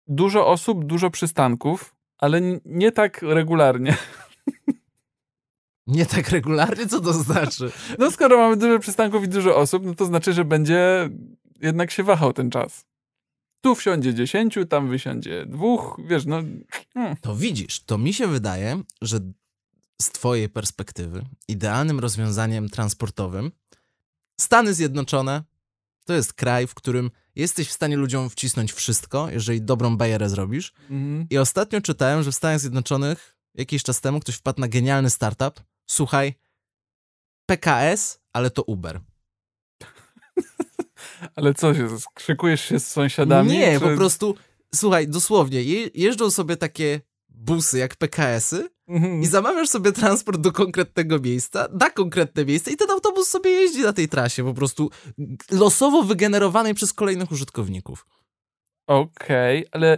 Dużo 0.07 0.47
osób, 0.47 0.85
dużo 0.85 1.09
przystanków, 1.09 1.95
ale 2.17 2.41
nie 2.65 2.91
tak 2.91 3.21
regularnie. 3.21 3.97
Nie 5.87 6.05
tak 6.05 6.29
regularnie? 6.29 6.87
Co 6.87 6.99
to 7.01 7.13
znaczy? 7.13 7.71
No 7.99 8.11
skoro 8.11 8.37
mamy 8.37 8.57
dużo 8.57 8.79
przystanków 8.79 9.23
i 9.23 9.27
dużo 9.27 9.55
osób, 9.57 9.85
no 9.85 9.95
to 9.95 10.05
znaczy, 10.05 10.33
że 10.33 10.45
będzie 10.45 11.09
jednak 11.61 11.91
się 11.91 12.03
wahał 12.03 12.33
ten 12.33 12.49
czas. 12.49 12.85
Tu 13.61 13.75
wsiądzie 13.75 14.13
dziesięciu, 14.13 14.65
tam 14.65 14.89
wysiądzie 14.89 15.45
dwóch, 15.45 16.01
wiesz, 16.07 16.25
no... 16.25 16.41
hmm. 16.93 17.17
To 17.21 17.35
widzisz, 17.35 17.83
to 17.83 17.97
mi 17.97 18.13
się 18.13 18.27
wydaje, 18.27 18.81
że 19.01 19.19
z 20.01 20.11
twojej 20.11 20.49
perspektywy 20.49 21.25
idealnym 21.47 21.99
rozwiązaniem 21.99 22.69
transportowym 22.69 23.51
Stany 24.41 24.73
Zjednoczone 24.73 25.43
to 26.05 26.13
jest 26.13 26.33
kraj, 26.33 26.67
w 26.67 26.73
którym 26.73 27.11
jesteś 27.35 27.67
w 27.69 27.71
stanie 27.71 27.97
ludziom 27.97 28.29
wcisnąć 28.29 28.73
wszystko, 28.73 29.29
jeżeli 29.29 29.61
dobrą 29.61 29.97
bajerę 29.97 30.29
zrobisz. 30.29 30.73
Mhm. 30.81 31.27
I 31.29 31.37
ostatnio 31.37 31.81
czytałem, 31.81 32.23
że 32.23 32.31
w 32.31 32.35
Stanach 32.35 32.59
Zjednoczonych 32.59 33.35
jakiś 33.55 33.83
czas 33.83 34.01
temu 34.01 34.19
ktoś 34.19 34.35
wpadł 34.35 34.61
na 34.61 34.67
genialny 34.67 35.09
startup. 35.09 35.63
Słuchaj, 35.89 36.33
PKS, 37.45 38.19
ale 38.33 38.49
to 38.49 38.63
Uber. 38.63 39.01
Ale 41.35 41.53
co 41.53 41.75
się, 41.75 41.99
skrzykujesz 41.99 42.61
się 42.61 42.79
z 42.79 42.87
sąsiadami? 42.87 43.49
Nie, 43.49 43.79
czy... 43.79 43.85
po 43.85 43.95
prostu, 43.95 44.35
słuchaj, 44.75 45.07
dosłownie, 45.07 45.63
je, 45.63 45.89
jeżdżą 45.93 46.31
sobie 46.31 46.57
takie 46.57 47.01
busy 47.29 47.77
jak 47.77 47.95
PKS-y 47.95 48.69
Mhm. 48.87 49.21
i 49.21 49.25
zamawiasz 49.25 49.69
sobie 49.69 49.91
transport 49.91 50.41
do 50.41 50.51
konkretnego 50.51 51.19
miejsca, 51.19 51.67
na 51.73 51.89
konkretne 51.89 52.45
miejsce 52.45 52.71
i 52.71 52.77
ten 52.77 52.91
autobus 52.91 53.27
sobie 53.27 53.49
jeździ 53.49 53.81
na 53.81 53.93
tej 53.93 54.09
trasie, 54.09 54.43
po 54.43 54.53
prostu 54.53 54.89
losowo 55.51 56.03
wygenerowanej 56.03 56.73
przez 56.73 56.93
kolejnych 56.93 57.31
użytkowników. 57.31 58.05
Okej, 58.87 59.65
ale 59.71 59.97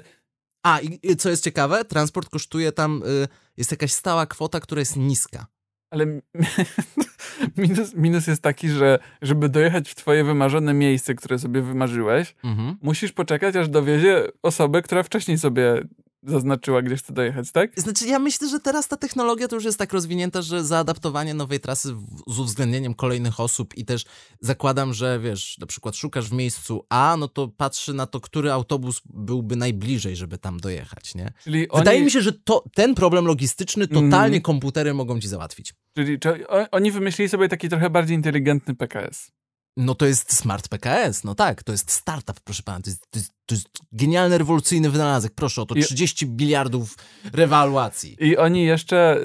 A, 0.63 0.79
i, 0.79 0.99
i 1.03 1.15
co 1.15 1.29
jest 1.29 1.43
ciekawe, 1.43 1.85
transport 1.85 2.29
kosztuje 2.29 2.71
tam, 2.71 3.03
y, 3.23 3.27
jest 3.57 3.71
jakaś 3.71 3.91
stała 3.91 4.25
kwota, 4.25 4.59
która 4.59 4.79
jest 4.79 4.95
niska. 4.95 5.47
Ale 5.91 6.05
mi- 6.05 6.21
minus, 7.57 7.93
minus 7.95 8.27
jest 8.27 8.41
taki, 8.41 8.69
że 8.69 8.99
żeby 9.21 9.49
dojechać 9.49 9.89
w 9.89 9.95
twoje 9.95 10.23
wymarzone 10.23 10.73
miejsce, 10.73 11.15
które 11.15 11.39
sobie 11.39 11.61
wymarzyłeś, 11.61 12.35
Mhm. 12.43 12.77
musisz 12.81 13.11
poczekać, 13.11 13.55
aż 13.55 13.69
dowiezie 13.69 14.23
osobę, 14.43 14.81
która 14.81 15.03
wcześniej 15.03 15.37
sobie 15.37 15.81
zaznaczyła, 16.23 16.81
gdzie 16.81 16.95
chce 16.95 17.13
dojechać, 17.13 17.51
tak? 17.51 17.79
Znaczy, 17.79 18.07
ja 18.07 18.19
myślę, 18.19 18.49
że 18.49 18.59
teraz 18.59 18.87
ta 18.87 18.97
technologia 18.97 19.47
to 19.47 19.55
już 19.55 19.65
jest 19.65 19.77
tak 19.79 19.93
rozwinięta, 19.93 20.41
że 20.41 20.63
zaadaptowanie 20.63 21.33
nowej 21.33 21.59
trasy 21.59 21.93
w- 21.93 22.33
z 22.33 22.39
uwzględnieniem 22.39 22.93
kolejnych 22.93 23.39
osób 23.39 23.77
i 23.77 23.85
też 23.85 24.05
zakładam, 24.41 24.93
że 24.93 25.19
wiesz, 25.19 25.57
na 25.57 25.67
przykład 25.67 25.95
szukasz 25.95 26.29
w 26.29 26.33
miejscu 26.33 26.85
A, 26.89 27.15
no 27.19 27.27
to 27.27 27.47
patrzy 27.47 27.93
na 27.93 28.05
to, 28.05 28.19
który 28.21 28.51
autobus 28.51 29.01
byłby 29.05 29.55
najbliżej, 29.55 30.15
żeby 30.15 30.37
tam 30.37 30.59
dojechać, 30.59 31.15
nie? 31.15 31.33
Czyli 31.43 31.67
Wydaje 31.75 31.97
oni, 31.97 32.05
mi 32.05 32.11
się, 32.11 32.21
że 32.21 32.33
to, 32.33 32.63
ten 32.75 32.95
problem 32.95 33.25
logistyczny 33.25 33.87
totalnie 33.87 34.15
Mhm. 34.37 34.41
komputery 34.41 34.93
mogą 34.93 35.19
ci 35.19 35.27
załatwić. 35.27 35.73
Czyli 35.95 36.19
czy, 36.19 36.47
oni 36.71 36.91
wymyślili 36.91 37.29
sobie 37.29 37.49
taki 37.49 37.69
trochę 37.69 37.89
bardziej 37.89 38.15
inteligentny 38.17 38.75
PKS. 38.75 39.31
No 39.81 39.95
to 39.95 40.05
jest 40.05 40.33
smart 40.33 40.67
PKS, 40.67 41.23
no 41.23 41.35
tak, 41.35 41.63
to 41.63 41.71
jest 41.71 41.91
startup, 41.91 42.39
proszę 42.39 42.63
pana, 42.63 42.79
to 42.81 42.89
jest, 42.89 43.01
to 43.11 43.19
jest, 43.19 43.31
to 43.45 43.55
jest 43.55 43.67
genialny, 43.91 44.37
rewolucyjny 44.37 44.89
wynalazek, 44.89 45.31
proszę 45.35 45.61
o 45.61 45.65
to 45.65 45.75
I- 45.75 45.83
30 45.83 46.25
biliardów 46.25 46.95
rewaluacji. 47.33 48.17
I 48.19 48.37
oni 48.37 48.63
jeszcze 48.63 49.17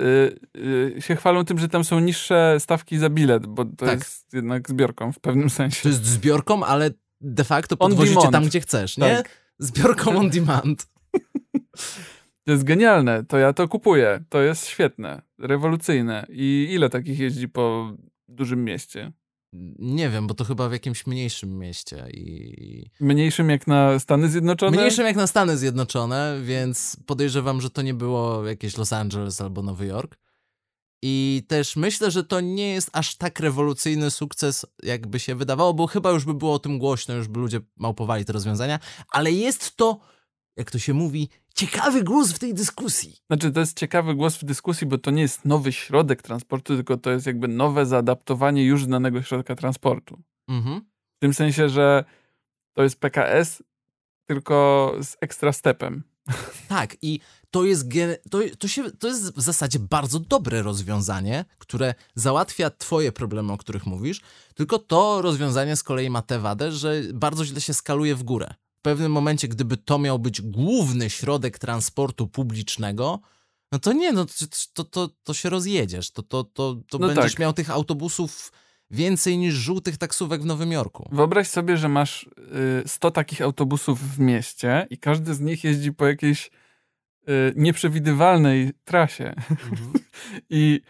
y, 0.54 0.60
y, 0.96 1.02
się 1.02 1.16
chwalą 1.16 1.44
tym, 1.44 1.58
że 1.58 1.68
tam 1.68 1.84
są 1.84 2.00
niższe 2.00 2.56
stawki 2.58 2.98
za 2.98 3.10
bilet, 3.10 3.46
bo 3.46 3.64
to 3.64 3.86
Tak. 3.86 3.98
jest 3.98 4.32
jednak 4.32 4.68
zbiorką 4.68 5.12
w 5.12 5.20
pewnym 5.20 5.50
sensie. 5.50 5.82
To 5.82 5.88
jest 5.88 6.04
zbiorką, 6.06 6.64
ale 6.64 6.90
de 7.20 7.44
facto 7.44 7.76
podwozicie 7.76 8.28
tam, 8.32 8.44
gdzie 8.44 8.60
chcesz, 8.60 8.98
nie? 8.98 9.16
Tak. 9.16 9.28
Zbiorką 9.58 10.16
on 10.18 10.30
demand. 10.30 10.86
To 12.44 12.52
jest 12.52 12.64
genialne, 12.64 13.24
to 13.24 13.38
ja 13.38 13.52
to 13.52 13.68
kupuję. 13.68 14.24
To 14.28 14.42
jest 14.42 14.66
świetne, 14.66 15.22
rewolucyjne. 15.38 16.26
I 16.28 16.68
ile 16.70 16.90
takich 16.90 17.18
jeździ 17.18 17.48
po 17.48 17.92
dużym 18.28 18.64
mieście? 18.64 19.12
Nie 19.78 20.10
wiem, 20.10 20.26
bo 20.26 20.34
to 20.34 20.44
chyba 20.44 20.68
w 20.68 20.72
jakimś 20.72 21.06
mniejszym 21.06 21.58
mieście 21.58 22.06
i... 22.10 22.90
Mniejszym 23.00 23.50
jak 23.50 23.66
na 23.66 23.98
Stany 23.98 24.28
Zjednoczone? 24.28 24.76
Mniejszym 24.76 25.06
jak 25.06 25.16
na 25.16 25.26
Stany 25.26 25.56
Zjednoczone, 25.56 26.40
więc 26.42 26.96
podejrzewam, 27.06 27.60
że 27.60 27.70
to 27.70 27.82
nie 27.82 27.94
było 27.94 28.46
jakieś 28.46 28.76
Los 28.76 28.92
Angeles 28.92 29.40
albo 29.40 29.62
Nowy 29.62 29.86
Jork. 29.86 30.18
I 31.02 31.42
też 31.48 31.76
myślę, 31.76 32.10
że 32.10 32.24
to 32.24 32.40
nie 32.40 32.68
jest 32.72 32.90
aż 32.92 33.16
tak 33.16 33.40
rewolucyjny 33.40 34.10
sukces, 34.10 34.66
jakby 34.82 35.20
się 35.20 35.34
wydawało, 35.34 35.74
bo 35.74 35.86
chyba 35.86 36.10
już 36.10 36.24
by 36.24 36.34
było 36.34 36.52
o 36.52 36.58
tym 36.58 36.78
głośno, 36.78 37.14
już 37.14 37.28
by 37.28 37.40
ludzie 37.40 37.60
małpowali 37.76 38.24
te 38.24 38.32
rozwiązania, 38.32 38.78
ale 39.08 39.32
jest 39.32 39.76
to, 39.76 40.00
jak 40.56 40.70
to 40.70 40.78
się 40.78 40.94
mówi, 40.94 41.28
ciekawy 41.54 42.02
głos 42.02 42.32
w 42.32 42.38
tej 42.38 42.54
dyskusji. 42.54 43.16
Znaczy, 43.26 43.52
to 43.52 43.60
jest 43.60 43.78
ciekawy 43.78 44.14
głos 44.14 44.36
w 44.36 44.44
dyskusji, 44.44 44.86
bo 44.86 44.98
to 44.98 45.10
nie 45.10 45.22
jest 45.22 45.44
nowy 45.44 45.72
środek 45.72 46.22
transportu, 46.22 46.76
tylko 46.76 46.96
to 46.96 47.10
jest 47.10 47.26
jakby 47.26 47.48
nowe 47.48 47.86
zaadaptowanie 47.86 48.64
już 48.64 48.84
znanego 48.84 49.22
środka 49.22 49.56
transportu. 49.56 50.22
Mhm. 50.48 50.80
W 51.16 51.18
tym 51.20 51.34
sensie, 51.34 51.68
że 51.68 52.04
to 52.72 52.82
jest 52.82 53.00
PKS, 53.00 53.62
tylko 54.26 54.94
z 55.02 55.16
ekstra 55.20 55.52
stepem. 55.52 56.02
Tak, 56.68 56.96
i 57.02 57.20
to 57.50 57.64
jest, 57.64 57.86
to, 58.30 58.38
to, 58.58 58.68
się, 58.68 58.90
to 58.90 59.08
jest 59.08 59.36
w 59.36 59.40
zasadzie 59.40 59.78
bardzo 59.78 60.20
dobre 60.20 60.62
rozwiązanie, 60.62 61.44
które 61.58 61.94
załatwia 62.14 62.70
twoje 62.70 63.12
problemy, 63.12 63.52
o 63.52 63.58
których 63.58 63.86
mówisz, 63.86 64.20
tylko 64.54 64.78
to 64.78 65.22
rozwiązanie 65.22 65.76
z 65.76 65.82
kolei 65.82 66.10
ma 66.10 66.22
tę 66.22 66.38
wadę, 66.38 66.72
że 66.72 67.02
bardzo 67.14 67.44
źle 67.44 67.60
się 67.60 67.74
skaluje 67.74 68.14
w 68.14 68.22
górę. 68.22 68.54
W 68.84 68.90
pewnym 68.92 69.12
momencie, 69.12 69.48
gdyby 69.48 69.76
to 69.76 69.98
miał 69.98 70.18
być 70.18 70.42
główny 70.42 71.10
środek 71.10 71.58
transportu 71.58 72.28
publicznego, 72.28 73.20
no 73.72 73.78
to 73.78 73.92
nie, 73.92 74.12
no 74.12 74.26
to, 74.74 74.84
to, 74.84 75.08
to 75.22 75.34
się 75.34 75.50
rozjedziesz, 75.50 76.10
to, 76.10 76.22
to, 76.22 76.44
to, 76.44 76.76
to 76.88 76.98
no 76.98 77.06
będziesz 77.06 77.32
tak. 77.32 77.40
miał 77.40 77.52
tych 77.52 77.70
autobusów 77.70 78.52
więcej 78.90 79.38
niż 79.38 79.54
żółtych 79.54 79.96
taksówek 79.96 80.42
w 80.42 80.44
Nowym 80.44 80.72
Jorku. 80.72 81.08
Wyobraź 81.12 81.48
sobie, 81.48 81.76
że 81.76 81.88
masz 81.88 82.28
100 82.86 83.08
y, 83.08 83.12
takich 83.12 83.42
autobusów 83.42 84.00
w 84.00 84.18
mieście 84.18 84.86
i 84.90 84.98
każdy 84.98 85.34
z 85.34 85.40
nich 85.40 85.64
jeździ 85.64 85.92
po 85.92 86.06
jakiejś 86.06 86.50
y, 87.28 87.52
nieprzewidywalnej 87.56 88.72
trasie. 88.84 89.34
Mhm. 89.50 89.92
I 90.50 90.80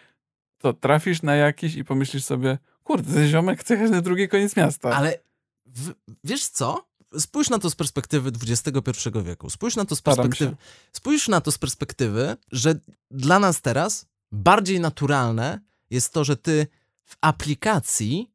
to 0.59 0.73
trafisz 0.73 1.23
na 1.23 1.35
jakiś 1.35 1.75
i 1.75 1.85
pomyślisz 1.85 2.25
sobie, 2.25 2.59
kurde, 2.85 3.29
ziomek 3.29 3.61
chce 3.61 3.75
jechać 3.75 3.91
na 3.91 4.01
drugi 4.01 4.29
koniec 4.29 4.57
miasta. 4.57 4.91
Ale 4.91 5.19
w, 5.67 5.93
wiesz 6.25 6.47
co? 6.47 6.94
Spójrz 7.19 7.51
na 7.51 7.59
to 7.59 7.71
z 7.71 7.75
perspektywy 7.75 8.33
XXI 8.49 9.09
wieku. 9.25 9.51
Spójrz 9.51 9.77
na 9.77 9.85
to 9.85 9.97
z 9.97 10.03
perspektywy, 10.03 10.57
spójrz 10.93 11.29
na 11.29 11.41
to 11.41 11.53
z 11.53 11.59
perspektywy, 11.59 12.37
że 12.53 12.81
dla 13.11 13.39
nas 13.39 13.61
teraz 13.61 14.07
bardziej 14.33 14.81
naturalne 14.81 15.61
jest 15.91 16.13
to, 16.13 16.25
że 16.25 16.37
ty 16.37 16.67
w 17.05 17.17
aplikacji 17.21 18.33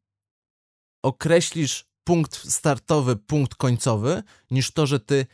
określisz 1.03 1.85
punkt 2.03 2.51
startowy, 2.51 3.15
punkt 3.15 3.55
końcowy, 3.55 4.23
niż 4.51 4.71
to, 4.71 4.87
że 4.87 4.99
ty, 4.99 5.25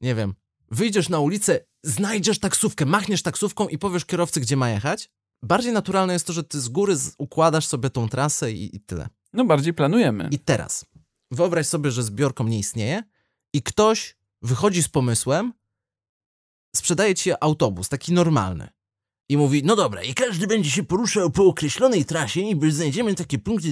nie 0.00 0.14
wiem, 0.14 0.34
wyjdziesz 0.70 1.08
na 1.08 1.18
ulicę, 1.18 1.60
znajdziesz 1.82 2.38
taksówkę, 2.38 2.86
machniesz 2.86 3.22
taksówką 3.22 3.68
i 3.68 3.78
powiesz 3.78 4.04
kierowcy, 4.04 4.40
gdzie 4.40 4.56
ma 4.56 4.70
jechać. 4.70 5.10
Bardziej 5.42 5.72
naturalne 5.72 6.12
jest 6.12 6.26
to, 6.26 6.32
że 6.32 6.44
ty 6.44 6.60
z 6.60 6.68
góry 6.68 6.96
układasz 7.18 7.66
sobie 7.66 7.90
tą 7.90 8.08
trasę 8.08 8.52
i, 8.52 8.76
i 8.76 8.80
tyle. 8.80 9.08
No 9.32 9.44
bardziej 9.44 9.74
planujemy. 9.74 10.28
I 10.32 10.38
teraz, 10.38 10.84
wyobraź 11.30 11.66
sobie, 11.66 11.90
że 11.90 12.02
zbiorką 12.02 12.44
nie 12.44 12.58
istnieje 12.58 13.02
i 13.52 13.62
ktoś 13.62 14.16
wychodzi 14.42 14.82
z 14.82 14.88
pomysłem, 14.88 15.52
sprzedaje 16.76 17.14
ci 17.14 17.30
autobus, 17.40 17.88
taki 17.88 18.12
normalny 18.12 18.68
i 19.30 19.36
mówi, 19.36 19.62
no 19.64 19.76
dobra, 19.76 20.02
i 20.02 20.14
każdy 20.14 20.46
będzie 20.46 20.70
się 20.70 20.82
poruszał 20.82 21.30
po 21.30 21.44
określonej 21.44 22.04
trasie 22.04 22.40
i 22.40 22.72
znajdziemy 22.72 23.14
takie 23.14 23.38
punkty, 23.38 23.68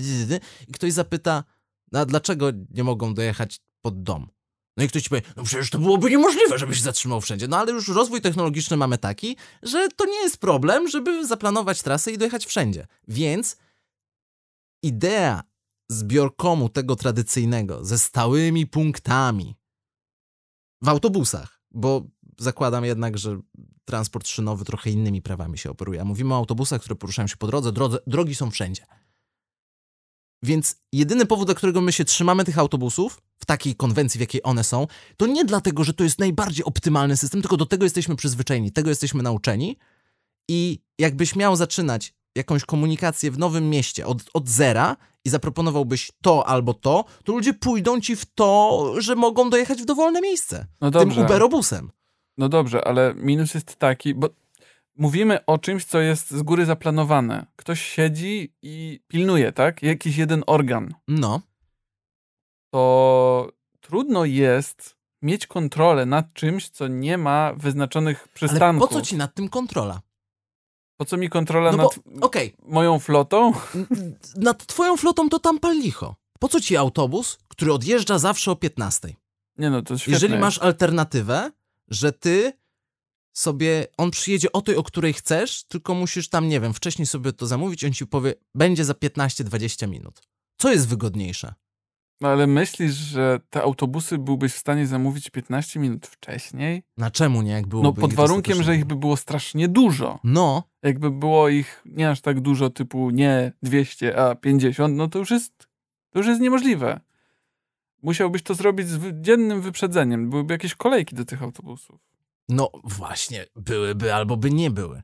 i 0.69 0.73
ktoś 0.73 0.93
zapyta, 0.93 1.45
a 1.93 2.05
dlaczego 2.05 2.47
nie 2.71 2.85
mogą 2.85 3.15
dojechać 3.15 3.61
pod 3.83 4.03
dom? 4.03 4.29
No 4.77 4.85
i 4.85 4.89
ktoś 4.89 5.03
ci 5.03 5.09
powie, 5.09 5.23
no 5.37 5.43
przecież 5.43 5.71
to 5.71 5.79
byłoby 5.79 6.11
niemożliwe, 6.11 6.59
żeby 6.59 6.75
się 6.75 6.83
zatrzymał 6.83 7.21
wszędzie. 7.21 7.49
No 7.49 7.59
ale 7.59 7.73
już 7.73 7.89
rozwój 7.89 8.21
technologiczny 8.21 8.77
mamy 8.77 8.99
taki, 8.99 9.37
że 9.63 9.89
to 9.89 10.05
nie 10.05 10.23
jest 10.23 10.37
problem, 10.37 10.89
żeby 10.89 11.27
zaplanować 11.27 11.83
trasę 11.83 12.13
i 12.13 12.19
dojechać 12.19 12.47
wszędzie. 12.47 12.87
Więc 13.09 13.57
idea 14.83 15.43
zbiorkomu 15.91 16.68
tego 16.68 16.97
tradycyjnego, 16.97 17.84
ze 17.84 17.99
stałymi 17.99 18.66
punktami 18.66 19.57
w 20.82 20.89
autobusach, 20.89 21.61
bo 21.70 22.07
zakładam 22.39 22.84
jednak, 22.84 23.18
że 23.18 23.41
transport 23.84 24.28
szynowy 24.28 24.64
trochę 24.64 24.91
innymi 24.91 25.22
prawami 25.22 25.59
się 25.59 25.70
operuje. 25.70 26.01
A 26.01 26.05
mówimy 26.05 26.34
o 26.34 26.36
autobusach, 26.36 26.80
które 26.80 26.97
poruszają 26.97 27.28
się 27.28 27.36
po 27.36 27.47
drodze. 27.47 27.72
drodze 27.72 27.99
drogi 28.07 28.34
są 28.34 28.51
wszędzie. 28.51 28.86
Więc 30.43 30.76
jedyny 30.93 31.26
powód, 31.26 31.49
dla 31.49 31.55
którego 31.55 31.80
my 31.80 31.93
się 31.93 32.05
trzymamy 32.05 32.45
tych 32.45 32.59
autobusów 32.59 33.22
w 33.39 33.47
takiej 33.47 33.74
konwencji, 33.76 34.18
w 34.18 34.20
jakiej 34.20 34.43
one 34.43 34.64
są, 34.64 34.86
to 35.16 35.26
nie 35.26 35.45
dlatego, 35.45 35.84
że 35.84 35.95
to 35.95 36.05
jest 36.05 36.18
najbardziej 36.18 36.64
optymalny 36.64 37.16
system, 37.16 37.41
tylko 37.41 37.57
do 37.57 37.66
tego 37.66 37.84
jesteśmy 37.84 38.16
przyzwyczajeni, 38.16 38.72
tego 38.72 38.89
jesteśmy 38.89 39.22
nauczeni. 39.22 39.76
I 40.51 40.80
jakbyś 40.99 41.36
miał 41.36 41.57
zaczynać 41.57 42.14
jakąś 42.36 42.64
komunikację 42.64 43.30
w 43.30 43.39
nowym 43.39 43.70
mieście 43.70 44.07
od, 44.07 44.24
od 44.34 44.49
zera 44.49 44.97
i 45.29 45.31
zaproponowałbyś 45.31 46.12
to 46.22 46.47
albo 46.47 46.74
to, 46.74 47.05
to 47.24 47.33
ludzie 47.33 47.55
pójdą 47.55 48.01
ci 48.01 48.16
w 48.16 48.26
to, 48.35 48.95
że 48.99 49.14
mogą 49.16 49.51
dojechać 49.51 49.83
w 49.83 49.85
dowolne 49.85 50.20
miejsce. 50.20 50.66
No 50.81 50.91
dobrze. 50.91 51.16
Tym 51.16 51.24
Uberobusem. 51.24 51.91
No 52.39 52.49
dobrze, 52.49 52.85
ale 52.85 53.14
minus 53.16 53.55
jest 53.55 53.76
taki, 53.76 54.14
bo 54.14 54.29
mówimy 54.97 55.45
o 55.47 55.59
czymś, 55.59 55.85
co 55.85 56.01
jest 56.01 56.31
z 56.31 56.43
góry 56.43 56.66
zaplanowane. 56.66 57.47
Ktoś 57.57 57.83
siedzi 57.83 58.53
i 58.62 59.01
pilnuje, 59.09 59.53
tak? 59.53 59.83
Jakiś 59.83 60.16
jeden 60.16 60.45
organ. 60.47 60.95
No. 61.09 61.41
To 62.70 63.49
trudno 63.81 64.24
jest 64.24 64.97
mieć 65.22 65.47
kontrolę 65.47 66.07
nad 66.07 66.33
czymś, 66.33 66.68
co 66.68 66.89
nie 66.89 67.18
ma 67.18 67.53
wyznaczonych 67.57 68.29
przystanków. 68.29 68.83
Ale 68.83 68.89
po 68.89 68.95
co 68.95 69.03
ci 69.03 69.16
nad 69.16 69.35
tym 69.35 69.49
kontrola? 69.49 70.01
Po 70.99 71.05
co 71.05 71.17
mi 71.17 71.29
kontrola 71.29 71.73
no 71.73 71.77
nad 71.77 71.99
okay. 72.21 72.53
moją 72.67 72.99
flotą? 72.99 73.53
Nad 74.37 74.67
twoją 74.67 74.97
flotą 74.97 75.29
to 75.29 75.39
tam 75.39 75.59
pal 75.59 75.79
licho. 75.79 76.15
Po 76.39 76.49
co 76.49 76.61
ci 76.61 76.77
autobus, 76.77 77.39
który 77.49 77.73
odjeżdża 77.73 78.19
zawsze 78.19 78.51
o 78.51 78.57
15? 78.57 79.15
Nie 79.59 79.71
no, 79.71 79.83
to 79.83 79.99
świetne. 79.99 80.13
Jeżeli 80.13 80.39
masz 80.39 80.59
alternatywę, 80.59 81.51
że 81.89 82.13
ty 82.13 82.53
sobie, 83.33 83.87
on 83.97 84.11
przyjedzie 84.11 84.53
o 84.53 84.63
tej, 84.63 84.77
o 84.77 84.83
której 84.83 85.13
chcesz, 85.13 85.65
tylko 85.65 85.95
musisz 85.95 86.29
tam, 86.29 86.49
nie 86.49 86.61
wiem, 86.61 86.75
wcześniej 86.75 87.07
sobie 87.07 87.33
to 87.33 87.47
zamówić, 87.47 87.85
on 87.85 87.93
ci 87.93 88.07
powie, 88.07 88.35
będzie 88.55 88.85
za 88.85 88.93
15-20 88.93 89.89
minut. 89.89 90.21
Co 90.59 90.73
jest 90.73 90.89
wygodniejsze? 90.89 91.55
No 92.21 92.29
ale 92.29 92.47
myślisz, 92.47 92.95
że 92.95 93.41
te 93.51 93.62
autobusy 93.62 94.19
byłbyś 94.19 94.53
w 94.53 94.59
stanie 94.59 94.87
zamówić 94.87 95.31
15 95.31 95.81
minut 95.81 96.07
wcześniej? 96.07 96.83
Na 96.97 97.11
czemu 97.11 97.43
nie, 97.43 97.53
jak 97.53 97.66
byłoby 97.66 98.01
No 98.01 98.09
pod 98.09 98.14
warunkiem, 98.14 98.62
że 98.62 98.77
ich 98.77 98.85
by 98.85 98.97
było 98.97 99.16
strasznie 99.16 99.69
dużo. 99.69 100.19
No. 100.25 100.62
Jakby 100.83 101.11
było 101.11 101.49
ich 101.49 101.83
nie 101.85 102.11
aż 102.11 102.21
tak 102.21 102.41
dużo, 102.41 102.71
typu 102.71 103.11
nie 103.11 103.53
200, 103.62 104.19
a 104.21 104.35
50, 104.35 104.97
no 104.97 105.09
to 105.09 105.19
już 105.19 105.31
jest, 105.31 105.69
to 106.11 106.19
już 106.19 106.27
jest 106.27 106.41
niemożliwe. 106.41 107.01
Musiałbyś 108.03 108.43
to 108.43 108.55
zrobić 108.55 108.89
z 108.89 109.21
dziennym 109.21 109.61
wyprzedzeniem. 109.61 110.31
Byłyby 110.31 110.55
jakieś 110.55 110.75
kolejki 110.75 111.16
do 111.16 111.25
tych 111.25 111.43
autobusów. 111.43 112.01
No 112.49 112.71
właśnie, 112.85 113.47
byłyby 113.57 114.14
albo 114.14 114.37
by 114.37 114.51
nie 114.51 114.71
były. 114.71 115.03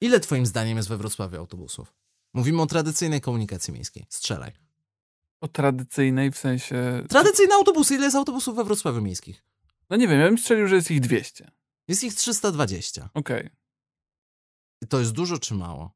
Ile 0.00 0.20
twoim 0.20 0.46
zdaniem 0.46 0.76
jest 0.76 0.88
we 0.88 0.96
Wrocławiu 0.96 1.38
autobusów? 1.38 1.94
Mówimy 2.34 2.62
o 2.62 2.66
tradycyjnej 2.66 3.20
komunikacji 3.20 3.74
miejskiej. 3.74 4.06
Strzelaj. 4.08 4.69
O 5.40 5.48
tradycyjnej 5.48 6.30
w 6.30 6.38
sensie... 6.38 7.04
Tradycyjne 7.08 7.54
autobusy. 7.54 7.94
Ile 7.94 8.04
jest 8.04 8.16
autobusów 8.16 8.56
we 8.56 8.64
Wrocławiu 8.64 9.02
miejskich? 9.02 9.44
No 9.90 9.96
nie 9.96 10.08
wiem, 10.08 10.20
ja 10.20 10.26
bym 10.26 10.38
strzelił, 10.38 10.68
że 10.68 10.76
jest 10.76 10.90
ich 10.90 11.00
200. 11.00 11.50
Jest 11.88 12.04
ich 12.04 12.14
320. 12.14 13.10
Okej. 13.14 13.40
Okay. 13.40 13.50
I 14.82 14.86
to 14.86 15.00
jest 15.00 15.12
dużo 15.12 15.38
czy 15.38 15.54
mało? 15.54 15.92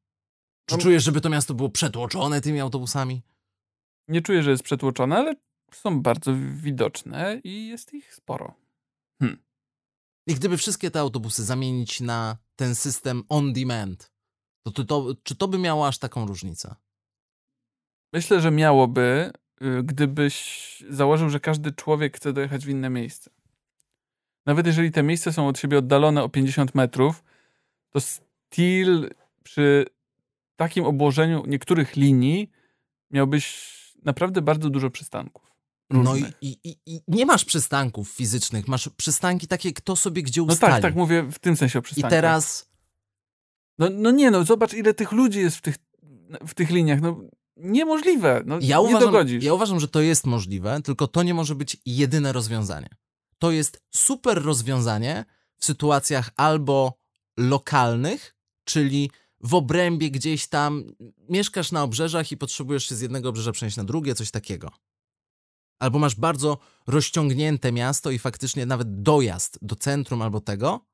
Czy 0.65 0.75
no... 0.75 0.81
czujesz, 0.81 1.03
żeby 1.03 1.21
to 1.21 1.29
miasto 1.29 1.53
było 1.53 1.69
przetłoczone 1.69 2.41
tymi 2.41 2.59
autobusami? 2.59 3.21
Nie 4.07 4.21
czuję, 4.21 4.43
że 4.43 4.51
jest 4.51 4.63
przetłoczone, 4.63 5.17
ale 5.17 5.35
są 5.73 6.01
bardzo 6.01 6.31
widoczne 6.51 7.41
i 7.43 7.67
jest 7.67 7.93
ich 7.93 8.15
sporo. 8.15 8.53
Hm. 9.21 9.43
I 10.27 10.35
gdyby 10.35 10.57
wszystkie 10.57 10.91
te 10.91 10.99
autobusy 10.99 11.43
zamienić 11.43 12.01
na 12.01 12.37
ten 12.55 12.75
system 12.75 13.23
on 13.29 13.53
demand, 13.53 14.11
to, 14.63 14.71
to, 14.71 14.83
to 14.83 15.15
czy 15.23 15.35
to 15.35 15.47
by 15.47 15.57
miało 15.57 15.87
aż 15.87 15.97
taką 15.97 16.27
różnicę? 16.27 16.75
Myślę, 18.15 18.41
że 18.41 18.51
miałoby, 18.51 19.31
y, 19.61 19.83
gdybyś 19.83 20.37
założył, 20.89 21.29
że 21.29 21.39
każdy 21.39 21.71
człowiek 21.71 22.17
chce 22.17 22.33
dojechać 22.33 22.65
w 22.65 22.69
inne 22.69 22.89
miejsce. 22.89 23.29
Nawet 24.45 24.65
jeżeli 24.65 24.91
te 24.91 25.03
miejsca 25.03 25.31
są 25.31 25.47
od 25.47 25.59
siebie 25.59 25.77
oddalone 25.77 26.23
o 26.23 26.29
50 26.29 26.75
metrów, 26.75 27.23
to 27.89 27.99
still 28.01 29.09
przy 29.43 29.85
takim 30.55 30.85
obłożeniu 30.85 31.43
niektórych 31.47 31.95
linii 31.95 32.51
miałbyś 33.11 33.65
naprawdę 34.05 34.41
bardzo 34.41 34.69
dużo 34.69 34.89
przystanków. 34.89 35.51
No 35.89 36.01
i, 36.01 36.05
różnych. 36.05 36.33
i, 36.41 36.57
i, 36.63 36.77
i 36.85 37.01
nie 37.07 37.25
masz 37.25 37.45
przystanków 37.45 38.09
fizycznych, 38.09 38.67
masz 38.67 38.89
przystanki 38.89 39.47
takie, 39.47 39.73
kto 39.73 39.95
sobie 39.95 40.23
gdzie 40.23 40.41
No 40.41 40.47
ustali. 40.53 40.73
tak, 40.73 40.81
tak 40.81 40.95
mówię 40.95 41.23
w 41.31 41.39
tym 41.39 41.57
sensie 41.57 41.79
o 41.79 41.81
I 41.81 41.83
przystankach. 41.83 42.11
teraz 42.11 42.69
No, 43.77 43.87
no 43.91 44.11
nie, 44.11 44.31
no 44.31 44.43
zobacz 44.43 44.73
ile 44.73 44.93
tych 44.93 45.11
ludzi 45.11 45.39
jest 45.39 45.57
w 45.57 45.61
tych, 45.61 45.75
w 46.47 46.53
tych 46.53 46.69
liniach. 46.69 47.01
No 47.01 47.21
niemożliwe. 47.57 48.43
No, 48.45 48.57
ja 48.61 48.77
nie 48.77 48.81
uważam, 48.81 48.99
dogodzisz. 48.99 49.43
ja 49.43 49.53
uważam, 49.53 49.79
że 49.79 49.87
to 49.87 50.01
jest 50.01 50.25
możliwe, 50.25 50.81
tylko 50.81 51.07
to 51.07 51.23
nie 51.23 51.33
może 51.33 51.55
być 51.55 51.77
jedyne 51.85 52.33
rozwiązanie. 52.33 52.89
To 53.39 53.51
jest 53.51 53.81
super 53.95 54.43
rozwiązanie 54.43 55.25
w 55.57 55.65
sytuacjach 55.65 56.29
albo 56.35 56.99
lokalnych, 57.37 58.35
czyli 58.63 59.11
w 59.41 59.53
obrębie 59.53 60.11
gdzieś 60.11 60.47
tam 60.47 60.83
mieszkasz 61.29 61.71
na 61.71 61.83
obrzeżach 61.83 62.31
i 62.31 62.37
potrzebujesz 62.37 62.89
się 62.89 62.95
z 62.95 63.01
jednego 63.01 63.29
obrzeża 63.29 63.51
przenieść 63.51 63.77
na 63.77 63.83
drugie, 63.83 64.15
coś 64.15 64.31
takiego. 64.31 64.71
Albo 65.79 65.99
masz 65.99 66.15
bardzo 66.15 66.57
rozciągnięte 66.87 67.71
miasto 67.71 68.11
i 68.11 68.19
faktycznie 68.19 68.65
nawet 68.65 69.01
dojazd 69.01 69.59
do 69.61 69.75
centrum 69.75 70.21
albo 70.21 70.41
tego. 70.41 70.85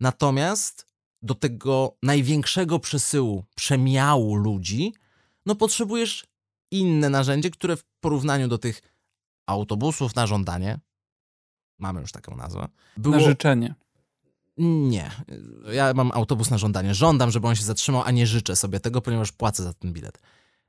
Natomiast 0.00 0.86
do 1.22 1.34
tego 1.34 1.96
największego 2.02 2.78
przesyłu, 2.78 3.44
przemiału 3.54 4.34
ludzi, 4.34 4.92
no 5.46 5.54
potrzebujesz 5.54 6.24
inne 6.70 7.08
narzędzie, 7.10 7.50
które 7.50 7.76
w 7.76 7.84
porównaniu 8.00 8.48
do 8.48 8.58
tych 8.58 8.82
autobusów 9.46 10.14
na 10.16 10.26
żądanie, 10.26 10.80
mamy 11.78 12.00
już 12.00 12.12
taką 12.12 12.36
nazwę, 12.36 12.68
było... 12.96 13.16
Na 13.16 13.20
życzenie. 13.20 13.74
Nie. 14.58 15.10
Ja 15.72 15.94
mam 15.94 16.10
autobus 16.14 16.50
na 16.50 16.58
żądanie. 16.58 16.94
Żądam, 16.94 17.30
żeby 17.30 17.48
on 17.48 17.56
się 17.56 17.64
zatrzymał, 17.64 18.02
a 18.04 18.10
nie 18.10 18.26
życzę 18.26 18.56
sobie 18.56 18.80
tego, 18.80 19.00
ponieważ 19.00 19.32
płacę 19.32 19.62
za 19.62 19.72
ten 19.72 19.92
bilet. 19.92 20.18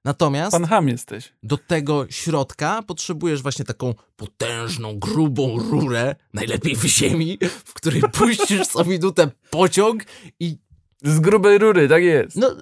Natomiast 0.06 0.52
Pan 0.52 0.66
Ham 0.66 0.88
jesteś. 0.88 1.34
do 1.44 1.58
tego 1.58 2.06
środka 2.10 2.82
potrzebujesz 2.82 3.42
właśnie 3.42 3.66
taką 3.66 3.94
potężną, 4.16 5.00
grubą 5.00 5.60
rurę, 5.60 6.16
najlepiej 6.34 6.76
w 6.76 6.84
ziemi, 6.86 7.38
w 7.66 7.74
której 7.74 8.02
puścisz 8.18 8.68
co 8.68 8.86
minutę 8.86 9.32
pociąg 9.50 10.04
i 10.40 10.58
Z 11.04 11.20
grubej 11.20 11.58
rury, 11.58 11.90
tak 11.90 12.04
jest. 12.04 12.36
no 12.36 12.56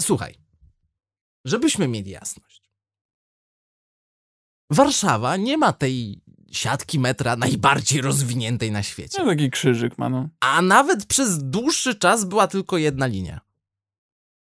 słuchaj, 0.00 0.34
żebyśmy 1.44 1.88
mieli 1.88 2.10
jasność. 2.10 2.62
Warszawa 4.70 5.36
nie 5.36 5.58
ma 5.58 5.72
tej 5.72 6.22
siatki 6.52 6.98
metra 6.98 7.36
najbardziej 7.36 8.00
rozwiniętej 8.00 8.72
na 8.72 8.82
świecie. 8.82 9.18
No, 9.18 9.30
taki 9.30 9.50
krzyżyk 9.50 9.98
ma, 9.98 10.08
no. 10.08 10.28
A 10.40 10.62
nawet 10.62 11.06
przez 11.06 11.38
dłuższy 11.50 11.94
czas 11.94 12.24
była 12.24 12.46
tylko 12.46 12.78
jedna 12.78 13.06
linia. 13.06 13.40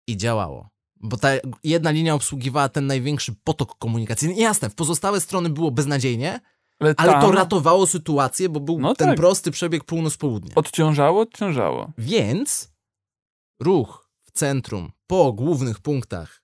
I 0.06 0.16
działało. 0.16 0.68
Bo 1.02 1.16
ta 1.16 1.28
jedna 1.64 1.90
linia 1.90 2.14
obsługiwała 2.14 2.68
ten 2.68 2.86
największy 2.86 3.34
potok 3.44 3.78
komunikacyjny. 3.78 4.34
Jasne, 4.34 4.70
w 4.70 4.74
pozostałe 4.74 5.20
strony 5.20 5.48
było 5.50 5.70
beznadziejnie, 5.70 6.40
Ale, 6.80 6.94
ale 6.96 7.12
tam 7.12 7.22
to 7.22 7.32
ratowało 7.32 7.86
sytuację, 7.86 8.48
bo 8.48 8.60
był 8.60 8.80
No 8.80 8.94
ten 8.94 9.08
tak. 9.08 9.16
prosty 9.16 9.50
przebieg 9.50 9.84
północ-południe. 9.84 10.54
odciążało, 10.54 11.20
odciążało. 11.20 11.92
Więc 11.98 12.72
ruch 13.60 14.10
w 14.22 14.30
centrum, 14.32 14.92
po 15.06 15.32
głównych 15.32 15.78
punktach, 15.80 16.42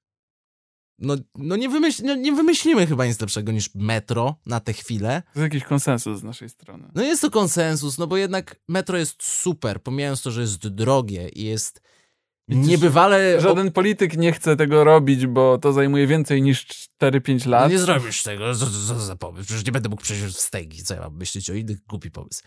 no, 0.99 1.16
no, 1.34 1.57
nie, 1.57 1.68
wymyśl, 1.68 2.03
no 2.05 2.14
nie 2.14 2.32
wymyślimy 2.32 2.86
chyba 2.86 3.07
nic 3.07 3.20
lepszego 3.20 3.53
niż 3.53 3.74
metro 3.74 4.36
na 4.47 4.61
tę 4.61 4.72
chwilę. 4.72 5.22
To 5.34 5.40
jest 5.40 5.55
jakiś 5.55 5.68
konsensus 5.68 6.20
z 6.20 6.22
naszej 6.22 6.49
strony. 6.49 6.90
No 6.94 7.03
jest 7.03 7.22
to 7.22 7.30
konsensus, 7.30 7.99
no 7.99 8.07
bo 8.07 8.16
jednak 8.16 8.57
metro 8.68 8.99
jest 8.99 9.22
super, 9.22 9.82
pomijając 9.82 10.22
to, 10.22 10.30
że 10.30 10.40
jest 10.40 10.68
drogie 10.68 11.28
i 11.28 11.44
jest 11.44 11.80
niebywale... 12.49 13.40
Żaden 13.40 13.72
polityk 13.72 14.16
nie 14.16 14.32
chce 14.32 14.57
tego 14.57 14.84
robić, 14.84 15.26
bo 15.26 15.59
to 15.59 15.72
zajmuje 15.72 16.07
więcej 16.07 16.42
niż 16.42 16.66
4-5 17.03 17.44
No 17.47 17.51
lat. 17.51 17.70
nie 17.70 17.78
zrobisz 17.78 18.22
tego, 18.22 18.55
co, 18.55 18.66
za 19.01 19.16
pomysł? 19.16 19.44
Przecież 19.47 19.66
nie 19.66 19.72
będę 19.72 19.88
mógł 19.88 20.03
przejść 20.03 20.24
w 20.24 20.40
stegi, 20.40 20.82
co 20.82 20.94
ja 20.94 21.01
mam 21.01 21.16
myśleć 21.16 21.51
o 21.51 21.55
innych, 21.55 21.86
głupi 21.86 22.11
pomysł. 22.11 22.42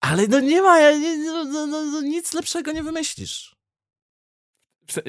Ale 0.00 0.26
no 0.26 0.40
nie 0.40 0.62
ma, 0.62 0.80
ja 0.80 0.98
no, 1.18 1.44
no, 1.44 1.66
no, 1.66 1.82
no, 1.84 2.00
nic 2.00 2.34
lepszego 2.34 2.72
nie 2.72 2.82
wymyślisz. 2.82 3.57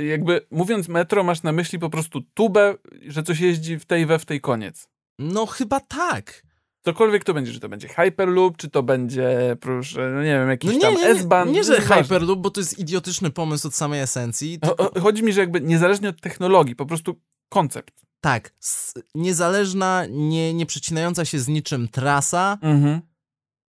Jakby 0.10 0.42
mówiąc 0.52 0.88
metro, 0.88 1.24
masz 1.24 1.44
na 1.44 1.52
myśli 1.52 1.80
po 1.80 1.90
prostu 1.90 2.22
tubę, 2.34 2.76
że 3.08 3.24
coś 3.24 3.40
jeździ 3.40 3.80
w 3.80 3.86
tej 3.86 4.06
we 4.06 4.20
w 4.20 4.26
tej 4.26 4.42
koniec. 4.42 4.88
No 5.20 5.46
chyba 5.46 5.80
tak. 5.80 6.44
Cokolwiek 6.86 7.24
to 7.24 7.34
będzie, 7.34 7.52
czy 7.54 7.60
to 7.60 7.70
będzie 7.70 7.88
Hyperloop, 7.88 8.58
czy 8.58 8.70
to 8.70 8.84
będzie, 8.84 9.58
proszę, 9.62 10.12
no 10.16 10.24
nie 10.24 10.30
wiem, 10.40 10.50
jakiś 10.50 10.68
No 10.72 10.76
nie, 10.76 10.82
tam 10.82 10.94
nie, 10.94 11.00
nie, 11.02 11.08
S-Bahn. 11.08 11.52
nie, 11.52 11.62
to 11.62 11.68
że. 11.76 11.82
Hyperloop, 11.82 12.40
bo 12.40 12.52
to 12.52 12.62
jest 12.62 12.80
idiotyczny 12.80 13.30
pomysł 13.30 13.68
od 13.68 13.76
samej 13.76 14.02
esencji. 14.02 14.60
O- 14.62 14.68
Tylko, 14.68 14.92
o- 14.92 15.00
Chodzi 15.02 15.24
mi, 15.24 15.34
że 15.34 15.42
jakby 15.42 15.62
niezależnie 15.62 16.10
od 16.10 16.22
technologii, 16.22 16.76
po 16.76 16.86
prostu 16.86 17.22
koncept. 17.50 18.02
tak, 18.22 18.54
niezależna, 19.16 20.06
nie, 20.10 20.54
nie 20.54 20.66
przecinająca 20.66 21.26
się 21.26 21.40
z 21.40 21.48
niczym 21.48 21.88
trasa, 21.88 22.58
Mhm. 22.62 23.02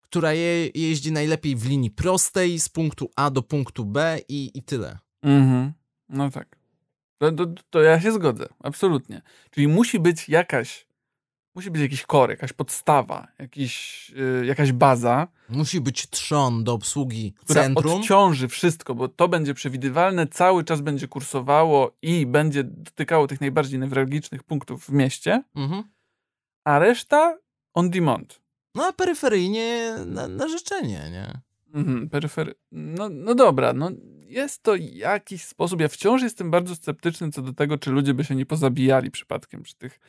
która 0.02 0.34
je, 0.34 0.68
jeździ 0.76 1.12
najlepiej 1.12 1.56
w 1.56 1.66
linii 1.70 1.92
prostej 1.92 2.60
z 2.60 2.70
punktu 2.70 3.12
A 3.16 3.30
do 3.30 3.42
punktu 3.42 3.86
B 3.86 4.20
i, 4.30 4.52
i 4.54 4.64
tyle. 4.64 4.98
Mhm. 5.24 5.74
No 6.10 6.30
tak. 6.32 6.56
To, 7.18 7.32
to, 7.32 7.46
to 7.70 7.82
ja 7.82 8.02
się 8.02 8.12
zgodzę, 8.12 8.46
absolutnie. 8.64 9.22
Czyli 9.52 9.68
musi 9.68 10.00
być 10.00 10.30
jakaś, 10.30 10.88
musi 11.56 11.72
być 11.72 11.82
jakiś 11.82 12.06
core, 12.06 12.34
jakaś 12.34 12.54
podstawa, 12.54 13.28
jakiś, 13.40 14.12
y, 14.42 14.46
jakaś 14.46 14.72
baza, 14.72 15.28
Musi 15.50 15.82
być 15.82 16.10
trzon 16.10 16.64
do 16.64 16.74
obsługi 16.74 17.34
która 17.44 17.64
centrum. 17.64 17.94
odciąży 17.94 18.48
wszystko, 18.48 18.96
bo 18.96 19.08
to 19.08 19.28
będzie 19.28 19.54
przewidywalne, 19.54 20.28
cały 20.28 20.64
czas 20.64 20.82
będzie 20.82 21.08
kursowało 21.08 21.92
i 22.02 22.26
będzie 22.26 22.64
dotykało 22.64 23.28
tych 23.28 23.42
najbardziej 23.42 23.80
newralgicznych 23.80 24.44
punktów 24.44 24.86
w 24.86 24.90
mieście, 24.92 25.44
Mhm. 25.56 25.84
a 26.64 26.80
reszta 26.80 27.38
on 27.74 27.90
demand. 27.90 28.42
No 28.76 28.86
a 28.86 28.94
peryferyjnie 28.94 29.96
na, 30.06 30.28
na 30.28 30.48
życzenie, 30.48 31.10
nie? 31.12 31.42
Mhm, 31.74 32.10
peryfery. 32.10 32.56
No, 32.72 33.10
no 33.10 33.36
dobra, 33.36 33.74
no 33.74 33.92
jest 34.36 34.64
to 34.64 34.76
jakiś 34.76 35.44
sposób. 35.44 35.82
Ja 35.82 35.88
wciąż 35.88 36.22
jestem 36.22 36.52
bardzo 36.52 36.76
sceptyczny 36.76 37.32
co 37.32 37.42
do 37.42 37.54
tego, 37.54 37.78
czy 37.78 37.92
ludzie 37.92 38.14
by 38.14 38.24
się 38.24 38.36
nie 38.36 38.46
pozabijali 38.46 39.12
przypadkiem 39.12 39.64
przy 39.64 39.76
tych 39.76 40.00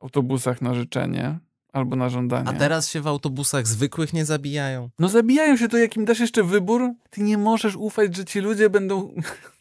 autobusach 0.00 0.62
na 0.62 0.74
życzenie 0.74 1.38
albo 1.72 1.96
na 1.96 2.08
żądanie. 2.08 2.48
A 2.48 2.52
teraz 2.52 2.90
się 2.90 3.00
w 3.00 3.06
autobusach 3.06 3.66
zwykłych 3.66 4.12
nie 4.12 4.24
zabijają. 4.24 4.90
No 4.98 5.08
zabijają 5.08 5.56
się 5.56 5.68
to, 5.68 5.78
jak 5.78 5.96
im 5.96 6.04
dasz 6.04 6.20
jeszcze 6.20 6.42
wybór, 6.42 6.90
ty 7.10 7.22
nie 7.22 7.38
możesz 7.38 7.76
ufać, 7.76 8.16
że 8.16 8.24
ci 8.24 8.40
ludzie 8.40 8.70
będą 8.70 9.14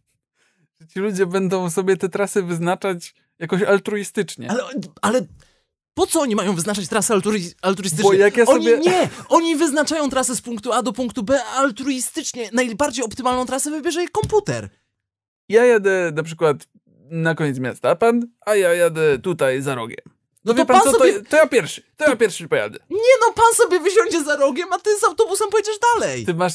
że 0.79 0.87
ci 0.87 0.99
ludzie 0.99 1.25
będą 1.25 1.69
sobie 1.69 1.97
te 1.97 2.09
trasy 2.09 2.43
wyznaczać 2.43 3.15
jakoś 3.39 3.61
altruistycznie. 3.61 4.51
Ale, 4.51 4.63
ale 5.01 5.21
po 5.93 6.07
co 6.07 6.21
oni 6.21 6.35
mają 6.35 6.55
wyznaczać 6.55 6.87
trasę 6.87 7.13
altruiz- 7.13 7.53
altruistycznie? 7.61 8.03
Bo 8.03 8.13
jak 8.13 8.37
ja 8.37 8.45
Oni 8.45 8.65
sobie- 8.65 8.77
nie! 8.77 9.09
Oni 9.29 9.55
wyznaczają 9.55 10.09
trasę 10.09 10.35
z 10.35 10.41
punktu 10.41 10.73
A 10.73 10.83
do 10.83 10.93
punktu 10.93 11.23
B 11.23 11.43
altruistycznie. 11.43 12.49
Najbardziej 12.53 13.05
optymalną 13.05 13.45
trasę 13.45 13.71
wybierze 13.71 13.99
jej 13.99 14.09
komputer. 14.09 14.69
Ja 15.49 15.65
jadę 15.65 16.11
na 16.15 16.23
przykład 16.23 16.57
na 17.09 17.35
koniec 17.35 17.59
miasta, 17.59 17.95
pan, 17.95 18.27
a 18.45 18.55
ja 18.55 18.73
jadę 18.73 19.19
tutaj 19.19 19.61
za 19.61 19.75
rogiem. 19.75 20.05
No 20.45 20.53
wie 20.53 20.59
to 20.61 20.65
pan, 20.65 20.81
pan 20.81 20.91
co, 20.91 20.97
sobie... 20.97 21.13
to, 21.13 21.29
to 21.29 21.37
ja 21.37 21.47
pierwszy, 21.47 21.83
to 21.97 22.09
ja 22.09 22.15
pierwszy 22.15 22.47
pojadę. 22.47 22.79
Nie 22.89 23.13
no, 23.27 23.33
pan 23.33 23.53
sobie 23.55 23.79
wysiądzie 23.79 24.23
za 24.23 24.35
rogiem, 24.35 24.73
a 24.73 24.79
ty 24.79 24.99
z 24.99 25.03
autobusem 25.03 25.49
pojedziesz 25.49 25.75
dalej. 25.95 26.25
Ty 26.25 26.33
masz. 26.33 26.53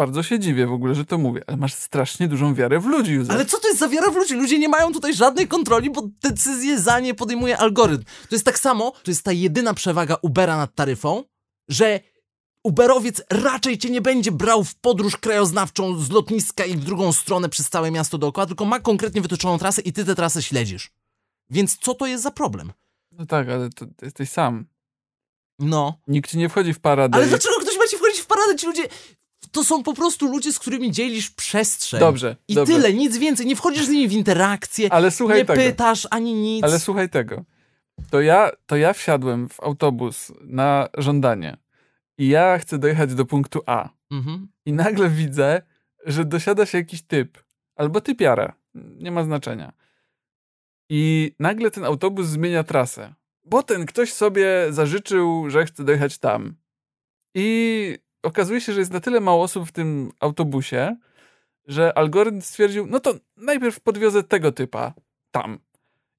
Bardzo 0.00 0.22
się 0.22 0.38
dziwię 0.38 0.66
w 0.66 0.72
ogóle, 0.72 0.94
że 0.94 1.04
to 1.04 1.18
mówię, 1.18 1.42
ale 1.46 1.56
masz 1.56 1.74
strasznie 1.74 2.28
dużą 2.28 2.54
wiarę 2.54 2.80
w 2.80 2.86
ludzi, 2.86 3.12
Józef. 3.12 3.34
Ale 3.34 3.46
co 3.46 3.58
to 3.58 3.68
jest 3.68 3.80
za 3.80 3.88
wiara 3.88 4.10
w 4.10 4.16
ludzi? 4.16 4.34
Ludzie 4.34 4.58
nie 4.58 4.68
mają 4.68 4.92
tutaj 4.92 5.14
żadnej 5.14 5.48
kontroli, 5.48 5.90
bo 5.90 6.08
decyzję 6.22 6.78
za 6.78 7.00
nie 7.00 7.14
podejmuje 7.14 7.58
algorytm. 7.58 8.04
To 8.04 8.34
jest 8.34 8.44
tak 8.44 8.58
samo, 8.58 8.90
to 8.90 9.10
jest 9.10 9.22
ta 9.22 9.32
jedyna 9.32 9.74
przewaga 9.74 10.16
Ubera 10.22 10.56
nad 10.56 10.74
taryfą, 10.74 11.24
że 11.68 12.00
Uberowiec 12.64 13.22
raczej 13.30 13.78
cię 13.78 13.90
nie 13.90 14.00
będzie 14.00 14.32
brał 14.32 14.64
w 14.64 14.74
podróż 14.74 15.16
krajoznawczą 15.16 15.98
z 15.98 16.10
lotniska 16.10 16.64
i 16.64 16.76
w 16.76 16.84
drugą 16.84 17.12
stronę 17.12 17.48
przez 17.48 17.68
całe 17.68 17.90
miasto 17.90 18.18
dookoła, 18.18 18.46
tylko 18.46 18.64
ma 18.64 18.80
konkretnie 18.80 19.20
wytyczoną 19.20 19.58
trasę 19.58 19.82
i 19.82 19.92
ty 19.92 20.04
tę 20.04 20.14
trasę 20.14 20.42
śledzisz. 20.42 20.90
Więc 21.50 21.78
co 21.78 21.94
to 21.94 22.06
jest 22.06 22.22
za 22.22 22.30
problem? 22.30 22.72
No 23.12 23.26
tak, 23.26 23.48
ale 23.48 23.70
to, 23.70 23.86
ty 23.86 24.04
jesteś 24.04 24.30
sam. 24.30 24.66
No. 25.58 26.00
Nikt 26.06 26.30
ci 26.30 26.38
nie 26.38 26.48
wchodzi 26.48 26.74
w 26.74 26.80
paradę. 26.80 27.16
Ale 27.16 27.26
dlaczego 27.26 27.54
ktoś 27.60 27.78
ma 27.78 27.86
ci 27.86 27.96
wchodzić 27.96 28.20
w 28.20 28.26
paradę? 28.26 28.56
Ci 28.56 28.66
ludzie... 28.66 28.88
To 29.52 29.64
są 29.64 29.82
po 29.82 29.94
prostu 29.94 30.26
ludzie, 30.28 30.52
z 30.52 30.58
którymi 30.58 30.92
dzielisz 30.92 31.30
przestrzeń. 31.30 32.00
Dobrze, 32.00 32.36
I 32.48 32.54
dobrze. 32.54 32.72
tyle, 32.74 32.92
nic 32.92 33.18
więcej. 33.18 33.46
Nie 33.46 33.56
wchodzisz 33.56 33.84
z 33.84 33.88
nimi 33.88 34.08
w 34.08 34.12
interakcję, 34.12 34.92
Ale 34.92 35.10
słuchaj 35.10 35.38
nie 35.38 35.44
tego. 35.44 35.62
pytasz 35.62 36.08
ani 36.10 36.34
nic. 36.34 36.64
Ale 36.64 36.78
słuchaj 36.78 37.08
tego. 37.10 37.44
To 38.10 38.20
ja, 38.20 38.50
to 38.66 38.76
ja 38.76 38.92
wsiadłem 38.92 39.48
w 39.48 39.60
autobus 39.60 40.32
na 40.40 40.88
żądanie 40.98 41.56
i 42.18 42.28
ja 42.28 42.58
chcę 42.58 42.78
dojechać 42.78 43.14
do 43.14 43.24
punktu 43.24 43.60
A. 43.66 43.88
Mhm. 44.10 44.48
I 44.66 44.72
nagle 44.72 45.08
widzę, 45.10 45.62
że 46.06 46.24
dosiada 46.24 46.66
się 46.66 46.78
jakiś 46.78 47.02
typ. 47.02 47.38
Albo 47.76 48.00
typiara. 48.00 48.52
Nie 48.74 49.10
ma 49.10 49.24
znaczenia. 49.24 49.72
I 50.88 51.32
nagle 51.38 51.70
ten 51.70 51.84
autobus 51.84 52.26
zmienia 52.26 52.64
trasę. 52.64 53.14
Bo 53.44 53.62
ten 53.62 53.86
ktoś 53.86 54.12
sobie 54.12 54.66
zażyczył, 54.70 55.50
że 55.50 55.64
chce 55.66 55.84
dojechać 55.84 56.18
tam. 56.18 56.54
I 57.34 57.98
okazuje 58.22 58.60
się, 58.60 58.72
że 58.72 58.80
jest 58.80 58.92
na 58.92 59.00
tyle 59.00 59.20
mało 59.20 59.42
osób 59.42 59.68
w 59.68 59.72
tym 59.72 60.12
autobusie, 60.20 60.96
że 61.66 61.98
algorytm 61.98 62.42
stwierdził, 62.42 62.86
no 62.86 63.00
to 63.00 63.14
najpierw 63.36 63.80
podwiozę 63.80 64.22
tego 64.22 64.52
typa 64.52 64.94
tam. 65.30 65.58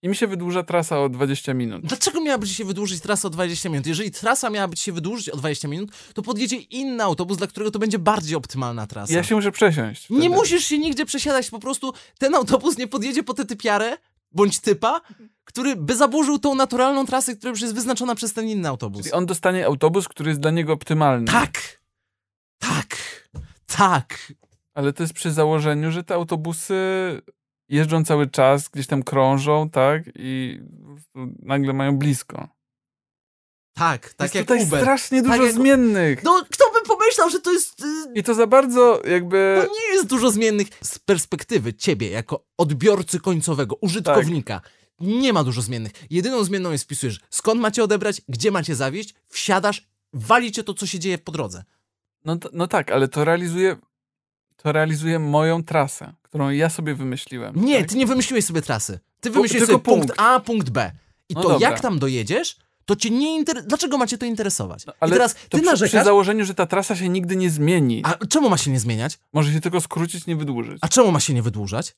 i 0.02 0.10
mi 0.10 0.16
się 0.16 0.28
wydłuża 0.28 0.64
trasa 0.64 1.00
o 1.00 1.10
20 1.10 1.54
minut. 1.54 1.82
Dlaczego 1.86 2.22
miałaby 2.22 2.48
się 2.48 2.66
wydłużyć 2.66 3.02
trasa 3.02 3.28
o 3.28 3.32
20 3.32 3.70
minut? 3.70 3.88
Jeżeli 3.88 4.12
trasa 4.12 4.50
miałaby 4.50 4.78
się 4.78 4.92
wydłużyć 4.92 5.30
o 5.30 5.38
20 5.38 5.68
minut, 5.68 5.92
to 6.14 6.22
podjedzie 6.22 6.56
inny 6.56 7.04
autobus, 7.04 7.38
dla 7.38 7.48
którego 7.48 7.72
to 7.72 7.80
będzie 7.80 8.00
bardziej 8.00 8.36
optymalna 8.36 8.88
trasa. 8.88 9.14
Ja 9.14 9.24
się 9.24 9.36
muszę 9.36 9.52
przesiąść. 9.52 10.10
Nie 10.10 10.18
wtedy. 10.18 10.36
musisz 10.36 10.66
się 10.66 10.78
nigdzie 10.78 11.06
przesiadać, 11.06 11.50
po 11.50 11.60
prostu 11.60 11.94
ten 12.18 12.36
autobus 12.36 12.78
nie 12.78 12.88
podjedzie 12.88 13.24
po 13.24 13.34
tę 13.34 13.46
typiarę, 13.46 13.98
bądź 14.32 14.60
typa, 14.60 15.02
który 15.44 15.76
by 15.76 15.96
zaburzył 15.96 16.40
tą 16.40 16.56
naturalną 16.56 17.06
trasę, 17.06 17.36
która 17.36 17.50
już 17.50 17.62
jest 17.62 17.76
wyznaczona 17.76 18.16
przez 18.16 18.34
ten 18.34 18.48
inny 18.48 18.70
autobus. 18.70 19.02
Czyli 19.02 19.14
on 19.14 19.26
dostanie 19.26 19.66
autobus, 19.66 20.08
który 20.08 20.30
jest 20.30 20.42
dla 20.42 20.52
niego 20.52 20.74
optymalny. 20.74 21.32
Tak! 21.32 21.81
Tak! 22.62 22.98
Tak! 23.78 24.34
Ale 24.74 24.94
to 24.94 25.04
jest 25.04 25.14
przy 25.14 25.32
założeniu, 25.32 25.92
że 25.92 26.04
te 26.04 26.14
autobusy 26.14 26.76
jeżdżą 27.70 28.06
cały 28.06 28.30
czas, 28.30 28.70
gdzieś 28.70 28.88
tam 28.88 29.04
krążą, 29.04 29.70
tak? 29.70 30.04
I 30.16 30.60
nagle 31.40 31.74
mają 31.74 31.98
blisko. 31.98 32.48
Tak, 33.74 34.14
tak 34.14 34.26
jest 34.26 34.36
jak 34.36 34.46
tutaj 34.46 34.64
Uber. 34.64 34.82
strasznie 34.82 35.22
dużo 35.22 35.44
jak- 35.44 35.56
zmiennych. 35.56 36.24
No, 36.24 36.46
kto 36.52 36.66
by 36.74 36.88
pomyślał, 36.88 37.30
że 37.30 37.40
to 37.40 37.52
jest... 37.52 37.82
y, 37.82 37.86
I 38.16 38.24
to 38.24 38.34
za 38.34 38.48
bardzo 38.48 39.02
jakby... 39.08 39.62
To 39.68 39.74
nie 39.74 39.94
jest 39.96 40.08
dużo 40.08 40.32
zmiennych 40.32 40.68
z 40.84 41.00
perspektywy 41.00 41.74
ciebie, 41.74 42.10
jako 42.10 42.46
odbiorcy 42.58 43.20
końcowego, 43.20 43.76
użytkownika. 43.76 44.60
Tak. 44.60 44.72
Nie 45.00 45.34
ma 45.34 45.44
dużo 45.44 45.62
zmiennych. 45.62 45.92
Jedyną 46.10 46.44
zmienną 46.44 46.72
jest 46.72 46.84
wpisujesz, 46.84 47.20
skąd 47.30 47.62
macie 47.62 47.84
odebrać, 47.84 48.22
gdzie 48.30 48.52
macie 48.52 48.76
zawieźć, 48.76 49.14
wsiadasz, 49.28 49.90
walicie 50.14 50.64
to, 50.64 50.74
co 50.74 50.86
się 50.86 51.00
dzieje 51.00 51.18
po 51.18 51.32
drodze. 51.32 51.64
No, 52.26 52.38
no 52.54 52.68
tak, 52.68 52.92
ale 52.92 53.08
to 53.08 53.26
realizuje... 53.26 53.76
To 54.58 54.72
realizuje 54.72 55.20
moją 55.20 55.64
trasę, 55.64 56.14
którą 56.22 56.50
ja 56.50 56.70
sobie 56.70 56.96
wymyśliłem. 56.96 57.66
Nie, 57.66 57.80
tak? 57.80 57.90
ty 57.90 57.98
nie 57.98 58.06
wymyśliłeś 58.06 58.46
sobie 58.46 58.62
trasy. 58.62 59.00
Ty 59.20 59.30
wymyśliłeś 59.30 59.68
tylko 59.68 59.74
sobie 59.74 59.84
punkt. 59.96 60.08
punkt. 60.08 60.22
A, 60.22 60.40
punkt 60.40 60.70
B. 60.70 60.92
I 61.30 61.34
No 61.34 61.42
to 61.42 61.50
dobra. 61.50 61.70
jak 61.70 61.80
tam 61.80 62.00
dojedziesz, 62.00 62.56
to 62.86 62.96
cię 62.96 63.10
nie 63.10 63.36
interesuje. 63.36 63.68
Dlaczego 63.68 63.98
macie 63.98 64.18
to 64.18 64.26
interesować? 64.26 64.86
No, 64.86 64.94
ale 65.00 65.10
I 65.10 65.14
teraz 65.14 65.36
ty 65.50 65.62
przy, 65.62 65.86
przy 65.86 66.04
założeniu, 66.04 66.46
że 66.46 66.54
ta 66.54 66.66
trasa 66.66 66.96
się 66.96 67.10
nigdy 67.10 67.36
nie 67.36 67.50
zmieni. 67.50 68.02
A 68.06 68.26
czemu 68.26 68.50
ma 68.50 68.58
się 68.58 68.72
nie 68.72 68.80
zmieniać? 68.80 69.20
Może 69.34 69.54
się 69.54 69.62
tylko 69.62 69.82
skrócić, 69.82 70.28
nie 70.28 70.36
wydłużyć. 70.36 70.78
A 70.82 70.88
czemu 70.88 71.12
ma 71.12 71.20
się 71.20 71.34
nie 71.34 71.42
wydłużać? 71.42 71.96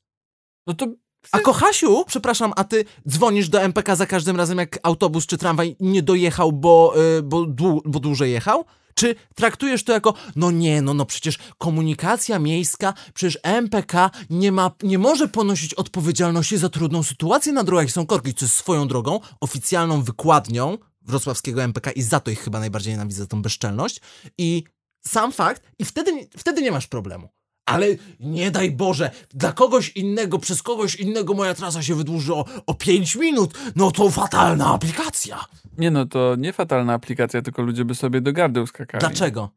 No 0.68 0.74
to 0.74 0.88
A 1.32 1.40
kochasiu, 1.40 2.06
przepraszam, 2.08 2.54
a 2.56 2.64
ty 2.64 2.86
dzwonisz 3.10 3.50
do 3.50 3.62
MPK 3.62 3.96
za 3.96 4.06
każdym 4.06 4.36
razem, 4.38 4.58
jak 4.58 4.80
autobus 4.84 5.26
czy 5.26 5.38
tramwaj 5.38 5.76
nie 5.80 6.04
dojechał, 6.04 6.52
bo, 6.52 6.94
y, 7.18 7.24
bo, 7.24 7.42
dłu- 7.42 7.82
bo 7.86 8.00
dłużej 8.00 8.32
jechał? 8.32 8.66
Czy 8.94 9.16
traktujesz 9.36 9.84
to 9.84 9.94
jako, 9.94 10.14
no 10.36 10.52
nie, 10.52 10.82
no, 10.82 10.94
no 10.94 11.06
przecież 11.06 11.38
komunikacja 11.58 12.40
miejska, 12.40 12.94
przecież 13.14 13.40
MPK 13.44 14.12
nie 14.30 14.52
ma, 14.52 14.72
nie 14.84 15.00
może 15.00 15.28
ponosić 15.28 15.74
odpowiedzialności 15.74 16.58
za 16.58 16.70
trudną 16.70 17.04
sytuację 17.04 17.54
na 17.54 17.64
drogach, 17.64 17.92
są 17.92 18.06
korki, 18.06 18.34
co 18.34 18.48
swoją 18.48 18.88
drogą, 18.88 19.20
oficjalną 19.40 20.02
wykładnią 20.04 20.78
wrocławskiego 21.02 21.64
MPK 21.64 21.92
i 21.92 22.02
za 22.02 22.20
to 22.20 22.32
ich 22.32 22.40
chyba 22.40 22.60
najbardziej 22.60 22.94
nienawidzę, 22.94 23.28
tą 23.28 23.42
bezczelność. 23.42 24.02
I 24.38 24.64
sam 25.06 25.32
fakt, 25.32 25.64
i 25.80 25.86
wtedy, 25.86 26.28
wtedy 26.38 26.62
nie 26.62 26.72
masz 26.72 26.88
problemu. 26.88 27.30
Ale 27.66 27.88
nie 28.20 28.52
daj 28.52 28.72
Boże, 28.72 29.12
dla 29.30 29.52
kogoś 29.52 29.90
innego, 29.90 30.40
przez 30.40 30.64
kogoś 30.64 30.96
innego 30.96 31.34
moja 31.34 31.54
trasa 31.54 31.84
się 31.84 31.96
wydłuży 31.96 32.34
o, 32.34 32.46
o 32.66 32.74
5 32.74 33.16
minut. 33.16 33.54
No 33.76 33.92
to 33.92 34.10
fatalna 34.10 34.74
aplikacja. 34.74 35.46
nie 35.78 35.92
no, 35.92 36.06
to 36.06 36.36
nie 36.38 36.54
fatalna 36.54 36.94
aplikacja, 36.94 37.42
tylko 37.42 37.62
ludzie 37.62 37.86
by 37.86 37.96
sobie 37.96 38.22
do 38.22 38.34
gardeł 38.34 38.68
skakali. 38.68 39.00
Dlaczego? 39.00 39.50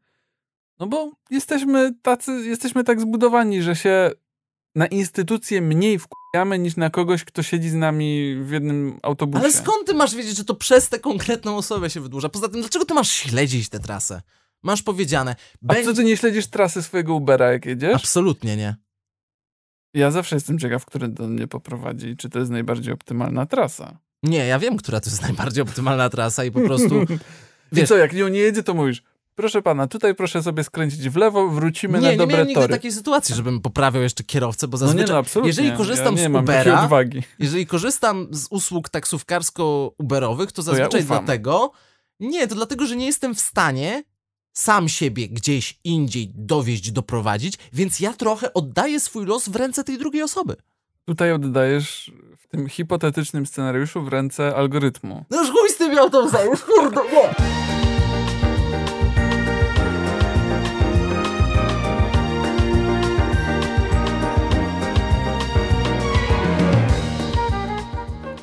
No 0.79 0.87
bo 0.87 1.11
jesteśmy 1.29 1.93
tacy, 2.01 2.31
jesteśmy 2.31 2.83
tak 2.83 3.01
zbudowani, 3.01 3.61
że 3.61 3.75
się 3.75 4.11
na 4.75 4.87
instytucje 4.87 5.61
mniej 5.61 5.99
wkujamy 5.99 6.59
niż 6.59 6.75
na 6.75 6.89
kogoś, 6.89 7.23
kto 7.23 7.43
siedzi 7.43 7.69
z 7.69 7.73
nami 7.73 8.35
w 8.41 8.51
jednym 8.51 8.99
autobusie. 9.03 9.43
Ale 9.43 9.53
skąd 9.53 9.87
ty 9.87 9.93
masz 9.93 10.15
wiedzieć, 10.15 10.37
że 10.37 10.45
to 10.45 10.55
przez 10.55 10.89
tę 10.89 10.99
konkretną 10.99 11.57
osobę 11.57 11.89
się 11.89 12.01
wydłuża? 12.01 12.29
Poza 12.29 12.49
tym, 12.49 12.61
dlaczego 12.61 12.85
ty 12.85 12.93
masz 12.93 13.11
śledzić 13.11 13.69
tę 13.69 13.79
trasę? 13.79 14.21
Masz 14.67 14.83
powiedziane. 14.83 15.35
A 15.63 15.73
Będzie... 15.73 15.83
co, 15.83 15.93
ty 15.93 16.03
nie 16.03 16.17
śledzisz 16.17 16.47
trasy 16.47 16.83
swojego 16.83 17.15
Ubera, 17.15 17.51
jak 17.51 17.65
jedziesz? 17.65 17.95
Absolutnie 17.95 18.57
nie. 18.57 18.75
Ja 19.93 20.11
zawsze 20.11 20.35
jestem 20.35 20.59
ciekaw, 20.59 20.85
który 20.85 21.07
do 21.07 21.27
mnie 21.27 21.47
poprowadzi 21.47 22.07
i 22.07 22.17
czy 22.17 22.29
to 22.29 22.39
jest 22.39 22.51
najbardziej 22.51 22.93
optymalna 22.93 23.45
trasa. 23.45 23.99
Nie, 24.23 24.45
ja 24.45 24.59
wiem, 24.59 24.77
która 24.77 24.99
to 24.99 25.09
jest 25.09 25.21
najbardziej 25.21 25.63
optymalna 25.63 26.09
trasa 26.09 26.43
i 26.43 26.51
po 26.51 26.59
prostu... 26.59 26.95
I 27.71 27.75
Wiesz- 27.75 27.89
co, 27.89 27.97
jak 27.97 28.13
nią 28.13 28.27
nie 28.27 28.39
jedzie, 28.39 28.63
to 28.63 28.73
mówisz, 28.73 29.03
proszę 29.35 29.61
pana, 29.61 29.87
tutaj 29.87 30.15
proszę 30.15 30.43
sobie 30.43 30.63
skręcić 30.63 31.09
w 31.09 31.15
lewo, 31.15 31.49
wrócimy 31.49 31.99
nie, 31.99 32.05
na 32.05 32.11
nie 32.11 32.17
dobre 32.17 32.33
miałem 32.33 32.47
nigdy 32.47 32.61
tory. 32.61 32.73
takiej 32.73 32.91
sytuacji, 32.91 33.35
żebym 33.35 33.61
poprawiał 33.61 34.03
jeszcze 34.03 34.23
kierowcę, 34.23 34.67
bo 34.67 34.77
no 34.77 34.85
nie, 34.85 34.87
zazwyczaj... 34.87 35.13
no 35.13 35.19
absolutnie. 35.19 35.49
jeżeli 35.49 35.71
korzystam 35.71 36.17
ja 36.17 36.27
nie 36.27 36.37
z 36.37 36.41
Ubera. 36.41 36.89
Jeżeli 37.39 37.67
korzystam 37.67 38.27
z 38.31 38.47
usług 38.49 38.89
taksówkarsko-uberowych, 38.89 40.51
to 40.51 40.61
ja 40.61 40.65
zazwyczaj 40.65 41.01
ufam. 41.01 41.25
dlatego. 41.25 41.71
Nie, 42.19 42.47
to 42.47 42.55
dlatego, 42.55 42.85
że 42.85 42.95
nie 42.95 43.05
jestem 43.05 43.35
w 43.35 43.39
stanie 43.39 44.03
sam 44.57 44.89
siebie 44.89 45.27
gdzieś 45.29 45.79
indziej 45.83 46.31
dowieźć, 46.35 46.91
doprowadzić, 46.91 47.57
więc 47.73 47.99
ja 47.99 48.13
trochę 48.13 48.53
oddaję 48.53 48.99
swój 48.99 49.25
los 49.25 49.49
w 49.49 49.55
ręce 49.55 49.83
tej 49.83 49.97
drugiej 49.97 50.23
osoby. 50.23 50.55
Tutaj 51.05 51.31
oddajesz 51.31 52.11
w 52.37 52.47
tym 52.47 52.69
hipotetycznym 52.69 53.45
scenariuszu 53.45 54.01
w 54.01 54.07
ręce 54.07 54.55
algorytmu. 54.55 55.25
No 55.29 55.41
już 55.41 55.51
chuj 55.51 55.69
z 55.69 55.77
tym 55.77 55.97
autobusem, 55.97 56.49
już 56.49 56.63
kurde, 56.63 57.01
nie! 57.13 57.35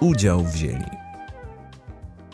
Udział 0.00 0.44
wzięli 0.44 0.84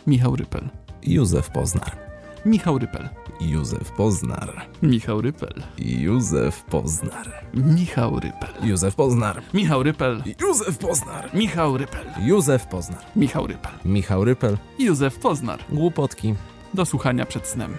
Michał 0.07 0.35
Rypel. 0.35 0.69
Józef 1.03 1.49
Poznar, 1.49 1.97
Michał 2.45 2.77
Rypel. 2.77 3.20
Józef 3.41 3.91
Poznar, 3.91 4.53
Michał 4.81 5.21
Rypel. 5.21 5.53
Józef 5.77 6.63
Poznar, 6.63 7.27
Michał 7.53 8.19
Rypel. 8.19 8.49
Józef 8.63 8.95
Poznar, 8.95 9.41
Michał 9.53 9.83
Rypel. 9.83 10.23
Józef 10.39 10.77
Poznar, 10.77 11.29
Michał 11.33 11.77
Rypel. 11.77 12.05
Józef 12.19 12.67
Poznar, 12.67 12.99
Michał 13.15 13.47
Rypel. 13.47 13.71
Michał 13.85 14.23
Rypel, 14.25 14.57
Józef 14.79 15.19
Poznar. 15.19 15.59
Głupotki, 15.69 16.35
Do 16.73 16.85
słuchania 16.85 17.25
przed 17.25 17.47
snem. 17.47 17.77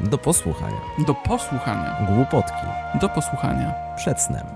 do 0.00 0.18
posłuchania, 0.18 0.80
Do 1.06 1.14
posłuchania. 1.14 2.06
Głupotki, 2.16 2.66
Do 3.00 3.08
posłuchania. 3.08 3.74
przed 3.96 4.20
snem. 4.20 4.46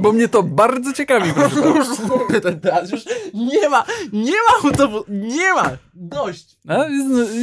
Bo 0.00 0.12
mnie 0.12 0.28
to 0.28 0.42
bardzo 0.42 0.92
ciekawi, 0.92 1.32
proszę 1.32 1.56
pana. 1.62 2.80
Już 2.92 3.04
ten 3.04 3.20
nie 3.34 3.68
ma, 3.68 3.84
nie 4.12 4.32
ma 4.32 4.68
autobusu, 4.68 5.04
nie 5.08 5.54
ma, 5.54 5.70
dość. 5.94 6.56
A, 6.68 6.84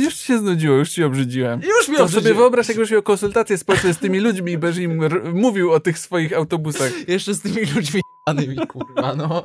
już 0.03 0.15
się 0.15 0.38
znudziło, 0.39 0.75
już 0.75 0.89
ci 0.89 1.03
obrzydziłem. 1.03 1.61
Już 1.61 1.89
mi 1.89 1.97
To 1.97 2.07
sobie 2.09 2.34
wyobraź, 2.34 2.69
jakbyś 2.69 2.91
miał 2.91 3.03
konsultacje 3.03 3.57
społeczne 3.57 3.93
z 3.93 3.97
tymi 3.97 4.19
ludźmi 4.19 4.51
i 4.51 4.57
będziesz 4.57 4.84
im 4.84 5.09
mówił 5.34 5.71
o 5.71 5.79
tych 5.79 5.99
swoich 5.99 6.34
autobusach. 6.34 7.09
Jeszcze 7.09 7.34
z 7.34 7.41
tymi 7.41 7.65
ludźmi 7.75 8.01
jebanymi, 8.27 8.67
kurwa, 8.67 9.15
no. 9.15 9.43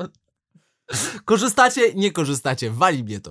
Korzystacie, 1.25 1.95
nie 1.95 2.13
korzystacie, 2.13 2.71
wali 2.71 3.05
mnie 3.05 3.21
to. 3.21 3.25